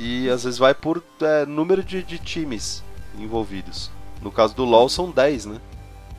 e 0.00 0.30
às 0.30 0.44
vezes 0.44 0.58
vai 0.58 0.72
por 0.74 1.02
é, 1.20 1.44
número 1.44 1.84
de, 1.84 2.02
de 2.02 2.18
times 2.18 2.82
envolvidos. 3.18 3.90
No 4.22 4.32
caso 4.32 4.54
do 4.54 4.64
LoL 4.64 4.88
são 4.88 5.10
10, 5.10 5.44
né? 5.44 5.60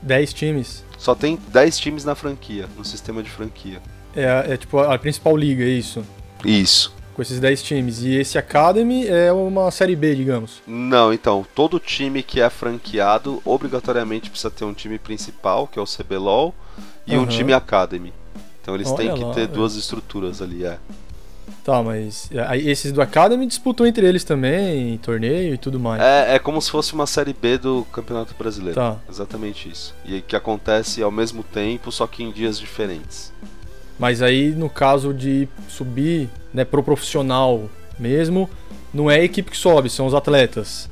10 0.04 0.34
times. 0.34 0.84
Só 1.00 1.16
tem 1.16 1.36
10 1.48 1.80
times 1.80 2.06
na 2.06 2.14
franquia, 2.14 2.70
no 2.78 2.86
sistema 2.86 3.24
de 3.24 3.30
franquia. 3.32 3.82
É, 4.16 4.54
é 4.54 4.58
tipo 4.58 4.80
a 4.80 4.98
principal 4.98 5.36
liga, 5.38 5.64
é 5.64 5.68
isso. 5.68 6.04
Isso. 6.44 6.94
Com 7.16 7.22
esses 7.22 7.40
10 7.40 7.62
times. 7.64 8.02
E 8.02 8.16
esse 8.16 8.38
Academy 8.38 9.06
é 9.08 9.32
uma 9.32 9.70
série 9.72 9.96
B, 9.96 10.16
digamos. 10.16 10.62
Não, 10.66 11.12
então, 11.14 11.46
todo 11.54 11.80
time 11.80 12.24
que 12.24 12.40
é 12.40 12.50
franqueado 12.50 13.42
obrigatoriamente 13.44 14.30
precisa 14.30 14.50
ter 14.50 14.64
um 14.66 14.74
time 14.74 14.98
principal, 14.98 15.68
que 15.68 15.78
é 15.78 15.82
o 15.82 15.86
CBLOL, 15.86 16.56
e 17.06 17.16
um 17.18 17.22
Aham. 17.24 17.28
time 17.28 17.54
Academy. 17.54 18.14
Então 18.62 18.74
eles 18.76 18.90
têm 18.94 19.10
Olha 19.10 19.18
que 19.18 19.24
lá, 19.26 19.34
ter 19.34 19.42
velho. 19.42 19.54
duas 19.54 19.76
estruturas 19.76 20.42
ali, 20.42 20.64
é. 20.64 20.78
Tá, 21.64 21.84
mas 21.84 22.30
é, 22.32 22.58
esses 22.58 22.92
do 22.92 23.02
Academy 23.02 23.46
disputam 23.46 23.86
entre 23.86 24.06
eles 24.08 24.24
também, 24.24 24.98
torneio 25.00 25.54
e 25.54 25.58
tudo 25.58 25.80
mais. 25.80 26.02
é. 26.02 26.36
É 26.36 26.40
como 26.40 26.62
se 26.62 26.72
fosse 26.72 26.94
uma 26.94 27.06
série 27.06 27.34
B 27.34 27.58
do 27.58 27.86
Campeonato 27.92 28.34
Brasileiro. 28.38 28.76
Tá. 28.76 28.96
Exatamente 29.10 29.68
isso. 29.70 29.94
E 30.06 30.22
que 30.22 30.36
acontece 30.36 31.02
ao 31.04 31.12
mesmo 31.12 31.44
tempo, 31.44 31.92
só 31.92 32.08
que 32.08 32.24
em 32.24 32.32
dias 32.32 32.58
diferentes. 32.60 33.34
Mas 34.00 34.22
aí, 34.22 34.52
no 34.52 34.70
caso 34.70 35.14
de 35.14 35.48
subir 35.68 36.30
né, 36.54 36.64
pro 36.64 36.82
profissional 36.82 37.70
mesmo, 38.00 38.50
não 38.94 39.12
é 39.12 39.20
a 39.20 39.24
equipe 39.24 39.52
que 39.52 39.58
sobe, 39.58 39.90
são 39.90 40.08
os 40.08 40.14
atletas. 40.14 40.90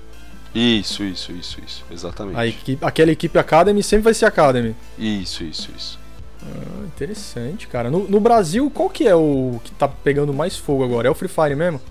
Isso, 0.53 1.03
isso, 1.03 1.31
isso, 1.31 1.61
isso. 1.65 1.85
Exatamente. 1.89 2.37
A 2.37 2.45
equipe, 2.45 2.83
aquela 2.83 3.11
equipe 3.11 3.39
Academy 3.39 3.81
sempre 3.81 4.03
vai 4.03 4.13
ser 4.13 4.25
Academy. 4.25 4.75
Isso, 4.97 5.43
isso, 5.43 5.69
isso. 5.75 5.99
Ah, 6.43 6.85
interessante, 6.85 7.67
cara. 7.67 7.89
No, 7.89 8.07
no 8.07 8.19
Brasil, 8.19 8.69
qual 8.69 8.89
que 8.89 9.07
é 9.07 9.15
o 9.15 9.59
que 9.63 9.71
tá 9.71 9.87
pegando 9.87 10.33
mais 10.33 10.57
fogo 10.57 10.83
agora? 10.83 11.07
É 11.07 11.11
o 11.11 11.15
Free 11.15 11.29
Fire 11.29 11.55
mesmo? 11.55 11.81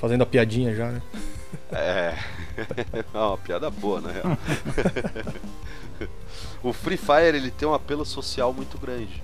Fazendo 0.00 0.22
a 0.22 0.26
piadinha 0.26 0.74
já, 0.74 0.90
né? 0.90 1.02
É. 1.72 2.14
é 3.14 3.18
uma 3.18 3.38
piada 3.38 3.70
boa, 3.70 4.00
na 4.00 4.10
real. 4.10 4.38
o 6.62 6.72
Free 6.72 6.96
Fire 6.96 7.36
ele 7.36 7.50
tem 7.50 7.68
um 7.68 7.74
apelo 7.74 8.04
social 8.04 8.52
muito 8.52 8.78
grande. 8.78 9.22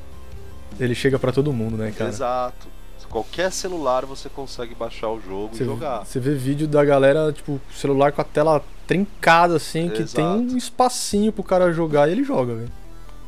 Ele 0.79 0.95
chega 0.95 1.19
pra 1.19 1.33
todo 1.33 1.53
mundo, 1.53 1.77
né, 1.77 1.93
cara? 1.97 2.11
Exato. 2.11 2.69
Qualquer 3.09 3.53
celular 3.53 4.05
você 4.05 4.29
consegue 4.29 4.75
baixar 4.75 5.09
o 5.09 5.21
jogo 5.21 5.55
Você, 5.55 5.63
e 5.63 5.67
jogar. 5.67 6.05
você 6.05 6.19
vê 6.19 6.35
vídeo 6.35 6.67
da 6.67 6.85
galera, 6.85 7.33
tipo, 7.33 7.61
celular 7.73 8.11
com 8.11 8.21
a 8.21 8.25
tela 8.25 8.61
trincada, 8.89 9.55
assim, 9.55 9.89
que 9.89 10.03
tem 10.03 10.25
um 10.25 10.41
Exato. 10.43 10.57
espacinho 10.59 11.33
pro 11.33 11.45
cara 11.45 11.73
jogar 11.73 12.09
e 12.09 12.13
ele 12.13 12.25
joga, 12.25 12.57
velho. 12.57 12.73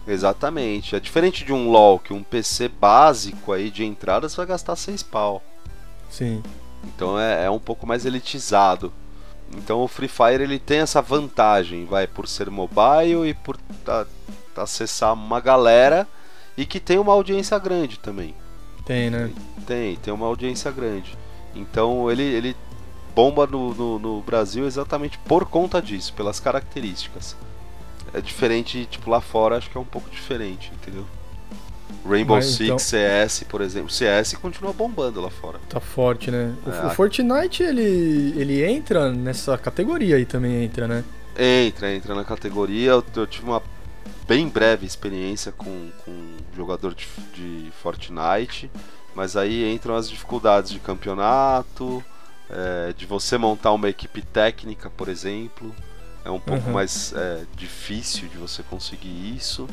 Exatamente. 0.08 0.96
É 0.96 1.00
diferente 1.00 1.44
de 1.44 1.52
um 1.52 1.70
LoL, 1.70 2.00
que 2.00 2.12
um 2.12 2.22
PC 2.22 2.68
básico 2.68 3.52
aí 3.52 3.70
de 3.70 3.84
entrada 3.84 4.28
você 4.28 4.36
vai 4.36 4.46
gastar 4.46 4.74
6 4.74 5.04
pau. 5.04 5.40
Sim. 6.10 6.42
Então 6.84 7.18
é, 7.18 7.44
é 7.44 7.50
um 7.50 7.58
pouco 7.60 7.86
mais 7.86 8.04
elitizado. 8.04 8.92
Então 9.56 9.80
o 9.80 9.88
Free 9.88 10.08
Fire 10.08 10.42
ele 10.42 10.58
tem 10.58 10.78
essa 10.80 11.00
vantagem, 11.00 11.84
vai 11.84 12.08
por 12.08 12.26
ser 12.26 12.50
mobile 12.50 13.28
e 13.28 13.34
por 13.34 13.56
acessar 14.56 15.12
uma 15.12 15.40
galera 15.40 16.08
e 16.56 16.64
que 16.66 16.80
tem 16.80 16.98
uma 16.98 17.12
audiência 17.12 17.58
grande 17.58 17.98
também. 17.98 18.34
Tem, 18.84 19.10
né? 19.10 19.30
Tem, 19.66 19.96
tem 19.96 20.12
uma 20.14 20.26
audiência 20.26 20.70
grande. 20.70 21.16
Então 21.54 22.10
ele, 22.10 22.22
ele 22.22 22.56
bomba 23.14 23.46
no, 23.46 23.74
no, 23.74 23.98
no 23.98 24.20
Brasil 24.22 24.66
exatamente 24.66 25.18
por 25.18 25.44
conta 25.46 25.80
disso, 25.82 26.12
pelas 26.12 26.38
características. 26.38 27.36
É 28.14 28.20
diferente, 28.20 28.86
tipo, 28.86 29.10
lá 29.10 29.20
fora 29.20 29.56
acho 29.56 29.68
que 29.70 29.76
é 29.76 29.80
um 29.80 29.84
pouco 29.84 30.08
diferente, 30.10 30.70
entendeu? 30.80 31.04
Rainbow 32.08 32.36
Mas, 32.36 32.46
Six, 32.46 32.60
então- 32.60 32.78
CS, 32.78 33.44
por 33.48 33.60
exemplo. 33.60 33.90
CS 33.90 34.34
continua 34.34 34.72
bombando 34.72 35.20
lá 35.20 35.30
fora. 35.30 35.58
Tá 35.68 35.80
forte, 35.80 36.30
né? 36.30 36.54
O, 36.64 36.70
É. 36.70 36.86
o 36.86 36.90
Fortnite, 36.90 37.62
ele, 37.62 38.34
ele 38.36 38.64
entra 38.64 39.10
nessa 39.12 39.56
categoria 39.58 40.16
aí 40.16 40.24
também, 40.24 40.64
entra, 40.64 40.86
né? 40.86 41.04
Entra, 41.38 41.92
entra 41.92 42.14
na 42.14 42.24
categoria. 42.24 42.92
Eu, 42.92 43.04
eu 43.16 43.26
tive 43.26 43.46
uma 43.46 43.60
bem 44.26 44.48
breve 44.48 44.86
experiência 44.86 45.52
com, 45.52 45.90
com 46.04 46.36
jogador 46.54 46.94
de, 46.94 47.06
de 47.34 47.70
Fortnite, 47.82 48.70
mas 49.14 49.36
aí 49.36 49.70
entram 49.72 49.94
as 49.96 50.08
dificuldades 50.08 50.70
de 50.70 50.78
campeonato, 50.78 52.02
é, 52.50 52.92
de 52.96 53.06
você 53.06 53.38
montar 53.38 53.72
uma 53.72 53.88
equipe 53.88 54.22
técnica, 54.22 54.90
por 54.90 55.08
exemplo. 55.08 55.74
É 56.24 56.30
um 56.30 56.40
pouco 56.40 56.66
Uhum. 56.66 56.72
mais 56.74 57.12
é, 57.14 57.44
difícil 57.56 58.28
de 58.28 58.36
você 58.36 58.62
conseguir 58.62 59.36
isso. 59.36 59.68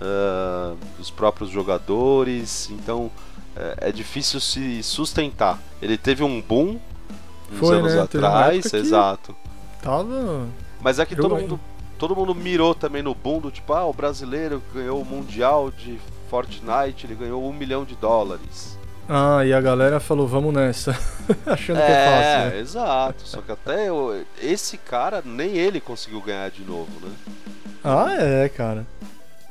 Ah, 0.00 0.74
os 0.98 1.10
próprios 1.10 1.50
jogadores, 1.50 2.68
então 2.70 3.10
é, 3.54 3.88
é 3.88 3.92
difícil 3.92 4.40
se 4.40 4.82
sustentar. 4.82 5.60
Ele 5.80 5.96
teve 5.96 6.22
um 6.24 6.40
boom 6.40 6.80
uns 7.52 7.58
Foi, 7.58 7.76
anos 7.76 7.94
né? 7.94 8.00
Atrás, 8.00 8.72
exato. 8.72 9.36
Tava. 9.80 10.46
Mas 10.80 10.98
é 10.98 11.06
que 11.06 11.14
todo 11.14 11.36
mundo, 11.36 11.60
todo 12.02 12.16
mundo 12.16 12.34
mirou 12.34 12.74
também 12.74 13.00
no 13.00 13.14
boom 13.14 13.38
do 13.38 13.48
tipo, 13.48 13.72
ah, 13.72 13.84
o 13.86 13.92
brasileiro 13.92 14.60
ganhou 14.74 15.00
o 15.00 15.04
Mundial 15.04 15.70
de 15.70 16.00
Fortnite, 16.28 17.06
ele 17.06 17.14
ganhou 17.14 17.48
um 17.48 17.52
milhão 17.52 17.84
de 17.84 17.94
dólares. 17.94 18.76
Ah, 19.08 19.44
e 19.44 19.52
a 19.52 19.60
galera 19.60 20.00
falou, 20.00 20.26
vamos 20.26 20.52
nessa. 20.52 20.90
Achando 21.46 21.76
que 21.76 21.82
é 21.82 22.06
fácil. 22.06 22.50
né? 22.50 22.58
exato. 22.58 23.22
Só 23.24 23.40
que 23.40 23.52
até 23.52 23.88
eu- 23.88 24.24
esse 24.40 24.76
cara, 24.78 25.22
nem 25.24 25.56
ele 25.56 25.80
conseguiu 25.80 26.20
ganhar 26.20 26.50
de 26.50 26.64
novo, 26.64 26.90
né? 27.06 27.12
Ah, 27.84 28.12
é, 28.18 28.48
cara. 28.48 28.84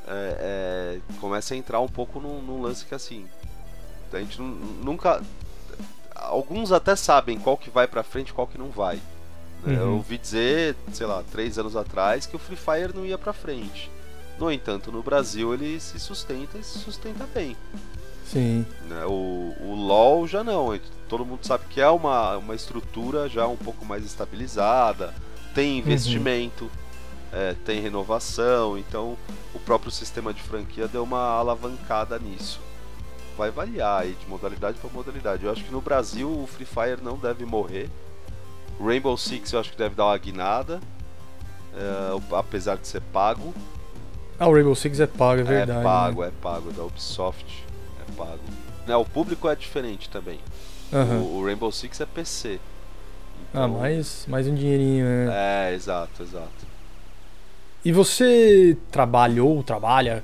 É, 0.06 0.98
é, 1.08 1.16
começa 1.18 1.54
a 1.54 1.56
entrar 1.56 1.80
um 1.80 1.88
pouco 1.88 2.20
num, 2.20 2.42
num 2.42 2.60
lance 2.60 2.84
que 2.84 2.94
assim. 2.94 3.24
A 4.12 4.18
gente 4.18 4.38
nu- 4.42 4.56
nunca. 4.84 5.22
Alguns 6.14 6.70
até 6.70 6.94
sabem 6.96 7.38
qual 7.38 7.56
que 7.56 7.70
vai 7.70 7.88
pra 7.88 8.02
frente 8.02 8.28
e 8.28 8.32
qual 8.34 8.46
que 8.46 8.58
não 8.58 8.68
vai. 8.68 9.00
Né? 9.62 9.76
Eu 9.78 9.86
Uhum. 9.88 9.96
ouvi 9.96 10.18
dizer, 10.18 10.76
sei 10.92 11.06
lá, 11.06 11.22
três 11.30 11.58
anos 11.58 11.76
atrás, 11.76 12.26
que 12.26 12.36
o 12.36 12.38
Free 12.38 12.56
Fire 12.56 12.92
não 12.94 13.04
ia 13.06 13.16
pra 13.18 13.32
frente. 13.32 13.90
No 14.38 14.50
entanto, 14.50 14.90
no 14.90 15.02
Brasil 15.02 15.52
ele 15.54 15.78
se 15.78 15.98
sustenta 16.00 16.58
e 16.58 16.64
se 16.64 16.78
sustenta 16.78 17.26
bem. 17.34 17.56
Sim. 18.26 18.64
né? 18.88 19.04
O, 19.06 19.54
o 19.60 19.74
LoL 19.76 20.26
já 20.26 20.42
não. 20.42 20.78
Todo 21.08 21.24
mundo 21.24 21.44
sabe 21.46 21.64
que 21.68 21.80
é 21.80 21.88
uma, 21.88 22.38
uma 22.38 22.54
estrutura 22.54 23.28
já 23.28 23.46
um 23.46 23.56
pouco 23.56 23.84
mais 23.84 24.04
estabilizada, 24.04 25.14
tem 25.54 25.78
investimento, 25.78 26.70
é, 27.30 27.54
tem 27.64 27.80
renovação, 27.80 28.78
então 28.78 29.18
o 29.54 29.58
próprio 29.58 29.90
sistema 29.90 30.32
de 30.32 30.40
franquia 30.42 30.88
deu 30.88 31.02
uma 31.02 31.20
alavancada 31.36 32.18
nisso. 32.18 32.58
Vai 33.36 33.50
variar 33.50 34.00
aí 34.02 34.12
de 34.18 34.26
modalidade 34.26 34.78
para 34.78 34.90
modalidade. 34.90 35.44
Eu 35.44 35.52
acho 35.52 35.64
que 35.64 35.70
no 35.72 35.80
Brasil 35.82 36.28
o 36.30 36.46
Free 36.46 36.66
Fire 36.66 37.02
não 37.02 37.16
deve 37.18 37.44
morrer. 37.44 37.90
O 38.78 38.86
Rainbow 38.86 39.16
Six 39.16 39.52
eu 39.52 39.60
acho 39.60 39.70
que 39.70 39.78
deve 39.78 39.94
dar 39.94 40.06
uma 40.06 40.18
guinada, 40.18 40.80
é, 41.76 42.36
apesar 42.36 42.76
de 42.76 42.86
ser 42.86 43.00
pago. 43.12 43.54
Ah, 44.38 44.48
o 44.48 44.52
Rainbow 44.54 44.74
Six 44.74 44.98
é 45.00 45.06
pago, 45.06 45.40
é 45.40 45.44
verdade. 45.44 45.80
é 45.80 45.82
pago, 45.82 46.22
né? 46.22 46.28
é 46.28 46.30
pago, 46.42 46.72
da 46.72 46.82
Ubisoft 46.84 47.64
é 48.08 48.12
pago. 48.16 48.40
O 49.00 49.04
público 49.04 49.48
é 49.48 49.54
diferente 49.54 50.08
também. 50.10 50.40
Aham. 50.92 51.20
O, 51.20 51.38
o 51.38 51.44
Rainbow 51.44 51.70
Six 51.70 52.00
é 52.00 52.06
PC. 52.06 52.58
Ah, 53.54 53.64
Então- 53.64 53.68
mais, 53.78 54.26
mais 54.28 54.46
um 54.48 54.54
dinheirinho, 54.54 55.04
né? 55.04 55.68
É, 55.70 55.74
exato, 55.74 56.22
exato. 56.22 56.72
E 57.84 57.92
você 57.92 58.76
trabalhou, 58.90 59.62
trabalha 59.62 60.22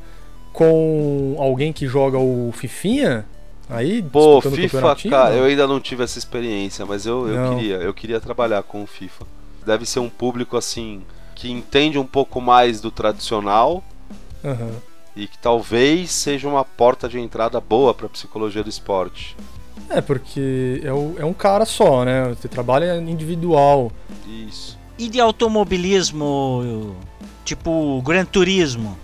com 0.52 1.36
alguém 1.38 1.72
que 1.72 1.86
joga 1.86 2.18
o 2.18 2.50
Fifinha? 2.52 3.24
Aí, 3.70 4.02
Pô, 4.02 4.40
FIFA, 4.40 4.96
cara, 5.10 5.30
não? 5.30 5.36
eu 5.38 5.44
ainda 5.44 5.66
não 5.66 5.78
tive 5.78 6.02
essa 6.02 6.18
experiência, 6.18 6.86
mas 6.86 7.04
eu, 7.04 7.28
eu 7.28 7.54
queria, 7.54 7.74
eu 7.76 7.92
queria 7.94 8.20
trabalhar 8.20 8.62
com 8.62 8.82
o 8.82 8.86
FIFA. 8.86 9.26
Deve 9.66 9.84
ser 9.84 10.00
um 10.00 10.08
público 10.08 10.56
assim 10.56 11.02
que 11.34 11.50
entende 11.50 11.98
um 11.98 12.06
pouco 12.06 12.40
mais 12.40 12.80
do 12.80 12.90
tradicional 12.90 13.84
Aham. 14.44 14.70
e 15.14 15.26
que 15.26 15.38
talvez 15.38 16.10
seja 16.10 16.48
uma 16.48 16.64
porta 16.64 17.08
de 17.08 17.18
entrada 17.20 17.60
boa 17.60 17.92
para 17.92 18.08
psicologia 18.08 18.62
do 18.64 18.70
esporte. 18.70 19.36
É, 19.90 20.00
porque 20.00 20.80
é, 20.82 20.92
o- 20.92 21.14
é 21.18 21.24
um 21.24 21.32
cara 21.34 21.64
só, 21.66 22.04
né? 22.04 22.28
Você 22.30 22.48
trabalha 22.48 22.96
individual. 22.96 23.92
Isso. 24.26 24.78
E 24.98 25.08
de 25.08 25.20
automobilismo, 25.20 26.96
tipo 27.44 28.00
Gran 28.02 28.24
Turismo? 28.24 28.98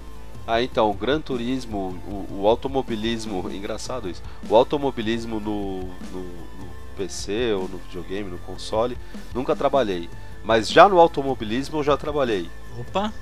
Ah, 0.46 0.62
então, 0.62 0.90
o 0.90 0.94
Gran 0.94 1.20
Turismo, 1.20 1.98
o, 2.06 2.42
o 2.42 2.48
automobilismo, 2.48 3.50
engraçado 3.50 4.08
isso, 4.10 4.22
o 4.48 4.54
automobilismo 4.54 5.40
no, 5.40 5.80
no, 5.84 6.22
no 6.22 6.68
PC 6.96 7.52
ou 7.54 7.68
no 7.68 7.78
videogame, 7.78 8.30
no 8.30 8.38
console, 8.38 8.96
nunca 9.34 9.56
trabalhei. 9.56 10.08
Mas 10.44 10.68
já 10.68 10.86
no 10.88 10.98
automobilismo 11.00 11.78
eu 11.78 11.82
já 11.84 11.96
trabalhei. 11.96 12.50
Opa. 12.78 13.12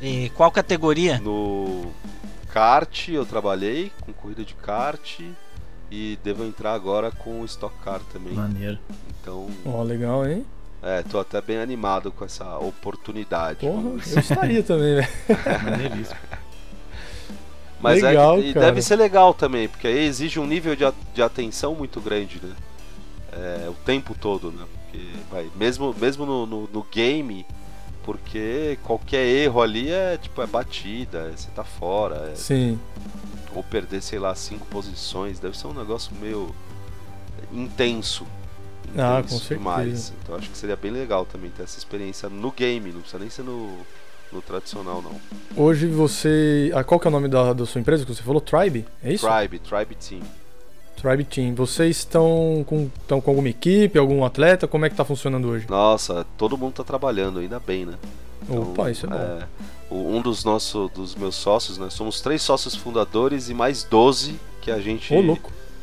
E 0.00 0.30
qual 0.36 0.50
categoria? 0.50 1.18
No 1.18 1.90
kart 2.52 3.08
eu 3.08 3.24
trabalhei, 3.24 3.90
com 4.02 4.12
corrida 4.12 4.44
de 4.44 4.54
kart, 4.54 5.20
e 5.90 6.18
devo 6.22 6.44
entrar 6.44 6.74
agora 6.74 7.10
com 7.10 7.42
Stock 7.46 7.74
Car 7.82 8.00
também. 8.12 8.34
Maneiro. 8.34 8.78
Então, 9.20 9.48
Ó, 9.64 9.82
legal, 9.82 10.26
hein? 10.28 10.44
é, 10.82 11.02
tô 11.02 11.18
até 11.18 11.40
bem 11.40 11.58
animado 11.58 12.12
com 12.12 12.24
essa 12.24 12.58
oportunidade. 12.58 13.60
Porra, 13.60 13.88
eu 13.88 14.18
estaria 14.18 14.62
também, 14.62 14.96
velho. 14.96 15.08
Maneiríssimo. 15.64 16.18
Mas 17.80 18.02
é 18.02 18.08
Legal, 18.08 18.36
que- 18.40 18.48
e 18.48 18.54
cara. 18.54 18.66
deve 18.66 18.82
ser 18.82 18.96
legal 18.96 19.32
também, 19.32 19.68
porque 19.68 19.86
aí 19.86 19.98
exige 20.06 20.40
um 20.40 20.46
nível 20.46 20.74
de, 20.74 20.84
de 21.14 21.22
atenção 21.22 21.74
muito 21.74 22.00
grande, 22.00 22.40
né? 22.42 22.54
É, 23.32 23.68
o 23.68 23.74
tempo 23.84 24.14
todo, 24.20 24.50
né? 24.50 24.64
Porque, 24.90 25.04
vai, 25.30 25.48
mesmo 25.54 25.94
mesmo 26.00 26.26
no, 26.26 26.44
no, 26.46 26.66
no 26.72 26.82
game, 26.90 27.46
porque 28.02 28.78
qualquer 28.82 29.24
erro 29.26 29.60
ali 29.60 29.90
é 29.90 30.16
tipo 30.16 30.42
é 30.42 30.46
batida, 30.46 31.30
é- 31.32 31.36
você 31.36 31.48
tá 31.54 31.62
fora, 31.62 32.30
é- 32.32 32.34
Sim. 32.34 32.80
ou 33.54 33.62
perder, 33.62 34.02
sei 34.02 34.18
lá, 34.18 34.34
cinco 34.34 34.66
posições, 34.66 35.38
deve 35.38 35.56
ser 35.56 35.66
um 35.68 35.74
negócio 35.74 36.10
meio 36.20 36.52
intenso. 37.52 38.26
Ah, 38.96 39.18
intenso 39.20 39.22
com 39.22 39.28
certeza. 39.40 39.54
demais. 39.58 40.12
Então 40.22 40.34
acho 40.36 40.48
que 40.50 40.56
seria 40.56 40.76
bem 40.76 40.90
legal 40.90 41.24
também 41.26 41.50
ter 41.50 41.62
essa 41.62 41.78
experiência 41.78 42.28
no 42.28 42.50
game, 42.50 42.90
não 42.90 43.00
precisa 43.00 43.18
nem 43.20 43.30
ser 43.30 43.42
no, 43.42 43.76
no 44.32 44.42
tradicional, 44.42 45.02
não. 45.02 45.12
Hoje 45.56 45.86
você. 45.86 46.70
Ah, 46.74 46.84
qual 46.84 47.00
que 47.00 47.06
é 47.06 47.10
o 47.10 47.12
nome 47.12 47.28
da, 47.28 47.52
da 47.52 47.64
sua 47.66 47.80
empresa 47.80 48.04
que 48.04 48.14
você 48.14 48.22
falou? 48.22 48.40
Tribe? 48.40 48.84
É 49.02 49.12
isso? 49.12 49.26
Tribe, 49.26 49.58
Tribe 49.58 49.94
Team. 49.96 50.20
Tribe 50.96 51.24
Team. 51.24 51.54
Vocês 51.54 51.98
estão 51.98 52.64
com, 52.66 52.90
estão 53.00 53.20
com 53.20 53.30
alguma 53.30 53.48
equipe, 53.48 53.98
algum 53.98 54.24
atleta? 54.24 54.66
Como 54.66 54.84
é 54.84 54.90
que 54.90 54.96
tá 54.96 55.04
funcionando 55.04 55.48
hoje? 55.48 55.66
Nossa, 55.68 56.26
todo 56.36 56.58
mundo 56.58 56.74
tá 56.74 56.84
trabalhando, 56.84 57.38
ainda 57.38 57.58
bem, 57.60 57.86
né? 57.86 57.94
Então, 58.42 58.62
Opa, 58.62 58.90
isso 58.90 59.06
é 59.06 59.08
bom. 59.08 59.14
é, 59.16 59.46
o- 59.90 60.16
um 60.16 60.20
dos 60.22 60.44
nossos 60.44 60.90
dos 60.92 61.14
meus 61.14 61.34
sócios, 61.34 61.78
né? 61.78 61.88
Somos 61.90 62.20
três 62.20 62.42
sócios 62.42 62.74
fundadores 62.74 63.48
e 63.48 63.54
mais 63.54 63.84
12 63.84 64.38
que 64.60 64.70
a 64.70 64.78
gente 64.80 65.14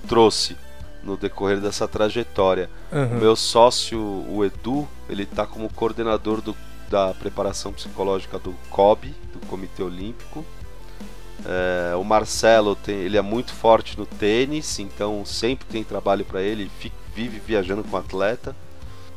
trouxe 0.08 0.56
no 1.04 1.16
decorrer 1.18 1.60
dessa 1.60 1.88
trajetória. 1.88 2.70
Aham. 2.91 3.18
O 3.18 3.20
meu 3.22 3.36
sócio, 3.36 4.00
o 4.00 4.43
Edu, 4.43 4.88
ele 5.10 5.26
tá 5.26 5.46
como 5.46 5.70
coordenador 5.74 6.41
do- 6.41 6.56
da 6.89 7.13
preparação 7.13 7.73
psicológica 7.73 8.38
do 8.39 8.53
COB, 8.69 9.13
do 9.33 9.45
Comitê 9.47 9.83
Olímpico. 9.83 10.45
É, 11.45 11.95
o 11.95 12.03
Marcelo 12.03 12.75
tem, 12.75 12.95
ele 12.95 13.17
é 13.17 13.21
muito 13.21 13.53
forte 13.53 13.97
no 13.99 14.05
tênis, 14.05 14.79
então 14.79 15.23
sempre 15.25 15.65
tem 15.67 15.83
trabalho 15.83 16.25
para 16.25 16.41
ele, 16.41 16.71
fi- 16.79 16.91
vive 17.13 17.39
viajando 17.39 17.83
com 17.83 17.97
atleta. 17.97 18.55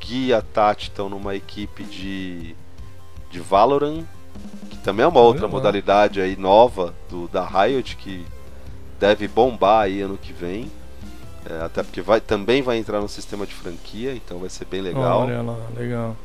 Gui 0.00 0.26
e 0.26 0.32
a 0.34 0.42
Tati 0.42 0.88
estão 0.88 1.08
numa 1.08 1.34
equipe 1.34 1.84
de, 1.84 2.54
de 3.30 3.40
Valorant, 3.40 4.04
que 4.70 4.78
também 4.78 5.04
é 5.04 5.06
uma 5.08 5.20
outra 5.20 5.46
lá. 5.46 5.48
modalidade 5.48 6.20
aí 6.20 6.36
nova 6.36 6.94
do, 7.08 7.28
da 7.28 7.44
Riot 7.46 7.96
que 7.96 8.24
deve 9.00 9.26
bombar 9.28 9.82
aí 9.84 10.00
ano 10.00 10.18
que 10.18 10.32
vem. 10.32 10.70
É, 11.48 11.64
até 11.64 11.82
porque 11.82 12.02
vai, 12.02 12.20
também 12.20 12.62
vai 12.62 12.78
entrar 12.78 13.00
no 13.00 13.08
sistema 13.08 13.46
de 13.46 13.54
franquia, 13.54 14.12
então 14.14 14.38
vai 14.38 14.50
ser 14.50 14.66
bem 14.66 14.80
legal. 14.82 15.22
Olha 15.22 15.40
lá, 15.40 15.56
legal. 15.76 16.16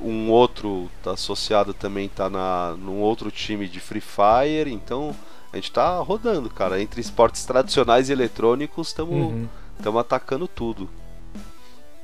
Um 0.00 0.30
outro 0.30 0.90
tá 1.02 1.12
associado 1.12 1.72
também 1.72 2.08
tá 2.08 2.28
na 2.28 2.76
num 2.78 3.00
outro 3.00 3.30
time 3.30 3.66
de 3.68 3.80
Free 3.80 4.00
Fire, 4.00 4.70
então 4.72 5.14
a 5.52 5.56
gente 5.56 5.70
tá 5.72 5.98
rodando, 6.00 6.50
cara. 6.50 6.80
Entre 6.80 7.00
esportes 7.00 7.44
tradicionais 7.44 8.08
e 8.08 8.12
eletrônicos, 8.12 8.88
estamos 8.88 9.48
Uhum. 9.84 9.98
atacando 9.98 10.46
tudo. 10.46 10.88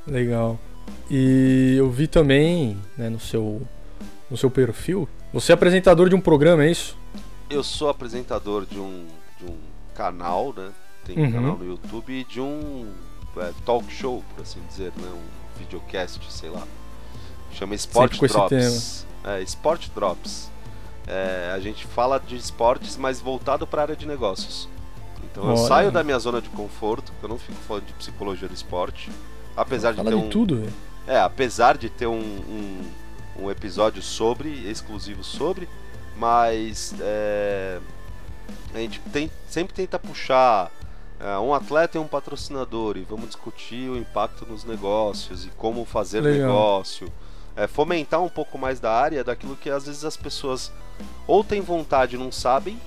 Legal. 0.07 0.59
E 1.11 1.75
eu 1.79 1.91
vi 1.91 2.07
também, 2.07 2.77
né, 2.97 3.09
no 3.09 3.21
seu 3.21 3.63
no 4.31 4.37
seu 4.37 4.51
perfil, 4.51 5.07
você 5.33 5.53
é 5.53 5.55
apresentador 5.55 6.09
de 6.09 6.15
um 6.15 6.21
programa, 6.21 6.65
é 6.65 6.71
isso? 6.71 6.97
Eu 7.51 7.63
sou 7.63 7.91
apresentador 7.91 8.65
de 8.65 8.79
um, 8.79 9.07
de 9.39 9.45
um 9.45 9.57
canal, 9.95 10.55
né? 10.57 10.71
Tem 11.05 11.19
um 11.19 11.23
Uhum. 11.25 11.33
canal 11.33 11.59
no 11.59 11.67
YouTube 11.67 12.13
e 12.13 12.25
de 12.25 12.41
um 12.41 12.91
é, 13.37 13.53
talk 13.67 13.93
show, 13.93 14.25
por 14.35 14.43
assim 14.43 14.61
dizer, 14.69 14.91
né? 14.97 15.09
Um 15.13 15.59
videocast, 15.59 16.19
sei 16.31 16.49
lá. 16.49 16.67
Chama 17.53 17.75
Sport 17.75 18.19
Drops. 18.19 19.07
É, 19.25 19.43
Sport 19.43 19.89
Drops. 19.95 20.51
É, 21.07 21.53
a 21.55 21.61
gente 21.61 21.87
fala 21.87 22.19
de 22.19 22.37
esportes, 22.37 22.97
mas 22.97 23.21
voltado 23.21 23.67
para 23.67 23.83
a 23.83 23.85
área 23.85 23.97
de 23.97 24.07
negócios. 24.07 24.69
Então 25.31 25.49
eu 25.51 25.57
saio 25.57 25.91
da 25.91 26.05
minha 26.05 26.19
zona 26.19 26.41
de 26.41 26.49
conforto, 26.51 27.13
eu 27.23 27.29
não 27.29 27.39
fico 27.39 27.59
falando 27.67 27.87
de 27.87 27.93
psicologia 27.95 28.47
do 28.47 28.55
esporte. 28.55 29.11
Apesar 29.57 29.93
de 29.93 29.99
Fala 29.99 30.11
ter 30.11 30.17
de 30.17 30.23
um, 30.23 30.29
tudo, 30.31 30.69
é, 31.07 31.19
apesar 31.19 31.77
de 31.77 31.89
ter 31.89 32.07
um, 32.07 32.21
um, 32.21 32.81
um 33.45 33.51
episódio 33.51 34.03
sobre, 34.03 34.51
exclusivo 34.69 35.25
sobre, 35.25 35.69
mas 36.17 36.95
é, 37.01 37.79
a 38.75 38.79
gente 38.79 39.01
tem, 39.13 39.31
sempre 39.49 39.75
tenta 39.75 39.99
puxar 39.99 40.71
é, 41.19 41.39
um 41.39 41.55
atleta 41.55 41.99
e 41.99 42.01
um 42.01 42.07
patrocinador 42.07 42.97
e 42.97 43.03
vamos 43.03 43.27
discutir 43.27 43.89
o 43.89 43.97
impacto 43.97 44.47
nos 44.47 44.65
negócios 44.65 45.45
e 45.45 45.49
como 45.51 45.85
fazer 45.85 46.21
Legal. 46.21 46.49
negócio. 46.49 47.13
É, 47.57 47.67
fomentar 47.67 48.23
um 48.23 48.29
pouco 48.29 48.57
mais 48.59 48.81
da 48.81 48.91
área 48.93 49.23
daquilo 49.23 49.57
que 49.57 49.69
às 49.69 49.87
vezes 49.87 50.05
as 50.05 50.17
pessoas 50.17 50.73
ou 51.27 51.45
têm 51.45 51.61
vontade 51.61 52.17
e 52.17 52.19
não 52.19 52.33
sabem, 52.33 52.79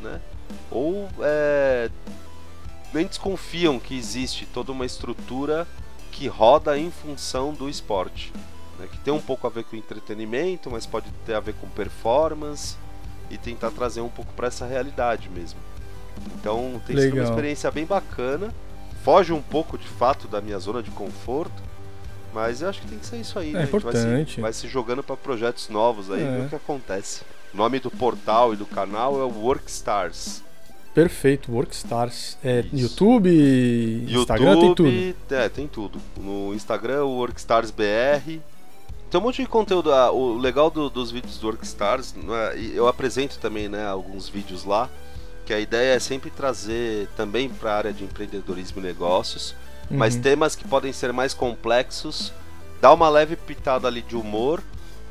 né? 0.00 0.20
Ou 0.70 1.08
é, 1.20 1.90
nem 2.92 3.06
desconfiam 3.06 3.78
que 3.80 3.96
existe 3.96 4.46
toda 4.46 4.72
uma 4.72 4.86
estrutura 4.86 5.66
que 6.12 6.26
roda 6.28 6.76
em 6.78 6.90
função 6.90 7.52
do 7.52 7.68
esporte. 7.68 8.32
né? 8.78 8.88
Que 8.90 8.98
tem 8.98 9.12
um 9.12 9.20
pouco 9.20 9.46
a 9.46 9.50
ver 9.50 9.64
com 9.64 9.76
entretenimento, 9.76 10.70
mas 10.70 10.86
pode 10.86 11.10
ter 11.26 11.34
a 11.34 11.40
ver 11.40 11.54
com 11.54 11.68
performance 11.68 12.76
e 13.30 13.36
tentar 13.38 13.70
trazer 13.70 14.00
um 14.00 14.08
pouco 14.08 14.32
para 14.34 14.48
essa 14.48 14.66
realidade 14.66 15.28
mesmo. 15.28 15.58
Então 16.34 16.80
tem 16.86 16.96
sido 16.96 17.12
uma 17.12 17.20
Legal. 17.20 17.24
experiência 17.30 17.70
bem 17.70 17.84
bacana. 17.86 18.52
Foge 19.04 19.32
um 19.32 19.40
pouco 19.40 19.78
de 19.78 19.86
fato 19.86 20.28
da 20.28 20.40
minha 20.40 20.58
zona 20.58 20.82
de 20.82 20.90
conforto, 20.90 21.62
mas 22.34 22.62
eu 22.62 22.68
acho 22.68 22.80
que 22.82 22.88
tem 22.88 22.98
que 22.98 23.06
ser 23.06 23.16
isso 23.16 23.38
aí. 23.38 23.50
É 23.50 23.52
né? 23.54 23.60
Gente 23.66 23.70
vai 23.70 23.80
se- 23.92 23.98
importante. 23.98 24.40
Vai 24.40 24.52
se, 24.52 24.68
jogando 24.68 25.02
para 25.02 25.16
projetos 25.16 25.68
novos 25.68 26.10
aí, 26.10 26.22
É. 26.22 26.36
ver 26.38 26.46
o 26.46 26.48
que 26.48 26.54
acontece. 26.56 27.22
O 27.52 27.56
nome 27.56 27.80
do 27.80 27.90
portal 27.90 28.52
e 28.52 28.56
do 28.56 28.66
canal 28.66 29.20
é 29.20 29.24
o 29.24 29.28
Workstars. 29.30 30.42
Perfeito, 30.94 31.52
Workstars. 31.52 32.36
É, 32.42 32.60
Isso. 32.72 32.76
YouTube, 32.84 34.04
Instagram, 34.08 34.58
tem 34.58 34.74
tudo. 34.74 34.88
YouTube, 34.88 35.16
É, 35.30 35.48
tem 35.48 35.68
tudo. 35.68 36.00
No 36.16 36.52
Instagram, 36.54 37.04
o 37.04 37.16
Workstars 37.18 37.70
BR. 37.70 38.40
Tem 39.10 39.20
um 39.20 39.22
monte 39.24 39.42
de 39.42 39.48
conteúdo. 39.48 39.92
ah, 39.92 40.10
O 40.12 40.36
legal 40.38 40.70
do- 40.70 40.88
dos 40.90 41.10
vídeos 41.10 41.38
do 41.38 41.46
Workstars, 41.48 42.14
né, 42.14 42.54
eu 42.74 42.86
apresento 42.88 43.38
também 43.38 43.68
né, 43.68 43.86
alguns 43.86 44.28
vídeos 44.28 44.64
lá, 44.64 44.88
que 45.46 45.52
a 45.52 45.58
ideia 45.60 45.94
é 45.94 45.98
sempre 45.98 46.30
trazer 46.30 47.08
também 47.16 47.48
para 47.48 47.72
a 47.72 47.76
área 47.76 47.92
de 47.92 48.04
empreendedorismo 48.04 48.80
e 48.80 48.84
negócios, 48.84 49.54
mas 49.90 50.14
Uhum. 50.14 50.22
temas 50.22 50.54
que 50.54 50.66
podem 50.66 50.92
ser 50.92 51.12
mais 51.12 51.34
complexos, 51.34 52.32
dar 52.80 52.92
uma 52.92 53.08
leve 53.08 53.36
pitada 53.36 53.88
ali 53.88 54.02
de 54.02 54.16
humor 54.16 54.62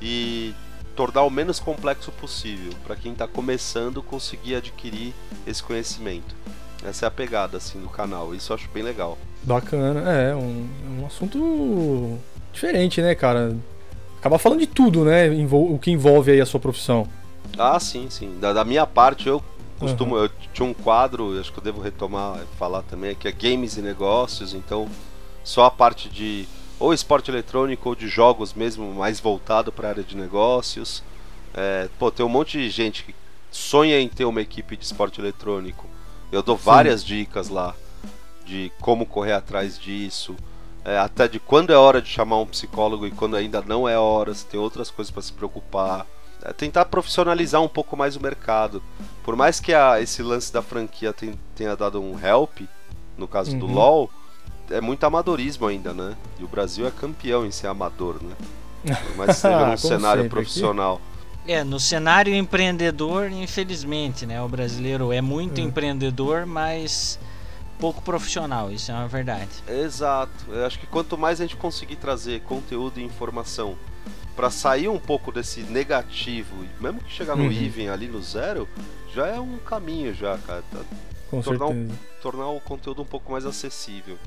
e 0.01 0.53
tornar 0.95 1.23
o 1.23 1.29
menos 1.29 1.59
complexo 1.59 2.11
possível, 2.11 2.73
para 2.85 2.95
quem 2.95 3.11
está 3.13 3.27
começando 3.27 4.01
conseguir 4.03 4.55
adquirir 4.55 5.13
esse 5.45 5.61
conhecimento. 5.63 6.35
Essa 6.83 7.05
é 7.05 7.07
a 7.07 7.11
pegada 7.11 7.57
assim 7.57 7.79
do 7.79 7.89
canal, 7.89 8.33
isso 8.33 8.51
eu 8.51 8.55
acho 8.55 8.69
bem 8.73 8.83
legal. 8.83 9.17
Bacana, 9.43 10.09
é 10.09 10.35
um, 10.35 10.67
um 10.99 11.05
assunto 11.05 12.17
diferente, 12.51 13.01
né, 13.01 13.15
cara? 13.15 13.55
Acaba 14.17 14.37
falando 14.37 14.59
de 14.59 14.67
tudo, 14.67 15.05
né? 15.05 15.29
O 15.49 15.77
que 15.79 15.91
envolve 15.91 16.31
aí 16.31 16.41
a 16.41 16.45
sua 16.45 16.59
profissão. 16.59 17.07
Ah, 17.57 17.79
sim, 17.79 18.09
sim. 18.09 18.37
Da, 18.39 18.51
da 18.51 18.65
minha 18.65 18.85
parte, 18.85 19.27
eu 19.27 19.41
costumo. 19.79 20.17
Eu 20.17 20.29
tinha 20.53 20.67
um 20.67 20.73
quadro, 20.73 21.39
acho 21.39 21.51
que 21.51 21.59
eu 21.59 21.63
devo 21.63 21.81
retomar, 21.81 22.37
falar 22.57 22.81
também, 22.83 23.15
que 23.15 23.27
é 23.27 23.31
Games 23.31 23.77
e 23.77 23.81
Negócios, 23.81 24.53
então 24.53 24.87
só 25.43 25.65
a 25.65 25.71
parte 25.71 26.09
de 26.09 26.47
ou 26.79 26.93
esporte 26.93 27.29
eletrônico 27.29 27.89
ou 27.89 27.95
de 27.95 28.07
jogos 28.07 28.53
mesmo, 28.53 28.93
mais 28.93 29.19
voltado 29.19 29.71
para 29.71 29.87
a 29.87 29.91
área 29.91 30.03
de 30.03 30.15
negócios. 30.15 31.03
É, 31.53 31.89
pô, 31.97 32.09
tem 32.11 32.25
um 32.25 32.29
monte 32.29 32.57
de 32.57 32.69
gente 32.69 33.03
que 33.03 33.15
sonha 33.51 33.99
em 33.99 34.07
ter 34.07 34.25
uma 34.25 34.41
equipe 34.41 34.77
de 34.77 34.85
esporte 34.85 35.19
eletrônico. 35.19 35.85
Eu 36.31 36.41
dou 36.43 36.55
várias 36.55 37.03
dicas 37.03 37.49
lá 37.49 37.75
de 38.45 38.71
como 38.79 39.05
correr 39.05 39.33
atrás 39.33 39.77
disso. 39.79 40.35
é, 40.85 40.97
até 40.97 41.27
de 41.27 41.39
quando 41.39 41.71
é 41.71 41.77
hora 41.77 42.01
de 42.01 42.09
chamar 42.09 42.37
um 42.39 42.45
psicólogo 42.45 43.05
e 43.05 43.11
quando 43.11 43.35
ainda 43.35 43.61
não 43.61 43.87
é 43.87 43.97
hora, 43.97 44.33
se 44.33 44.45
tem 44.45 44.59
outras 44.59 44.89
coisas 44.89 45.11
para 45.11 45.21
se 45.21 45.33
preocupar. 45.33 46.05
É 46.43 46.53
tentar 46.53 46.85
profissionalizar 46.85 47.61
um 47.61 47.67
pouco 47.67 47.97
mais 47.97 48.15
o 48.15 48.21
mercado. 48.21 48.81
Por 49.23 49.35
mais 49.35 49.59
que 49.59 49.73
a- 49.73 49.99
esse 50.01 50.23
lance 50.23 50.51
da 50.53 50.61
franquia 50.61 51.11
ten- 51.11 51.37
tenha 51.55 51.75
dado 51.75 52.01
um 52.01 52.17
help, 52.19 52.61
no 53.17 53.27
caso 53.27 53.55
do 53.57 53.65
Uhum. 53.65 53.73
LoL, 53.73 54.09
é 54.69 54.79
muito 54.79 55.03
amadorismo 55.03 55.67
ainda, 55.67 55.93
né? 55.93 56.15
E 56.39 56.43
o 56.43 56.47
Brasil 56.47 56.87
é 56.87 56.91
campeão 56.91 57.45
em 57.45 57.51
ser 57.51 57.67
amador, 57.67 58.17
né? 58.23 58.35
Por 59.05 59.17
mais 59.17 59.31
que 59.35 59.41
seja 59.41 59.57
Como 59.59 59.71
num 59.71 59.77
cenário 59.77 60.23
sempre 60.23 60.39
aqui. 60.39 60.47
profissional. 60.49 61.01
É, 61.47 61.63
no 61.63 61.79
cenário 61.79 62.33
empreendedor, 62.33 63.29
infelizmente, 63.31 64.25
né? 64.25 64.41
O 64.41 64.47
brasileiro 64.47 65.11
é 65.11 65.19
muito 65.21 65.59
Hum. 65.59 65.65
empreendedor, 65.65 66.45
mas 66.45 67.19
pouco 67.79 68.01
profissional, 68.01 68.71
isso 68.71 68.91
é 68.91 68.93
uma 68.93 69.07
verdade. 69.07 69.49
Exato. 69.67 70.31
Eu 70.47 70.65
acho 70.65 70.79
que 70.79 70.85
quanto 70.87 71.17
mais 71.17 71.41
a 71.41 71.43
gente 71.45 71.55
conseguir 71.57 71.95
trazer 71.97 72.41
conteúdo 72.41 72.99
e 72.99 73.03
informação 73.03 73.75
para 74.39 74.49
sair 74.49 74.87
um 74.87 74.97
pouco 74.97 75.33
desse 75.33 75.59
negativo, 75.63 76.55
mesmo 76.79 77.01
que 77.01 77.11
chegar 77.11 77.35
no 77.35 77.43
Uhum. 77.43 77.51
even 77.51 77.89
ali 77.89 78.07
no 78.07 78.21
zero, 78.21 78.69
já 79.13 79.27
é 79.27 79.37
um 79.37 79.57
caminho 79.57 80.13
já, 80.13 80.37
cara. 80.37 80.63
Tá- 80.71 80.79
Com 81.29 81.41
Tornar 81.41 81.67
certeza. 81.67 81.93
tornar 82.21 82.47
o 82.47 82.61
conteúdo 82.61 83.01
um 83.01 83.05
pouco 83.05 83.33
mais 83.33 83.45
acessível. 83.45 84.17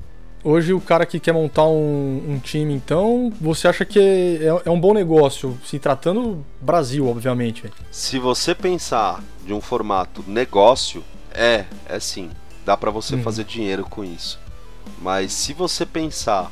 Hoje 0.43 0.71
o 0.71 0.79
cara 0.79 1.03
que 1.07 1.19
quer 1.19 1.31
montar 1.31 1.65
um, 1.65 2.23
um 2.29 2.37
time, 2.37 2.75
então, 2.75 3.33
você 3.41 3.67
acha 3.67 3.83
que 3.85 3.97
é, 3.99 4.67
é 4.67 4.69
um 4.69 4.79
bom 4.79 4.93
negócio, 4.93 5.57
se 5.65 5.79
tratando 5.79 6.45
Brasil, 6.61 7.07
obviamente. 7.07 7.71
Se 7.89 8.19
você 8.19 8.53
pensar 8.53 9.19
de 9.43 9.51
um 9.51 9.59
formato 9.61 10.23
negócio, 10.27 11.03
é, 11.33 11.65
é 11.87 11.99
sim. 11.99 12.29
Dá 12.63 12.77
pra 12.77 12.91
você 12.91 13.15
Uhum. 13.15 13.23
fazer 13.23 13.45
dinheiro 13.45 13.83
com 13.83 14.03
isso. 14.03 14.39
Mas 15.01 15.33
se 15.33 15.53
você 15.53 15.87
pensar 15.87 16.51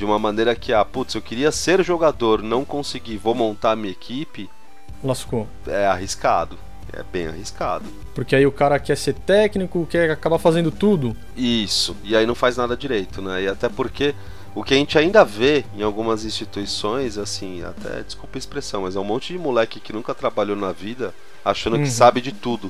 de 0.00 0.04
uma 0.06 0.18
maneira 0.18 0.56
que, 0.56 0.72
ah, 0.72 0.82
putz, 0.82 1.14
eu 1.14 1.20
queria 1.20 1.52
ser 1.52 1.84
jogador, 1.84 2.42
não 2.42 2.64
consegui, 2.64 3.18
vou 3.18 3.34
montar 3.34 3.76
minha 3.76 3.92
equipe, 3.92 4.48
Lascou. 5.04 5.46
é 5.66 5.86
arriscado. 5.86 6.58
É 6.92 7.04
bem 7.04 7.28
arriscado. 7.28 7.84
Porque 8.14 8.34
aí 8.34 8.44
o 8.46 8.50
cara 8.50 8.78
quer 8.80 8.96
ser 8.96 9.12
técnico, 9.14 9.86
quer 9.88 10.10
acabar 10.10 10.38
fazendo 10.38 10.70
tudo. 10.72 11.14
Isso. 11.36 11.94
E 12.02 12.16
aí 12.16 12.24
não 12.26 12.34
faz 12.34 12.56
nada 12.56 12.74
direito, 12.76 13.20
né? 13.22 13.42
E 13.42 13.46
até 13.46 13.68
porque 13.68 14.12
o 14.54 14.64
que 14.64 14.72
a 14.74 14.76
gente 14.78 14.98
ainda 14.98 15.22
vê 15.24 15.64
em 15.76 15.82
algumas 15.82 16.24
instituições, 16.24 17.16
assim, 17.18 17.62
até 17.62 18.02
desculpa 18.02 18.36
a 18.36 18.40
expressão, 18.40 18.82
mas 18.82 18.96
é 18.96 19.00
um 19.00 19.04
monte 19.04 19.32
de 19.34 19.38
moleque 19.38 19.78
que 19.78 19.92
nunca 19.92 20.14
trabalhou 20.14 20.56
na 20.56 20.72
vida 20.72 21.14
achando 21.44 21.76
Uhum. 21.76 21.82
que 21.84 21.90
sabe 21.90 22.20
de 22.22 22.32
tudo. 22.32 22.68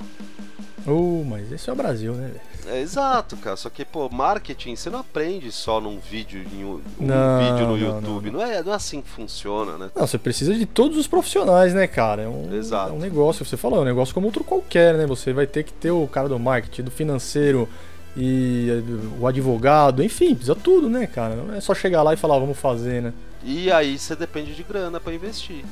Oh, 0.86 1.22
mas 1.24 1.50
esse 1.52 1.68
é 1.68 1.72
o 1.72 1.76
Brasil, 1.76 2.14
né? 2.14 2.30
É, 2.66 2.80
exato, 2.80 3.36
cara. 3.36 3.56
Só 3.56 3.68
que, 3.68 3.84
pô, 3.84 4.08
marketing 4.08 4.76
você 4.76 4.90
não 4.90 5.00
aprende 5.00 5.50
só 5.50 5.80
num 5.80 5.98
vídeo, 5.98 6.44
em 6.52 6.64
um, 6.64 6.80
Não, 6.98 7.38
vídeo 7.38 7.66
no 7.66 7.76
não, 7.76 7.78
YouTube. 7.78 8.30
Não, 8.30 8.42
é, 8.42 8.62
não 8.62 8.72
é 8.72 8.76
assim 8.76 9.00
que 9.00 9.08
funciona, 9.08 9.76
né? 9.76 9.90
Não, 9.94 10.06
você 10.06 10.18
precisa 10.18 10.54
de 10.54 10.66
todos 10.66 10.96
os 10.96 11.06
profissionais, 11.06 11.74
né, 11.74 11.86
cara? 11.86 12.22
É 12.22 12.28
um, 12.28 12.54
Exato. 12.54 12.90
é 12.90 12.92
um 12.92 12.98
negócio, 12.98 13.44
você 13.44 13.56
falou, 13.56 13.78
é 13.78 13.82
um 13.82 13.86
negócio 13.86 14.14
como 14.14 14.26
outro 14.26 14.44
qualquer, 14.44 14.94
né? 14.94 15.06
Você 15.06 15.32
vai 15.32 15.46
ter 15.46 15.64
que 15.64 15.72
ter 15.72 15.90
o 15.90 16.06
cara 16.06 16.28
do 16.28 16.38
marketing, 16.38 16.82
do 16.82 16.90
financeiro 16.90 17.68
e 18.16 18.68
eh, 18.70 19.18
o 19.20 19.26
advogado, 19.26 20.02
enfim, 20.02 20.34
precisa 20.34 20.54
tudo, 20.54 20.88
né, 20.88 21.06
cara? 21.06 21.36
Não 21.36 21.54
é 21.54 21.60
só 21.60 21.74
chegar 21.74 22.02
lá 22.02 22.12
e 22.12 22.16
falar, 22.16 22.38
vamos 22.38 22.58
fazer, 22.58 23.02
né? 23.02 23.12
E 23.42 23.70
aí 23.70 23.98
você 23.98 24.14
depende 24.14 24.54
de 24.54 24.62
grana 24.62 25.00
pra 25.00 25.14
investir. 25.14 25.64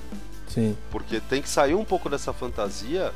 Sim. 0.46 0.76
Porque 0.90 1.20
tem 1.20 1.42
que 1.42 1.48
sair 1.48 1.74
um 1.74 1.84
pouco 1.84 2.08
dessa 2.08 2.32
fantasia 2.32 3.12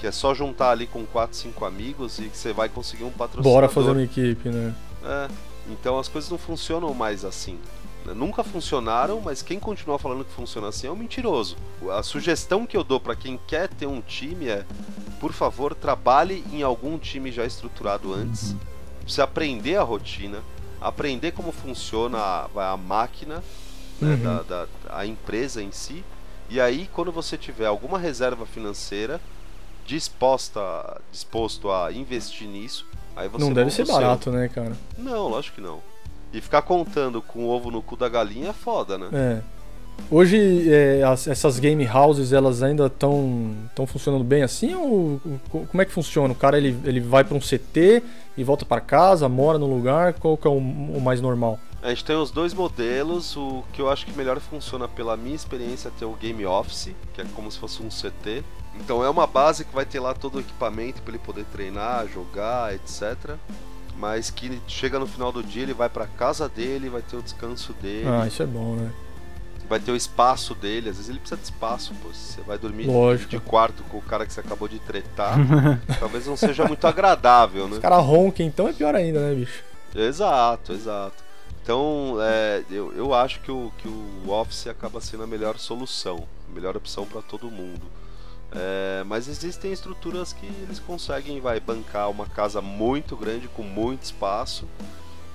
que 0.00 0.06
é 0.06 0.12
só 0.12 0.34
juntar 0.34 0.70
ali 0.70 0.86
com 0.86 1.04
4, 1.06 1.36
5 1.36 1.64
amigos 1.64 2.18
e 2.18 2.24
que 2.24 2.36
você 2.36 2.52
vai 2.52 2.68
conseguir 2.68 3.04
um 3.04 3.10
patrocinador. 3.10 3.52
Bora 3.52 3.68
fazer 3.68 3.90
uma 3.90 4.02
equipe, 4.02 4.48
né? 4.48 4.74
É, 5.04 5.28
então 5.70 5.98
as 5.98 6.08
coisas 6.08 6.30
não 6.30 6.38
funcionam 6.38 6.92
mais 6.94 7.24
assim. 7.24 7.58
né? 8.04 8.12
Nunca 8.14 8.44
funcionaram, 8.44 9.20
mas 9.20 9.42
quem 9.42 9.58
continua 9.58 9.98
falando 9.98 10.24
que 10.24 10.32
funciona 10.32 10.68
assim 10.68 10.86
é 10.86 10.90
um 10.90 10.96
mentiroso. 10.96 11.56
A 11.92 12.02
sugestão 12.02 12.66
que 12.66 12.76
eu 12.76 12.84
dou 12.84 13.00
pra 13.00 13.16
quem 13.16 13.38
quer 13.46 13.68
ter 13.68 13.86
um 13.86 14.00
time 14.00 14.48
é, 14.48 14.64
por 15.20 15.32
favor, 15.32 15.74
trabalhe 15.74 16.44
em 16.52 16.62
algum 16.62 16.98
time 16.98 17.32
já 17.32 17.44
estruturado 17.44 18.12
antes. 18.12 18.52
Uhum. 18.52 18.58
Você 19.06 19.22
aprender 19.22 19.76
a 19.76 19.82
rotina, 19.82 20.40
aprender 20.80 21.32
como 21.32 21.52
funciona 21.52 22.18
a, 22.18 22.72
a 22.72 22.76
máquina, 22.76 23.42
né, 24.00 24.14
Uhum. 24.14 24.22
da, 24.22 24.42
da- 24.42 24.66
a 24.90 25.06
empresa 25.06 25.62
em 25.62 25.72
si. 25.72 26.04
E 26.50 26.60
aí, 26.60 26.88
quando 26.92 27.10
você 27.10 27.36
tiver 27.38 27.66
alguma 27.66 27.98
reserva 27.98 28.44
financeira 28.46 29.20
disposta, 29.86 31.00
disposto 31.12 31.70
a 31.70 31.92
investir 31.92 32.48
nisso, 32.48 32.86
aí 33.14 33.28
você 33.28 33.44
Não 33.44 33.52
deve 33.52 33.70
ser 33.70 33.82
o 33.82 33.86
seu. 33.86 33.94
barato, 33.94 34.30
né, 34.30 34.48
cara? 34.48 34.72
Não, 34.98 35.28
lógico 35.28 35.56
que 35.56 35.60
não. 35.62 35.80
E 36.32 36.40
ficar 36.40 36.62
contando 36.62 37.22
com 37.22 37.44
o 37.44 37.48
ovo 37.48 37.70
no 37.70 37.80
cu 37.80 37.96
da 37.96 38.08
galinha 38.08 38.50
é 38.50 38.52
foda, 38.52 38.98
né? 38.98 39.08
É. 39.12 39.40
Hoje, 40.10 40.70
é, 40.70 41.02
as- 41.04 41.26
essas 41.26 41.58
game 41.58 41.86
houses, 41.88 42.32
elas 42.32 42.62
ainda 42.62 42.86
estão 42.86 43.54
tão 43.74 43.86
funcionando 43.86 44.22
bem 44.24 44.42
assim? 44.42 44.74
Ou 44.74 45.20
ou 45.52 45.66
como 45.66 45.80
é 45.80 45.84
que 45.86 45.92
funciona? 45.92 46.32
O 46.32 46.36
cara, 46.36 46.58
ele, 46.58 46.76
ele 46.84 47.00
vai 47.00 47.24
para 47.24 47.34
um 47.34 47.40
CT 47.40 48.02
e 48.36 48.44
volta 48.44 48.64
para 48.66 48.80
casa, 48.82 49.26
mora 49.28 49.58
no 49.58 49.66
lugar? 49.66 50.12
Qual 50.14 50.36
que 50.36 50.46
é 50.46 50.50
o, 50.50 50.58
o 50.58 51.00
mais 51.00 51.20
normal? 51.22 51.58
A 51.82 51.88
gente 51.88 52.04
tem 52.04 52.16
os 52.16 52.30
dois 52.30 52.52
modelos, 52.52 53.36
o 53.36 53.62
que 53.72 53.80
eu 53.80 53.88
acho 53.88 54.04
que 54.04 54.12
melhor 54.12 54.38
funciona 54.40 54.86
pela 54.86 55.16
minha 55.16 55.34
experiência 55.36 55.88
é 55.88 55.92
ter 55.98 56.04
o 56.04 56.12
Game 56.12 56.44
Office, 56.44 56.90
que 57.14 57.22
é 57.22 57.24
como 57.34 57.50
se 57.50 57.58
fosse 57.58 57.82
um 57.82 57.88
CT. 57.88 58.44
Então 58.80 59.04
é 59.04 59.10
uma 59.10 59.26
base 59.26 59.64
que 59.64 59.74
vai 59.74 59.84
ter 59.84 60.00
lá 60.00 60.14
todo 60.14 60.36
o 60.36 60.40
equipamento 60.40 61.02
para 61.02 61.14
ele 61.14 61.22
poder 61.22 61.44
treinar, 61.46 62.06
jogar, 62.08 62.74
etc. 62.74 63.36
Mas 63.96 64.30
que 64.30 64.60
chega 64.68 64.98
no 64.98 65.06
final 65.06 65.32
do 65.32 65.42
dia, 65.42 65.62
ele 65.62 65.74
vai 65.74 65.88
para 65.88 66.06
casa 66.06 66.48
dele, 66.48 66.88
vai 66.88 67.02
ter 67.02 67.16
o 67.16 67.22
descanso 67.22 67.72
dele. 67.74 68.08
Ah, 68.08 68.26
isso 68.26 68.42
é 68.42 68.46
bom, 68.46 68.76
né? 68.76 68.92
vai 69.68 69.80
ter 69.80 69.90
o 69.90 69.96
espaço 69.96 70.54
dele, 70.54 70.88
às 70.88 70.96
vezes 70.96 71.10
ele 71.10 71.18
precisa 71.18 71.40
de 71.40 71.44
espaço, 71.44 71.92
pô. 72.02 72.08
Você 72.08 72.40
vai 72.42 72.58
dormir 72.58 72.86
Lógico. 72.86 73.30
de 73.30 73.40
quarto 73.40 73.82
com 73.84 73.98
o 73.98 74.02
cara 74.02 74.24
que 74.26 74.32
você 74.32 74.40
acabou 74.40 74.68
de 74.68 74.78
tretar, 74.78 75.36
talvez 75.98 76.26
não 76.26 76.36
seja 76.36 76.64
muito 76.64 76.86
agradável, 76.86 77.66
né? 77.68 77.74
Os 77.74 77.78
caras 77.78 78.04
roncam, 78.04 78.46
então 78.46 78.68
é 78.68 78.72
pior 78.72 78.94
ainda, 78.94 79.20
né, 79.20 79.34
bicho? 79.34 79.64
Exato, 79.94 80.72
exato. 80.72 81.24
Então, 81.62 82.16
é, 82.20 82.62
eu, 82.70 82.92
eu 82.94 83.12
acho 83.12 83.40
que 83.40 83.50
o, 83.50 83.72
que 83.78 83.88
o 83.88 84.30
Office 84.30 84.68
acaba 84.68 85.00
sendo 85.00 85.24
a 85.24 85.26
melhor 85.26 85.58
solução, 85.58 86.24
a 86.48 86.54
melhor 86.54 86.76
opção 86.76 87.04
para 87.04 87.20
todo 87.22 87.50
mundo. 87.50 87.82
É, 88.58 89.04
mas 89.04 89.28
existem 89.28 89.70
estruturas 89.72 90.32
que 90.32 90.46
eles 90.62 90.78
conseguem 90.78 91.40
vai 91.40 91.60
bancar 91.60 92.10
uma 92.10 92.26
casa 92.26 92.62
muito 92.62 93.14
grande 93.16 93.48
com 93.48 93.62
muito 93.62 94.02
espaço 94.04 94.64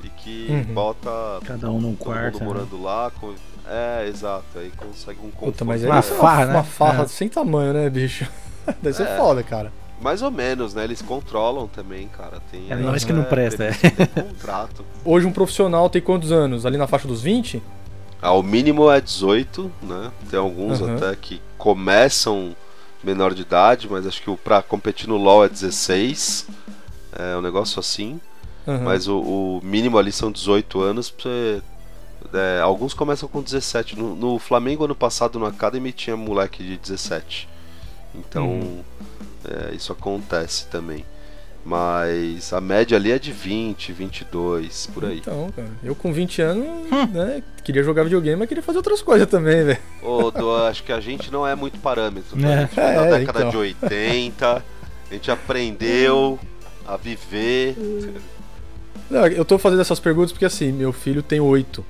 e 0.03 0.09
que 0.09 0.47
Uhum. 0.49 0.73
bota 0.73 1.09
Cada 1.45 1.69
um 1.69 1.79
num 1.79 1.93
todo 1.95 2.05
quarto, 2.05 2.33
mundo 2.33 2.39
né? 2.39 2.45
morando 2.47 2.81
lá. 2.81 3.11
com- 3.21 3.33
é, 3.67 4.07
exato. 4.07 4.43
Aí 4.55 4.71
consegue 4.75 5.19
um 5.19 5.29
conforto. 5.29 5.51
Puta, 5.51 5.65
mas 5.65 5.83
aí 5.83 5.89
Uma 5.89 5.99
é 5.99 6.01
farra, 6.01 6.45
né? 6.47 6.53
uma 6.55 6.63
farra 6.63 7.03
É. 7.03 7.07
sem 7.07 7.29
tamanho, 7.29 7.73
né, 7.73 7.87
bicho? 7.89 8.27
Deve 8.81 8.95
ser 8.97 9.07
É. 9.07 9.17
foda, 9.17 9.43
cara. 9.43 9.71
Mais 10.01 10.23
ou 10.23 10.31
menos, 10.31 10.73
né? 10.73 10.83
Eles 10.83 10.99
controlam 10.99 11.67
também, 11.67 12.07
cara. 12.07 12.41
Tem 12.51 12.65
É 12.71 12.75
nós 12.75 13.03
que 13.03 13.13
não 13.13 13.21
é, 13.21 13.25
presta, 13.25 13.65
é. 13.65 13.71
contrato. 14.07 14.83
Hoje 15.05 15.27
um 15.27 15.31
profissional 15.31 15.87
tem 15.91 16.01
quantos 16.01 16.31
anos? 16.31 16.65
Ali 16.65 16.75
na 16.75 16.87
faixa 16.87 17.07
dos 17.07 17.21
20? 17.21 17.61
Ah, 18.19 18.31
o 18.33 18.41
mínimo 18.41 18.89
é 18.89 18.99
18, 18.99 19.71
né? 19.83 20.11
Tem 20.29 20.39
alguns 20.39 20.81
Aham. 20.81 20.95
até 20.95 21.15
que 21.15 21.39
começam 21.55 22.55
menor 23.03 23.33
de 23.33 23.41
idade, 23.41 23.87
mas 23.89 24.05
acho 24.07 24.21
que 24.21 24.29
o 24.29 24.37
pra 24.37 24.61
competir 24.61 25.07
no 25.07 25.17
LoL 25.17 25.45
é 25.45 25.49
16. 25.49 26.47
É 27.13 27.35
um 27.37 27.41
negócio 27.41 27.79
assim. 27.79 28.19
Aham. 28.67 28.83
Mas 28.83 29.07
o, 29.07 29.19
o 29.19 29.61
mínimo 29.63 29.97
ali 29.97 30.11
são 30.11 30.31
18 30.31 30.81
anos. 30.81 31.09
Pra 31.09 31.23
você, 31.23 31.61
é, 32.33 32.61
alguns 32.61 32.93
começam 32.93 33.27
com 33.27 33.41
17. 33.41 33.97
No, 33.97 34.15
no 34.15 34.39
Flamengo, 34.39 34.85
ano 34.85 34.95
passado, 34.95 35.39
no 35.39 35.45
Academy, 35.45 35.91
tinha 35.91 36.15
moleque 36.15 36.63
de 36.63 36.77
17. 36.77 37.49
Então, 38.13 38.45
Uhum. 38.47 38.83
é, 39.45 39.73
isso 39.75 39.91
acontece 39.91 40.67
também. 40.67 41.05
Mas 41.63 42.51
a 42.53 42.59
média 42.59 42.97
ali 42.97 43.11
é 43.11 43.19
de 43.19 43.31
20, 43.31 43.93
22, 43.93 44.87
por 44.93 45.05
aí. 45.05 45.19
Então, 45.19 45.51
cara, 45.55 45.67
eu 45.83 45.93
com 45.93 46.11
20 46.11 46.41
anos, 46.41 46.65
né, 47.13 47.43
queria 47.63 47.83
jogar 47.83 48.03
videogame, 48.03 48.35
mas 48.37 48.47
queria 48.47 48.63
fazer 48.63 48.79
outras 48.79 49.01
coisas 49.01 49.27
também, 49.27 49.63
velho. 49.63 49.77
Ô, 50.01 50.31
Du, 50.31 50.51
acho 50.65 50.83
que 50.83 50.91
a 50.91 50.99
gente 50.99 51.31
não 51.31 51.47
é 51.47 51.53
muito 51.55 51.77
parâmetro. 51.79 52.35
tá? 52.39 52.47
É. 52.47 52.53
A 52.55 52.59
gente 52.61 52.73
foi 52.73 52.83
da 52.83 52.89
É, 53.05 53.19
década 53.19 53.39
então. 53.39 53.49
de 53.51 53.57
80, 53.57 54.47
a 55.09 55.13
gente 55.13 55.29
aprendeu 55.31 56.39
a 56.87 56.97
viver. 56.97 57.75
Não, 59.09 59.27
eu 59.27 59.45
tô 59.45 59.57
fazendo 59.59 59.81
essas 59.81 59.99
perguntas 59.99 60.31
porque, 60.31 60.45
assim, 60.45 60.71
meu 60.71 60.91
filho 60.91 61.21
tem 61.21 61.39
8 61.39 61.85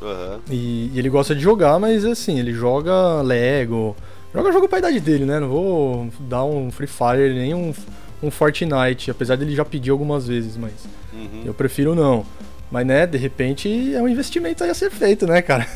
Aham. 0.00 0.38
e, 0.50 0.90
e 0.94 0.98
ele 0.98 1.08
gosta 1.08 1.34
de 1.34 1.40
jogar, 1.40 1.78
mas, 1.80 2.04
assim, 2.04 2.38
ele 2.38 2.52
joga 2.52 3.20
Lego, 3.22 3.96
joga 4.32 4.52
jogo 4.52 4.68
pra 4.68 4.78
idade 4.78 5.00
dele, 5.00 5.24
né? 5.24 5.40
Não 5.40 5.48
vou 5.48 6.08
dar 6.20 6.44
um 6.44 6.70
Free 6.70 6.86
Fire 6.86 7.34
nem 7.34 7.52
um, 7.54 7.74
um 8.22 8.30
Fortnite, 8.30 9.10
apesar 9.10 9.36
dele 9.36 9.54
já 9.54 9.64
pedir 9.64 9.90
algumas 9.90 10.26
vezes, 10.26 10.56
mas 10.56 10.72
Uhum. 11.12 11.42
eu 11.44 11.54
prefiro 11.54 11.94
não. 11.94 12.24
Mas, 12.70 12.86
né, 12.86 13.06
de 13.06 13.16
repente 13.16 13.94
é 13.94 14.02
um 14.02 14.08
investimento 14.08 14.62
aí 14.62 14.70
a 14.70 14.74
ser 14.74 14.90
feito, 14.90 15.26
né, 15.26 15.40
cara? 15.40 15.66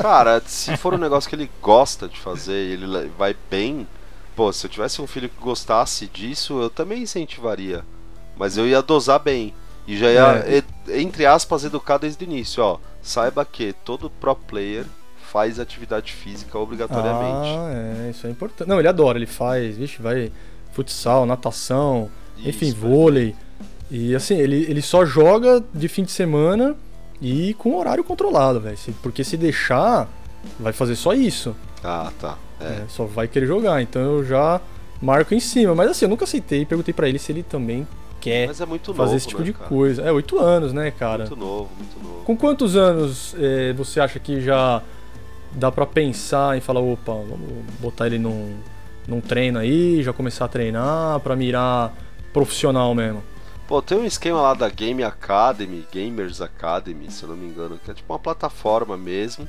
Cara, 0.00 0.40
se 0.46 0.76
for 0.76 0.94
um 0.94 0.98
negócio 0.98 1.28
que 1.28 1.36
ele 1.36 1.50
gosta 1.60 2.08
de 2.08 2.18
fazer 2.18 2.52
e 2.68 2.72
ele 2.72 2.86
le- 2.86 3.10
vai 3.18 3.36
bem, 3.50 3.86
pô, 4.34 4.52
se 4.52 4.66
eu 4.66 4.70
tivesse 4.70 5.02
um 5.02 5.06
filho 5.06 5.28
que 5.28 5.40
gostasse 5.40 6.06
disso, 6.06 6.60
eu 6.62 6.70
também 6.70 7.02
incentivaria. 7.02 7.84
Mas 8.36 8.56
eu 8.56 8.66
ia 8.66 8.80
dosar 8.82 9.18
bem. 9.20 9.52
E 9.86 9.96
já 9.98 10.10
ia, 10.10 10.44
É. 10.46 10.62
entre 10.98 11.26
aspas, 11.26 11.62
educar 11.62 11.98
desde 11.98 12.24
o 12.24 12.26
início, 12.26 12.62
ó. 12.62 12.78
Saiba 13.02 13.44
que 13.44 13.74
todo 13.84 14.08
pro 14.08 14.34
player 14.34 14.86
faz 15.30 15.60
atividade 15.60 16.10
física 16.12 16.58
obrigatoriamente. 16.58 17.48
Ah, 17.58 18.06
é, 18.06 18.10
isso 18.10 18.26
é 18.26 18.30
importante. 18.30 18.66
Não, 18.66 18.78
ele 18.78 18.88
adora, 18.88 19.18
ele 19.18 19.26
faz, 19.26 19.76
vixe, 19.76 20.00
vai 20.00 20.32
futsal, 20.74 21.24
natação, 21.24 22.10
enfim, 22.38 22.66
Isso, 22.66 22.76
vôlei. 22.76 23.34
E 23.90 24.14
assim, 24.14 24.36
ele, 24.36 24.66
ele 24.68 24.82
só 24.82 25.04
joga 25.04 25.62
de 25.72 25.88
fim 25.88 26.02
de 26.02 26.10
semana 26.10 26.76
e 27.20 27.54
com 27.54 27.76
horário 27.76 28.02
controlado, 28.02 28.60
velho. 28.60 28.76
Porque 29.02 29.22
se 29.22 29.36
deixar, 29.36 30.08
vai 30.58 30.72
fazer 30.72 30.96
só 30.96 31.14
isso. 31.14 31.54
Ah, 31.82 32.12
tá. 32.18 32.36
É. 32.60 32.64
né? 32.64 32.84
Só 32.88 33.04
vai 33.04 33.28
querer 33.28 33.46
jogar. 33.46 33.80
Então 33.80 34.02
eu 34.02 34.24
já 34.24 34.60
marco 35.00 35.34
em 35.34 35.40
cima. 35.40 35.74
Mas 35.74 35.90
assim, 35.90 36.06
eu 36.06 36.08
nunca 36.08 36.24
aceitei. 36.24 36.64
Perguntei 36.64 36.92
pra 36.92 37.08
ele 37.08 37.18
se 37.18 37.30
ele 37.30 37.42
também 37.42 37.86
quer 38.20 38.44
é 38.44 38.54
fazer 38.54 38.66
novo, 38.66 39.14
esse 39.14 39.28
tipo 39.28 39.40
né, 39.40 39.46
de 39.46 39.52
cara? 39.52 39.68
coisa. 39.68 40.02
É, 40.02 40.10
oito 40.10 40.38
anos, 40.38 40.72
né, 40.72 40.90
cara? 40.90 41.24
Muito 41.24 41.36
novo, 41.36 41.70
muito 41.76 42.02
novo. 42.02 42.24
Com 42.24 42.36
quantos 42.36 42.74
anos 42.74 43.36
eh, 43.38 43.74
você 43.74 44.00
acha 44.00 44.18
que 44.18 44.40
já 44.40 44.82
dá 45.52 45.70
pra 45.70 45.84
pensar 45.84 46.56
em 46.56 46.60
falar, 46.60 46.80
opa, 46.80 47.12
vamos 47.12 47.64
botar 47.80 48.06
ele 48.06 48.18
num, 48.18 48.56
num 49.06 49.20
treino 49.20 49.58
aí, 49.58 50.02
já 50.02 50.12
começar 50.12 50.44
a 50.46 50.48
treinar 50.48 51.20
pra 51.20 51.36
mirar 51.36 51.92
profissional 52.32 52.94
mesmo? 52.94 53.22
Pô, 53.66 53.80
tem 53.80 53.96
um 53.98 54.04
esquema 54.04 54.40
lá 54.42 54.54
da 54.54 54.68
Game 54.68 55.02
Academy, 55.02 55.86
Gamers 55.92 56.40
Academy, 56.40 57.10
se 57.10 57.22
eu 57.22 57.30
não 57.30 57.36
me 57.36 57.46
engano, 57.46 57.78
que 57.82 57.90
é 57.90 57.94
tipo 57.94 58.12
uma 58.12 58.18
plataforma 58.18 58.96
mesmo, 58.96 59.48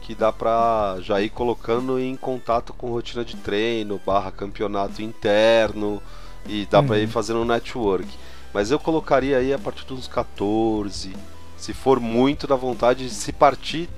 que 0.00 0.14
dá 0.14 0.32
pra 0.32 0.96
já 1.00 1.20
ir 1.20 1.28
colocando 1.30 1.98
em 2.00 2.16
contato 2.16 2.72
com 2.72 2.90
rotina 2.90 3.24
de 3.24 3.36
treino, 3.36 4.00
barra 4.04 4.32
campeonato 4.32 5.00
interno, 5.00 6.02
e 6.48 6.66
dá 6.68 6.82
pra 6.82 6.96
Uhum. 6.96 7.02
ir 7.02 7.06
fazendo 7.06 7.40
um 7.40 7.44
network. 7.44 8.08
Mas 8.52 8.70
eu 8.72 8.78
colocaria 8.80 9.38
aí 9.38 9.52
a 9.52 9.58
partir 9.58 9.86
dos 9.86 10.08
14, 10.08 11.14
se 11.56 11.72
for 11.72 12.00
muito 12.00 12.46
da 12.48 12.56
vontade, 12.56 13.08
se 13.10 13.32
partir 13.32 13.88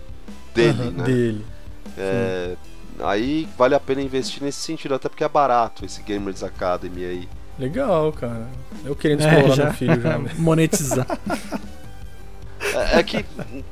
dele, 0.54 0.70
Aham, 0.82 0.90
né? 0.90 1.04
Dele. 1.04 1.46
É, 1.96 2.56
aí 3.00 3.48
vale 3.58 3.74
a 3.74 3.80
pena 3.80 4.00
investir 4.02 4.42
nesse 4.42 4.60
sentido, 4.60 4.94
até 4.94 5.08
porque 5.08 5.24
é 5.24 5.28
barato 5.28 5.84
esse 5.84 6.02
Gamers 6.02 6.42
Academy 6.42 7.04
aí. 7.04 7.28
Legal, 7.58 8.12
cara. 8.12 8.48
Eu 8.84 8.96
querendo 8.96 9.22
É, 9.22 9.26
explorar 9.28 9.54
já. 9.54 9.64
meu 9.64 9.72
filho 9.74 10.00
já. 10.00 10.18
né? 10.18 10.30
Monetizar. 10.38 11.06
É, 12.92 12.98
é 12.98 13.02
que 13.02 13.24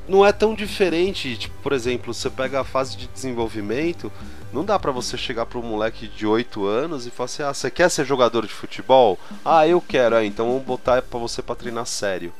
não 0.08 0.24
é 0.24 0.32
tão 0.32 0.54
diferente, 0.54 1.36
tipo, 1.36 1.54
por 1.62 1.72
exemplo, 1.72 2.12
você 2.12 2.28
pega 2.30 2.60
a 2.60 2.64
fase 2.64 2.96
de 2.96 3.08
desenvolvimento, 3.08 4.12
não 4.52 4.64
dá 4.64 4.78
pra 4.78 4.92
você 4.92 5.16
chegar 5.16 5.46
para 5.46 5.58
um 5.58 5.62
moleque 5.62 6.06
de 6.06 6.26
8 6.26 6.66
anos 6.66 7.06
e 7.06 7.10
falar 7.10 7.24
assim: 7.24 7.42
"Ah, 7.42 7.52
você 7.54 7.70
quer 7.70 7.90
ser 7.90 8.04
jogador 8.04 8.46
de 8.46 8.52
futebol? 8.52 9.18
Ah, 9.44 9.66
eu 9.66 9.80
quero, 9.80 10.14
é, 10.14 10.24
então 10.24 10.46
vamos 10.46 10.62
botar 10.62 11.00
pra 11.02 11.18
você 11.18 11.42
pra 11.42 11.54
treinar 11.54 11.86
sério". 11.86 12.32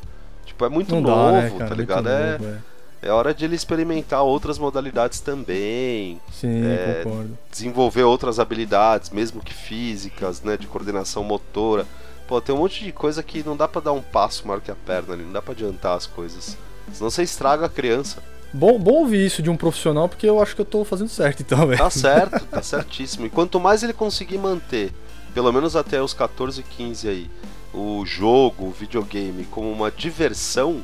Tipo, 0.44 0.64
é 0.66 0.68
muito 0.68 0.94
Não 0.94 1.00
novo, 1.00 1.32
dá, 1.32 1.32
né, 1.32 1.48
tá 1.50 1.56
Muito 1.56 1.74
ligado? 1.74 2.08
É, 2.08 2.32
novo, 2.38 2.46
é. 2.50 2.58
É 3.02 3.10
hora 3.10 3.34
de 3.34 3.44
ele 3.44 3.56
experimentar 3.56 4.22
outras 4.22 4.58
modalidades 4.58 5.20
também, 5.20 6.20
Sim, 6.32 6.62
É, 6.64 7.02
concordo. 7.04 7.36
desenvolver 7.50 8.04
outras 8.04 8.38
habilidades, 8.38 9.10
mesmo 9.10 9.40
que 9.42 9.52
físicas, 9.52 10.40
né, 10.42 10.56
de 10.56 10.66
coordenação 10.66 11.22
motora. 11.24 11.86
Pô, 12.28 12.40
tem 12.40 12.54
um 12.54 12.58
monte 12.58 12.84
de 12.84 12.92
coisa 12.92 13.22
que 13.22 13.42
não 13.44 13.56
dá 13.56 13.66
pra 13.68 13.80
dar 13.80 13.92
um 13.92 14.00
passo 14.00 14.46
maior 14.46 14.60
que 14.60 14.70
a 14.70 14.74
perna 14.76 15.14
ali, 15.14 15.24
não 15.24 15.32
dá 15.32 15.42
pra 15.42 15.52
adiantar 15.52 15.96
as 15.96 16.06
coisas. 16.06 16.56
Senão 16.92 17.10
você 17.10 17.22
estraga 17.22 17.66
a 17.66 17.68
criança. 17.68 18.22
Bom, 18.54 18.78
bom 18.78 19.00
ouvir 19.00 19.24
isso 19.26 19.42
de 19.42 19.50
um 19.50 19.56
profissional, 19.56 20.08
porque 20.08 20.26
eu 20.28 20.40
acho 20.40 20.54
que 20.54 20.60
eu 20.60 20.64
tô 20.66 20.84
fazendo 20.84 21.08
certo 21.08 21.40
então, 21.40 21.66
velho. 21.66 21.78
Tá 21.78 21.90
certo, 21.90 22.44
tá 22.46 22.62
certíssimo. 22.62 23.26
E 23.26 23.30
quanto 23.30 23.58
mais 23.58 23.82
ele 23.82 23.92
conseguir 23.94 24.38
manter, 24.38 24.92
pelo 25.34 25.50
menos 25.52 25.74
até 25.74 26.02
os 26.02 26.12
14, 26.14 26.62
15 26.62 27.08
aí, 27.08 27.30
o 27.72 28.04
jogo, 28.04 28.66
o 28.66 28.70
videogame 28.70 29.44
como 29.50 29.70
uma 29.72 29.90
diversão, 29.90 30.82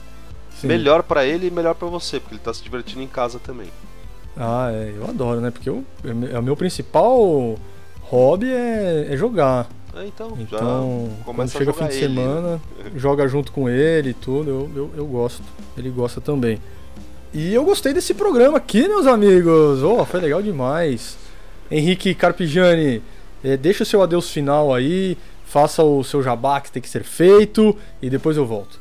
Sim. 0.60 0.66
melhor 0.66 1.02
pra 1.02 1.24
ele 1.24 1.46
e 1.46 1.50
melhor 1.50 1.74
pra 1.74 1.88
você, 1.88 2.18
porque 2.18 2.34
ele 2.34 2.42
tá 2.42 2.52
se 2.52 2.62
divertindo 2.62 3.02
em 3.02 3.06
casa 3.06 3.38
também. 3.38 3.68
Ah, 4.36 4.70
é, 4.72 4.92
eu 4.96 5.04
adoro, 5.08 5.40
né? 5.40 5.50
Porque 5.50 5.68
eu, 5.68 5.84
é 6.32 6.38
o 6.38 6.42
meu 6.42 6.56
principal 6.56 7.56
hobby 8.02 8.50
é, 8.52 9.08
é 9.10 9.16
jogar. 9.16 9.68
É, 9.94 10.06
então, 10.06 10.36
Então, 10.38 10.48
já 10.48 10.58
quando 11.24 11.24
começa 11.24 11.56
a 11.56 11.58
chega 11.58 11.72
fim 11.72 11.86
de 11.86 11.96
ele, 11.96 12.08
né? 12.08 12.22
semana, 12.22 12.60
joga 12.96 13.26
junto 13.26 13.50
com 13.50 13.68
ele 13.68 14.10
e 14.10 14.14
tudo, 14.14 14.48
eu, 14.50 14.70
eu, 14.76 14.90
eu 14.98 15.06
gosto. 15.06 15.42
Ele 15.76 15.90
gosta 15.90 16.20
também. 16.20 16.60
E 17.34 17.52
eu 17.52 17.64
gostei 17.64 17.92
desse 17.92 18.14
programa 18.14 18.58
aqui, 18.58 18.86
meus 18.88 19.06
amigos. 19.06 19.82
Oh, 19.82 20.04
foi 20.04 20.20
legal 20.20 20.40
demais. 20.40 21.16
Henrique 21.70 22.14
Carpigiani, 22.14 23.02
eh, 23.44 23.56
deixa 23.56 23.82
o 23.82 23.86
seu 23.86 24.02
adeus 24.02 24.30
final 24.30 24.72
aí, 24.72 25.16
faça 25.44 25.82
o 25.82 26.02
seu 26.04 26.22
jabá 26.22 26.60
que 26.60 26.70
tem 26.72 26.80
que 26.80 26.88
ser 26.88 27.02
feito 27.04 27.76
e 28.00 28.08
depois 28.08 28.36
eu 28.36 28.46
volto. 28.46 28.80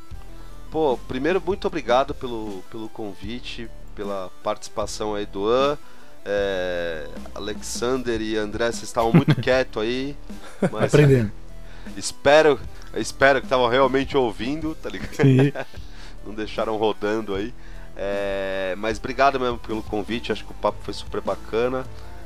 Pô, 0.71 0.97
primeiro, 1.07 1.41
muito 1.43 1.65
obrigado 1.67 2.13
pelo, 2.13 2.63
pelo 2.69 2.89
convite, 2.89 3.69
pela 3.95 4.29
participação 4.43 5.15
aí 5.15 5.25
do 5.25 5.47
An. 5.47 5.77
É, 6.25 7.07
Alexander 7.33 8.21
e 8.21 8.35
André, 8.35 8.65
vocês 8.65 8.83
estavam 8.83 9.13
muito 9.13 9.33
quietos 9.41 9.81
aí, 9.81 10.13
mas 10.71 10.93
Aprendendo. 10.93 11.31
espero, 11.95 12.59
espero 12.97 13.39
que 13.39 13.45
estavam 13.45 13.69
realmente 13.69 14.17
ouvindo, 14.17 14.75
tá 14.75 14.89
ligado? 14.89 15.15
Sim. 15.15 15.53
Não 16.25 16.33
deixaram 16.33 16.75
rodando 16.75 17.33
aí. 17.33 17.53
É, 17.95 18.75
mas 18.77 18.97
obrigado 18.99 19.39
mesmo 19.39 19.57
pelo 19.57 19.81
convite, 19.81 20.31
acho 20.33 20.43
que 20.43 20.51
o 20.51 20.55
papo 20.55 20.79
foi 20.83 20.93
super 20.93 21.21
bacana. 21.21 21.85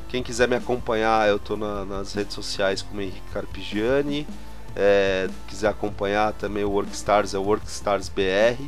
Quem 0.09 0.23
quiser 0.23 0.47
me 0.47 0.55
acompanhar, 0.55 1.29
eu 1.29 1.37
tô 1.37 1.55
na- 1.55 1.85
nas 1.85 2.13
redes 2.13 2.33
sociais 2.33 2.81
como 2.81 2.99
Henrique 3.01 3.21
Carpigiani. 3.31 4.27
É, 4.75 5.29
quiser 5.47 5.69
acompanhar 5.69 6.33
também 6.33 6.63
o 6.63 6.71
Workstars, 6.71 7.33
é 7.33 7.37
o 7.37 7.43
Workstars 7.43 8.09
BR. 8.09 8.63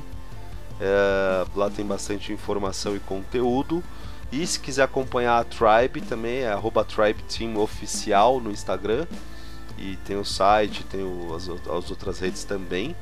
É, 0.79 1.45
lá 1.55 1.69
tem 1.69 1.85
bastante 1.85 2.33
informação 2.33 2.95
e 2.95 2.99
conteúdo. 2.99 3.83
E 4.31 4.45
se 4.47 4.59
quiser 4.59 4.83
acompanhar 4.83 5.39
a 5.39 5.43
Tribe 5.43 6.01
também, 6.01 6.39
é 6.39 6.51
arroba 6.51 6.83
Tribe 6.83 7.21
Team 7.23 7.55
Oficial 7.57 8.39
no 8.41 8.51
Instagram. 8.51 9.05
E 9.77 9.95
tem 9.97 10.17
o 10.17 10.25
site, 10.25 10.83
tem 10.83 11.03
o, 11.03 11.35
as, 11.35 11.49
as 11.49 11.89
outras 11.89 12.19
redes 12.19 12.43
também. 12.43 12.95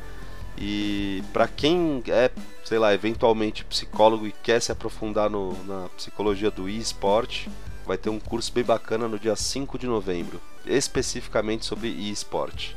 E 0.57 1.23
para 1.31 1.47
quem 1.47 2.03
é, 2.07 2.29
sei 2.63 2.77
lá, 2.77 2.93
eventualmente 2.93 3.63
psicólogo 3.63 4.27
e 4.27 4.31
quer 4.31 4.61
se 4.61 4.71
aprofundar 4.71 5.29
no, 5.29 5.53
na 5.65 5.87
psicologia 5.95 6.51
do 6.51 6.69
e-sport, 6.69 7.47
vai 7.85 7.97
ter 7.97 8.09
um 8.09 8.19
curso 8.19 8.51
bem 8.53 8.63
bacana 8.63 9.07
no 9.07 9.17
dia 9.17 9.35
5 9.35 9.79
de 9.79 9.87
novembro, 9.87 10.39
especificamente 10.65 11.65
sobre 11.65 11.87
e-sport. 11.87 12.75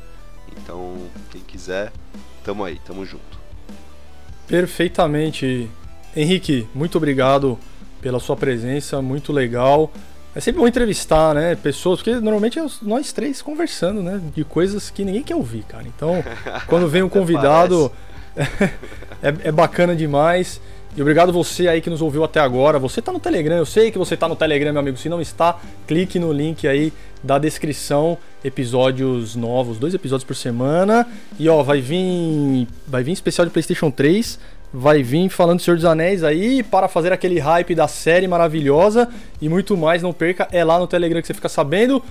Então, 0.51 0.97
quem 1.31 1.41
quiser, 1.41 1.91
tamo 2.43 2.63
aí, 2.63 2.79
tamo 2.85 3.05
junto. 3.05 3.39
Perfeitamente. 4.47 5.69
Henrique, 6.15 6.67
muito 6.73 6.97
obrigado 6.97 7.59
pela 8.01 8.19
sua 8.19 8.35
presença, 8.35 9.01
muito 9.01 9.33
legal. 9.33 9.91
É 10.35 10.39
sempre 10.39 10.59
bom 10.59 10.67
entrevistar, 10.67 11.33
né, 11.33 11.55
pessoas, 11.55 11.99
porque 11.99 12.15
normalmente 12.19 12.59
é 12.59 12.65
nós 12.81 13.13
três 13.13 13.41
conversando, 13.41 14.03
né, 14.03 14.21
de 14.35 14.43
coisas 14.43 14.89
que 14.89 15.05
ninguém 15.05 15.23
quer 15.23 15.35
ouvir, 15.35 15.63
cara. 15.63 15.85
Então, 15.87 16.23
quando 16.67 16.87
vem 16.87 17.01
um 17.01 17.09
convidado, 17.09 17.91
é, 18.35 19.33
é, 19.43 19.51
bacana 19.51 19.95
demais. 19.95 20.61
E 20.97 21.01
obrigado 21.01 21.33
você 21.33 21.67
aí 21.67 21.81
que 21.81 21.89
nos 21.89 22.01
ouviu 22.01 22.23
até 22.23 22.39
agora. 22.39 22.79
Você 22.79 23.01
tá 23.01 23.11
no 23.11 23.19
Telegram, 23.19 23.57
eu 23.57 23.65
sei 23.65 23.91
que 23.91 23.97
você 23.97 24.15
tá 24.15 24.29
no 24.29 24.35
Telegram, 24.35 24.71
meu 24.71 24.79
amigo. 24.79 24.97
Se 24.97 25.09
não 25.09 25.19
está, 25.19 25.59
clique 25.85 26.17
no 26.17 26.31
link 26.31 26.65
aí 26.65 26.93
da 27.21 27.37
descrição, 27.37 28.17
episódios 28.43 29.35
novos, 29.35 29.77
dois 29.77 29.93
episódios 29.93 30.23
por 30.23 30.35
semana. 30.35 31.05
E 31.37 31.49
ó, 31.49 31.61
vai 31.63 31.81
vir, 31.81 32.67
vai 32.87 33.03
vir 33.03 33.11
especial 33.11 33.45
de 33.45 33.51
PlayStation 33.51 33.91
3 33.91 34.39
vai 34.77 35.01
vir 35.01 35.29
falando 35.29 35.59
do 35.59 35.63
Senhor 35.63 35.77
dos 35.77 35.85
Anéis 35.85 36.21
aí 36.21 36.61
para 36.61 36.89
fazer 36.89 37.13
aquele 37.13 37.39
hype 37.39 37.73
da 37.73 37.87
série 37.87 38.27
maravilhosa 38.27 39.07
e 39.41 39.47
muito 39.47 39.77
mais. 39.77 40.01
Não 40.01 40.11
perca, 40.11 40.49
é 40.51 40.63
lá 40.65 40.77
no 40.77 40.85
Telegram 40.85 41.21
que 41.21 41.27
você 41.27 41.33
fica 41.33 41.47
sabendo. 41.47 42.03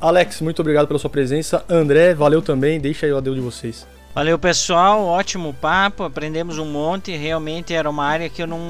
Alex, 0.00 0.40
muito 0.40 0.60
obrigado 0.60 0.86
pela 0.86 0.98
sua 0.98 1.10
presença. 1.10 1.64
André, 1.68 2.14
valeu 2.14 2.40
também. 2.40 2.78
Deixa 2.78 3.06
aí 3.06 3.12
o 3.12 3.16
adeus 3.16 3.36
de 3.36 3.42
vocês. 3.42 3.86
Valeu 4.14 4.38
pessoal, 4.38 5.04
ótimo 5.04 5.52
papo, 5.52 6.04
aprendemos 6.04 6.56
um 6.56 6.70
monte. 6.70 7.16
Realmente 7.16 7.74
era 7.74 7.90
uma 7.90 8.04
área 8.04 8.28
que 8.28 8.40
eu 8.40 8.46
não 8.46 8.60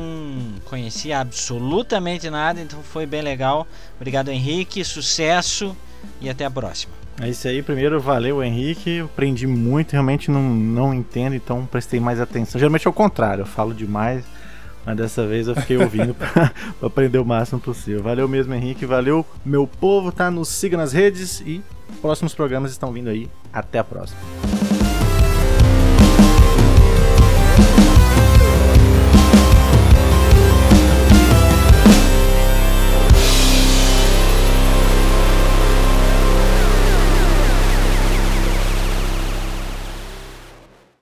conhecia 0.65 1.21
absolutamente 1.21 2.31
nada, 2.31 2.63
então 2.63 2.81
foi 2.83 3.05
bem 3.05 3.21
legal. 3.21 3.67
Obrigado, 3.97 4.31
Henrique, 4.31 4.83
sucesso 4.83 5.77
e 6.19 6.31
até 6.31 6.47
a 6.47 6.51
próxima. 6.51 6.95
É 7.21 7.29
isso 7.29 7.47
aí, 7.47 7.63
primeiro 7.63 8.01
valeu 8.01 8.43
Henrique, 8.43 9.01
aprendi 9.01 9.47
muito, 9.47 9.93
realmente 9.93 10.31
não, 10.31 10.43
não 10.43 10.95
entendo, 10.95 11.35
então 11.37 11.67
prestei 11.67 12.01
mais 12.01 12.19
atenção. 12.19 12.59
Geralmente 12.59 12.87
é 12.87 12.91
o 12.91 12.93
contrário, 12.93 13.43
eu 13.43 13.47
falo 13.47 13.75
demais, 13.75 14.25
mas 14.85 14.97
dessa 14.97 15.27
vez 15.27 15.47
eu 15.47 15.55
fiquei 15.55 15.77
ouvindo 15.77 16.15
para 16.17 16.53
aprender 16.83 17.19
o 17.19 17.25
máximo 17.25 17.61
possível. 17.61 18.03
Valeu 18.03 18.27
mesmo 18.27 18.55
Henrique, 18.55 18.87
valeu 18.87 19.25
meu 19.45 19.67
povo, 19.67 20.11
tá? 20.11 20.31
Nos 20.31 20.49
siga 20.49 20.79
nas 20.79 20.95
redes 20.95 21.41
e 21.43 21.63
próximos 22.01 22.35
programas 22.35 22.71
estão 22.71 22.91
vindo 22.91 23.11
aí. 23.11 23.29
Até 23.53 23.79
a 23.79 23.85
próxima. 23.85 24.19